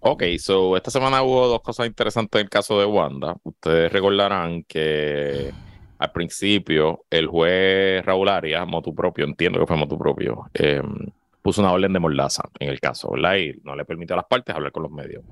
[0.00, 3.36] Ok, so esta semana hubo dos cosas interesantes en el caso de Wanda.
[3.42, 5.52] Ustedes recordarán que
[5.98, 10.82] al principio el juez Raúl Arias, motu propio, entiendo que fue motu propio, eh,
[11.46, 13.36] puso una orden de mordaza en el caso, ¿verdad?
[13.36, 15.22] Y no le permitió a las partes hablar con los medios.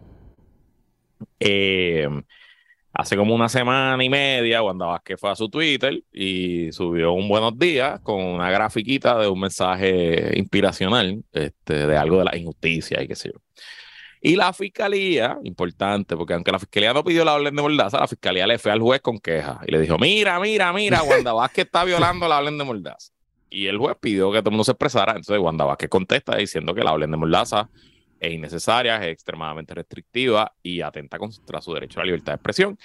[1.41, 2.09] Eh,
[2.93, 7.29] hace como una semana y media, Wanda Vázquez fue a su Twitter y subió un
[7.29, 13.03] buenos días con una grafiquita de un mensaje inspiracional este, de algo de la injusticia
[13.03, 13.41] y qué sé yo.
[14.21, 18.07] Y la fiscalía, importante, porque aunque la fiscalía no pidió la orden de mordaza, la
[18.07, 21.65] fiscalía le fue al juez con queja y le dijo: Mira, mira, mira, Wanda Vázquez
[21.65, 23.13] está violando la orden de mordaza
[23.55, 25.13] y el juez pidió que todo el mundo se expresara.
[25.13, 27.71] Entonces, Wanda Vázquez contesta diciendo que la orden de Mordaza
[28.19, 32.77] es innecesaria, es extremadamente restrictiva y atenta contra su derecho a la libertad de expresión.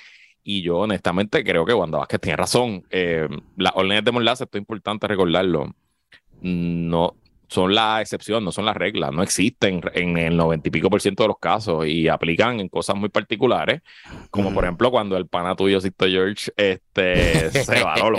[0.44, 2.84] Y yo, honestamente, creo que Wanda Vázquez tiene razón.
[2.92, 3.28] Eh,
[3.58, 5.74] las órdenes de Mordaza, esto es importante recordarlo,
[6.42, 7.16] no
[7.48, 11.02] son la excepción, no son las reglas, no existen en el noventa y pico por
[11.02, 13.82] ciento de los casos y aplican en cosas muy particulares,
[14.30, 18.12] como por ejemplo cuando el pana tuyo, Sisto George, este, se va a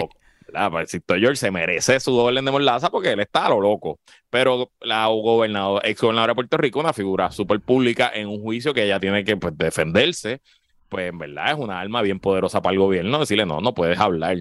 [0.52, 0.70] loco.
[0.70, 4.00] Pues, George se merece su orden de mordaza porque él está a lo loco.
[4.28, 8.74] Pero la gobernador, ex gobernadora de Puerto Rico, una figura súper pública en un juicio
[8.74, 10.40] que ella tiene que pues, defenderse,
[10.88, 13.98] pues en verdad es una arma bien poderosa para el gobierno decirle, no, no puedes
[13.98, 14.36] hablar.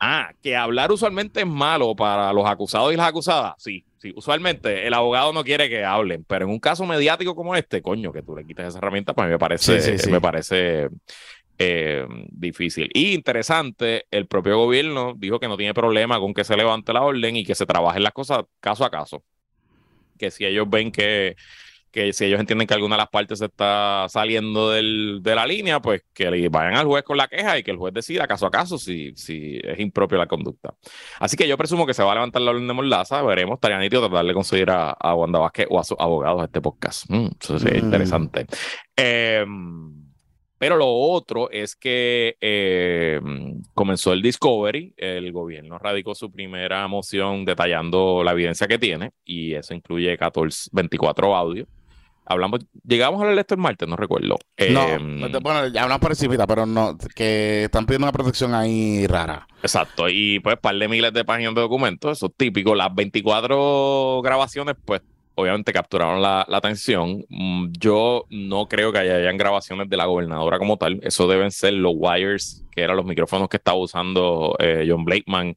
[0.00, 3.54] Ah, que hablar usualmente es malo para los acusados y las acusadas.
[3.58, 7.54] Sí, sí, usualmente el abogado no quiere que hablen, pero en un caso mediático como
[7.54, 10.88] este, coño, que tú le quites esa herramienta, pues me parece, me parece
[11.58, 12.90] eh, difícil.
[12.94, 17.02] Y interesante, el propio gobierno dijo que no tiene problema con que se levante la
[17.02, 19.22] orden y que se trabajen las cosas caso a caso.
[20.18, 21.36] Que si ellos ven que
[21.90, 25.44] que si ellos entienden que alguna de las partes se está saliendo del, de la
[25.46, 28.26] línea, pues que le vayan al juez con la queja y que el juez decida
[28.26, 30.72] caso a caso si, si es impropia la conducta.
[31.20, 33.78] Así que yo presumo que se va a levantar la orden de Mordaza, veremos, estaría
[33.78, 37.04] nítido tratar de conseguir a, a Wanda Vázquez o a sus abogados a este podcast.
[37.10, 37.84] Mm, eso sería Mm.
[37.84, 38.46] interesante.
[38.96, 40.01] Em,
[40.62, 43.20] pero lo otro es que eh,
[43.74, 49.54] comenzó el Discovery, el gobierno radicó su primera moción detallando la evidencia que tiene y
[49.54, 51.66] eso incluye 14, 24 audios.
[52.24, 54.38] Hablamos, llegamos a hablar de esto el martes, no recuerdo.
[54.70, 59.48] No, Em, bueno, ya una precipita, pero no, que están pidiendo una protección ahí rara.
[59.62, 62.76] Exacto, y pues par de miles de páginas de documentos, eso es típico.
[62.76, 65.02] Las 24 grabaciones, pues
[65.34, 67.24] obviamente capturaron la, la atención.
[67.28, 71.50] Mm, Yo no creo que haya, hayan grabaciones de la gobernadora como tal, eso deben
[71.50, 75.56] ser los wires, que eran los micrófonos que estaba usando eh, John Blakeman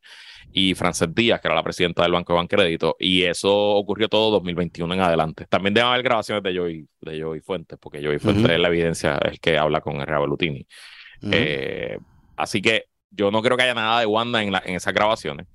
[0.57, 4.31] y Frances Díaz, que era la presidenta del Banco de Bancrédito, y eso ocurrió todo
[4.31, 5.45] 2021 en adelante.
[5.49, 9.17] También deben haber grabaciones de Joey, de Joey Fuentes, porque Joey Fuentes es la evidencia,
[9.23, 10.17] es el que habla con R.
[10.19, 10.65] Bellutini.
[11.21, 11.31] Ujú.
[11.33, 11.97] Eh,
[12.37, 15.45] así que yo no creo que haya nada de Wanda en, la- en esas grabaciones.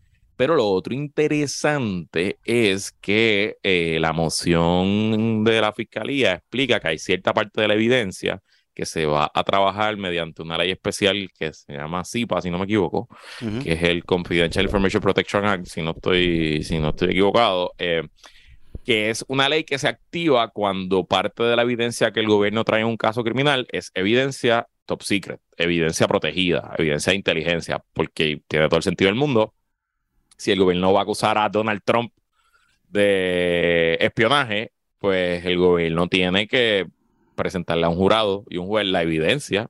[0.41, 6.99] Pero lo otro interesante es que eh, la moción de la fiscalía explica que hay
[6.99, 8.41] cierta parte de la evidencia
[8.73, 12.57] que se va a trabajar mediante una ley especial que se llama CIPA, si no
[12.57, 13.07] me equivoco,
[13.63, 18.09] que es el Confidential Information Protection Act, si no estoy, si no estoy equivocado, eh,
[18.83, 22.65] que es una ley que se activa cuando parte de la evidencia que el gobierno
[22.65, 28.41] trae en un caso criminal es evidencia top secret, evidencia protegida, evidencia de inteligencia, porque
[28.49, 29.53] tiene todo el sentido del mundo.
[30.41, 32.15] Si el gobierno va a acusar a Donald Trump
[32.89, 36.87] de espionaje, pues el gobierno tiene que
[37.35, 39.69] presentarle a un jurado y un juez la evidencia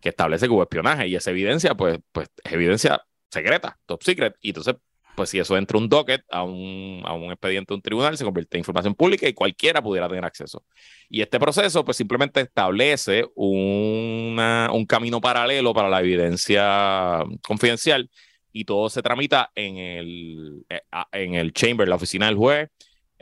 [0.00, 3.02] que establece que hubo espionaje y esa evidencia pues, pues es evidencia
[3.32, 4.76] secreta, top secret, y entonces
[5.16, 8.24] pues si eso entra un docket a un, a un expediente de un tribunal, se
[8.24, 10.64] convierte en información pública y cualquiera pudiera tener acceso.
[11.08, 18.08] Y este proceso pues simplemente establece una, un camino paralelo para la evidencia confidencial
[18.52, 20.80] y todo se tramita en el, eh,
[21.12, 22.68] en el chamber, la oficina del juez.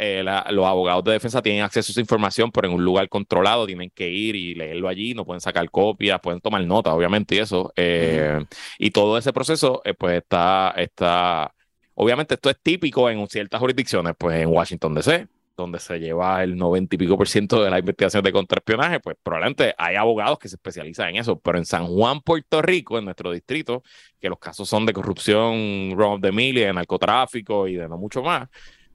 [0.00, 3.09] Eh, la- los abogados de defensa tienen acceso a esa información, pero en un lugar
[3.09, 7.34] controlado tienen que ir y leerlo allí, no pueden sacar copias, pueden tomar notas, obviamente,
[7.34, 7.72] y eso.
[7.74, 8.38] Eh,
[8.78, 11.52] Y todo ese proceso, eh, pues está, está,
[11.94, 15.26] obviamente esto es típico en ciertas jurisdicciones, pues en Washington DC,
[15.62, 19.16] donde se lleva el 90 y pico por ciento de la investigación de contraespionaje, pues
[19.22, 23.05] probablemente hay abogados que se especializan en eso, pero en San Juan, Puerto Rico, en
[23.05, 23.82] nuestro distrito,
[24.20, 28.48] que los casos son de corrupción, of the million, narcotráfico y de no mucho más,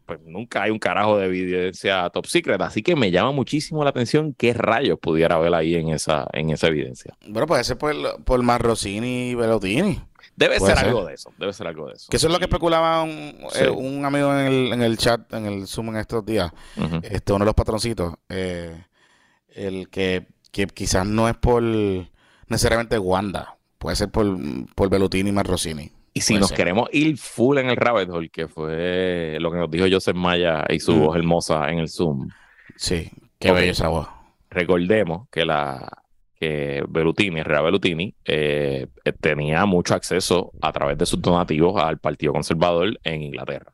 [0.06, 3.90] pues nunca hay un carajo de evidencia top secret, así que me llama muchísimo la
[3.90, 7.16] atención qué rayos pudiera haber ahí en esa, en esa evidencia.
[7.28, 10.00] Bueno, puede ser por, por Marrocini y Velotini.
[10.36, 10.88] Debe ser ser.
[10.88, 12.08] algo de eso, debe ser algo de eso.
[12.10, 13.64] Que eso es lo que especulaba un, Sí.
[13.64, 16.52] eh, un amigo en el, en el chat, en el Zoom en estos días.
[17.04, 18.16] Este, uno de los patroncitos.
[18.30, 18.84] eh,
[19.56, 21.62] el que, que quizás no es por
[22.48, 23.56] necesariamente Wanda.
[23.78, 24.26] Puede ser por,
[24.76, 25.92] por Velotini y Marrocini.
[26.16, 26.58] Y si nos ser.
[26.58, 30.64] queremos ir full en el rabbit hole, que fue lo que nos dijo Joseph Maya
[30.70, 31.00] y su Mm.
[31.00, 32.30] voz hermosa en el Zoom,
[32.76, 33.58] Sí, qué Ok.
[33.58, 34.08] bello esa voz.
[34.50, 36.03] recordemos que la
[36.44, 38.88] que Bellutini, Herrera Bellutini, eh,
[39.22, 43.74] tenía mucho acceso a través de sus donativos al Partido Conservador en Inglaterra.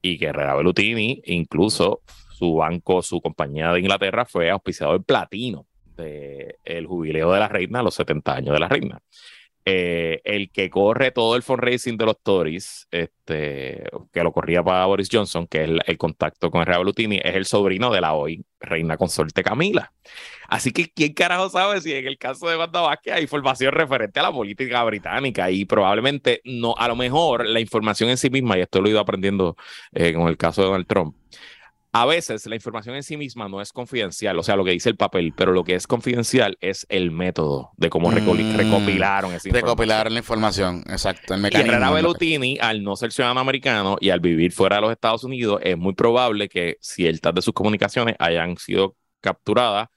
[0.00, 2.00] Y que Herrera Bellutini, incluso
[2.30, 7.94] su banco, su compañía de Inglaterra, fue auspiciador platino del jubileo de la reina, los
[7.94, 9.02] 70 años de la reina.
[9.64, 14.86] Eh, el que corre todo el fundraising de los Tories, este, que lo corría para
[14.86, 18.44] Boris Johnson, que es el, contacto con Herrera Bellutini, es el sobrino de la hoy
[18.58, 19.92] reina consorte Camila.
[20.48, 24.18] Así que, ¿quién carajo sabe si en el caso de Wanda Vázquez hay información referente
[24.18, 25.48] a la política británica?
[25.48, 28.90] Y probablemente no, a lo mejor la información en sí misma, y esto lo he
[28.90, 29.56] ido aprendiendo
[29.92, 31.14] eh, con el caso de Donald Trump,
[31.94, 34.88] a veces la información en sí misma no es confidencial, o sea, lo que dice
[34.88, 38.14] el papel, pero lo que es confidencial es el método de cómo Mm.
[38.56, 39.52] recopilaron esa información.
[39.52, 41.34] Recopilar la información, exacto.
[41.34, 41.72] El Y mecanismo.
[41.72, 45.60] Herrera Bellutini, al no ser ciudadano americano y al vivir fuera de los Estados Unidos,
[45.62, 49.88] es muy probable que ciertas de sus comunicaciones hayan sido capturadas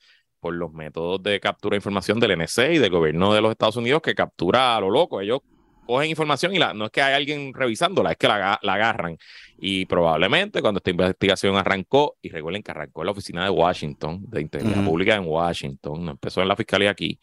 [0.42, 3.78] por los métodos de captura de información del NSA y del gobierno de los Estados
[3.78, 5.22] Unidos que captura a lo loco.
[5.22, 5.40] Ellos
[5.86, 9.18] cogen información y la, no es que hay alguien revisándola, es que la, la agarran.
[9.58, 14.24] Y probablemente cuando esta investigación arrancó, y recuerden que arrancó en la oficina de Washington,
[14.28, 14.86] de Integridad Ujú.
[14.92, 17.20] Pública en Washington, no empezó en la fiscalía aquí,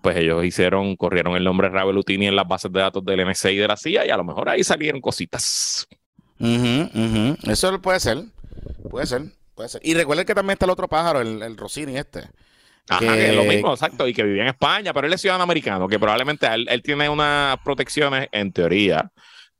[0.00, 3.50] pues ellos hicieron, corrieron el nombre de Rabelutini en las bases de datos del NSA
[3.50, 5.86] y de la CIA y a lo mejor ahí salieron cositas.
[6.38, 7.36] Ujú, ujú.
[7.50, 8.18] Eso puede ser.
[8.90, 9.22] Puede ser.
[9.54, 9.80] Puede ser.
[9.84, 12.24] Y recuerden que también está el otro pájaro, el, el Rossini este.
[12.88, 15.20] Ajá, Que- que es lo mismo, exacto, y que vivía en España, pero él es
[15.20, 19.10] ciudadano americano, que probablemente él, él tiene unas protecciones, en teoría,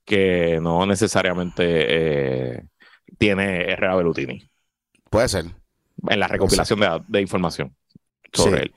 [0.04, 2.62] que no necesariamente eh,
[3.18, 4.48] tiene Herrera Bellutini.
[5.10, 5.46] Puede ser.
[6.08, 7.74] en la recopilación de, información
[8.32, 8.74] sobre él.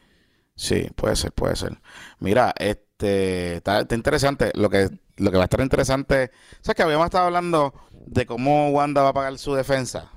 [0.55, 1.77] Sí, puede ser, puede ser.
[2.19, 4.51] Mira, este está, interesante.
[4.55, 6.31] Lo que, lo que va a estar interesante,
[6.61, 10.11] ¿sabes que habíamos estado hablando de cómo Wanda va a pagar su defensa?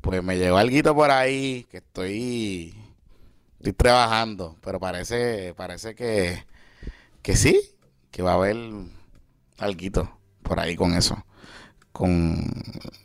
[0.00, 2.74] Pues me llegó algo por ahí que estoy,
[3.70, 6.44] estoy trabajando, pero parece, parece que,
[7.22, 7.60] que sí,
[8.10, 8.56] que va a haber
[9.58, 10.08] algo
[10.42, 11.24] por ahí con eso,
[11.92, 12.36] con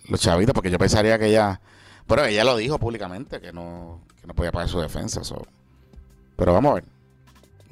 [0.07, 1.61] los chavitos, porque yo pensaría que ella,
[2.05, 5.21] pero ella lo dijo públicamente que no, que no podía pagar su defensa.
[6.35, 6.83] Pero vamos a ver.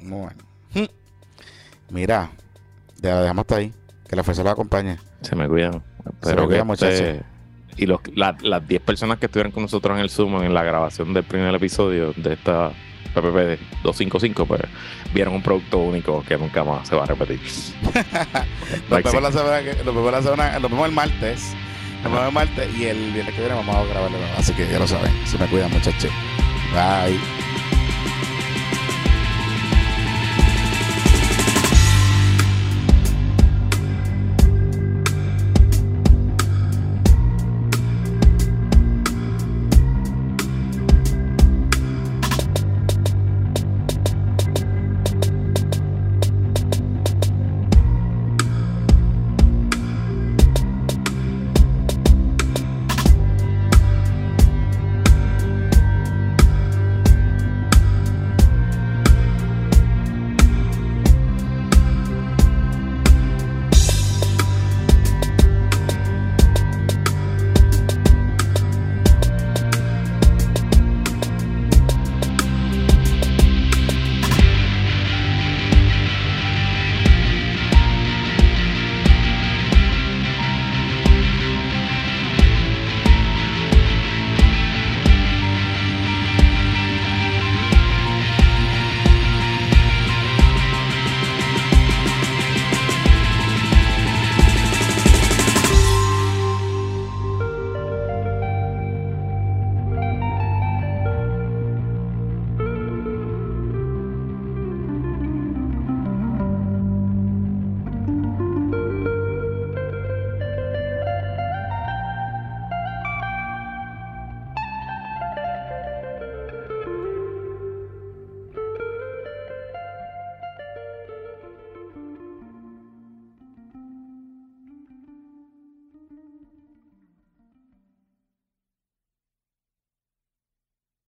[0.00, 0.88] Vamos a ver.
[0.88, 1.94] Hmm.
[1.94, 2.30] Mira,
[3.00, 3.74] ya la dejamos hasta ahí.
[4.08, 4.98] Que la fuerza la acompañe.
[5.22, 5.84] Se me cuidan.
[6.20, 7.22] Pero que este,
[7.76, 11.14] y los, las 10 personas que estuvieron con nosotros en el Zoom en la grabación
[11.14, 12.72] del primer episodio de esta
[13.14, 14.62] PPP 255, pues
[15.12, 17.40] vieron un producto único que nunca más se va a repetir.
[18.90, 21.54] nos, vemos la semana, nos, vemos la semana, nos vemos el martes.
[22.02, 24.18] Nos vemos el martes y el viernes que viene vamos a grabarlo.
[24.38, 25.12] Así que ya lo saben.
[25.26, 26.10] Se me cuidan, muchachos.
[26.72, 27.69] Bye.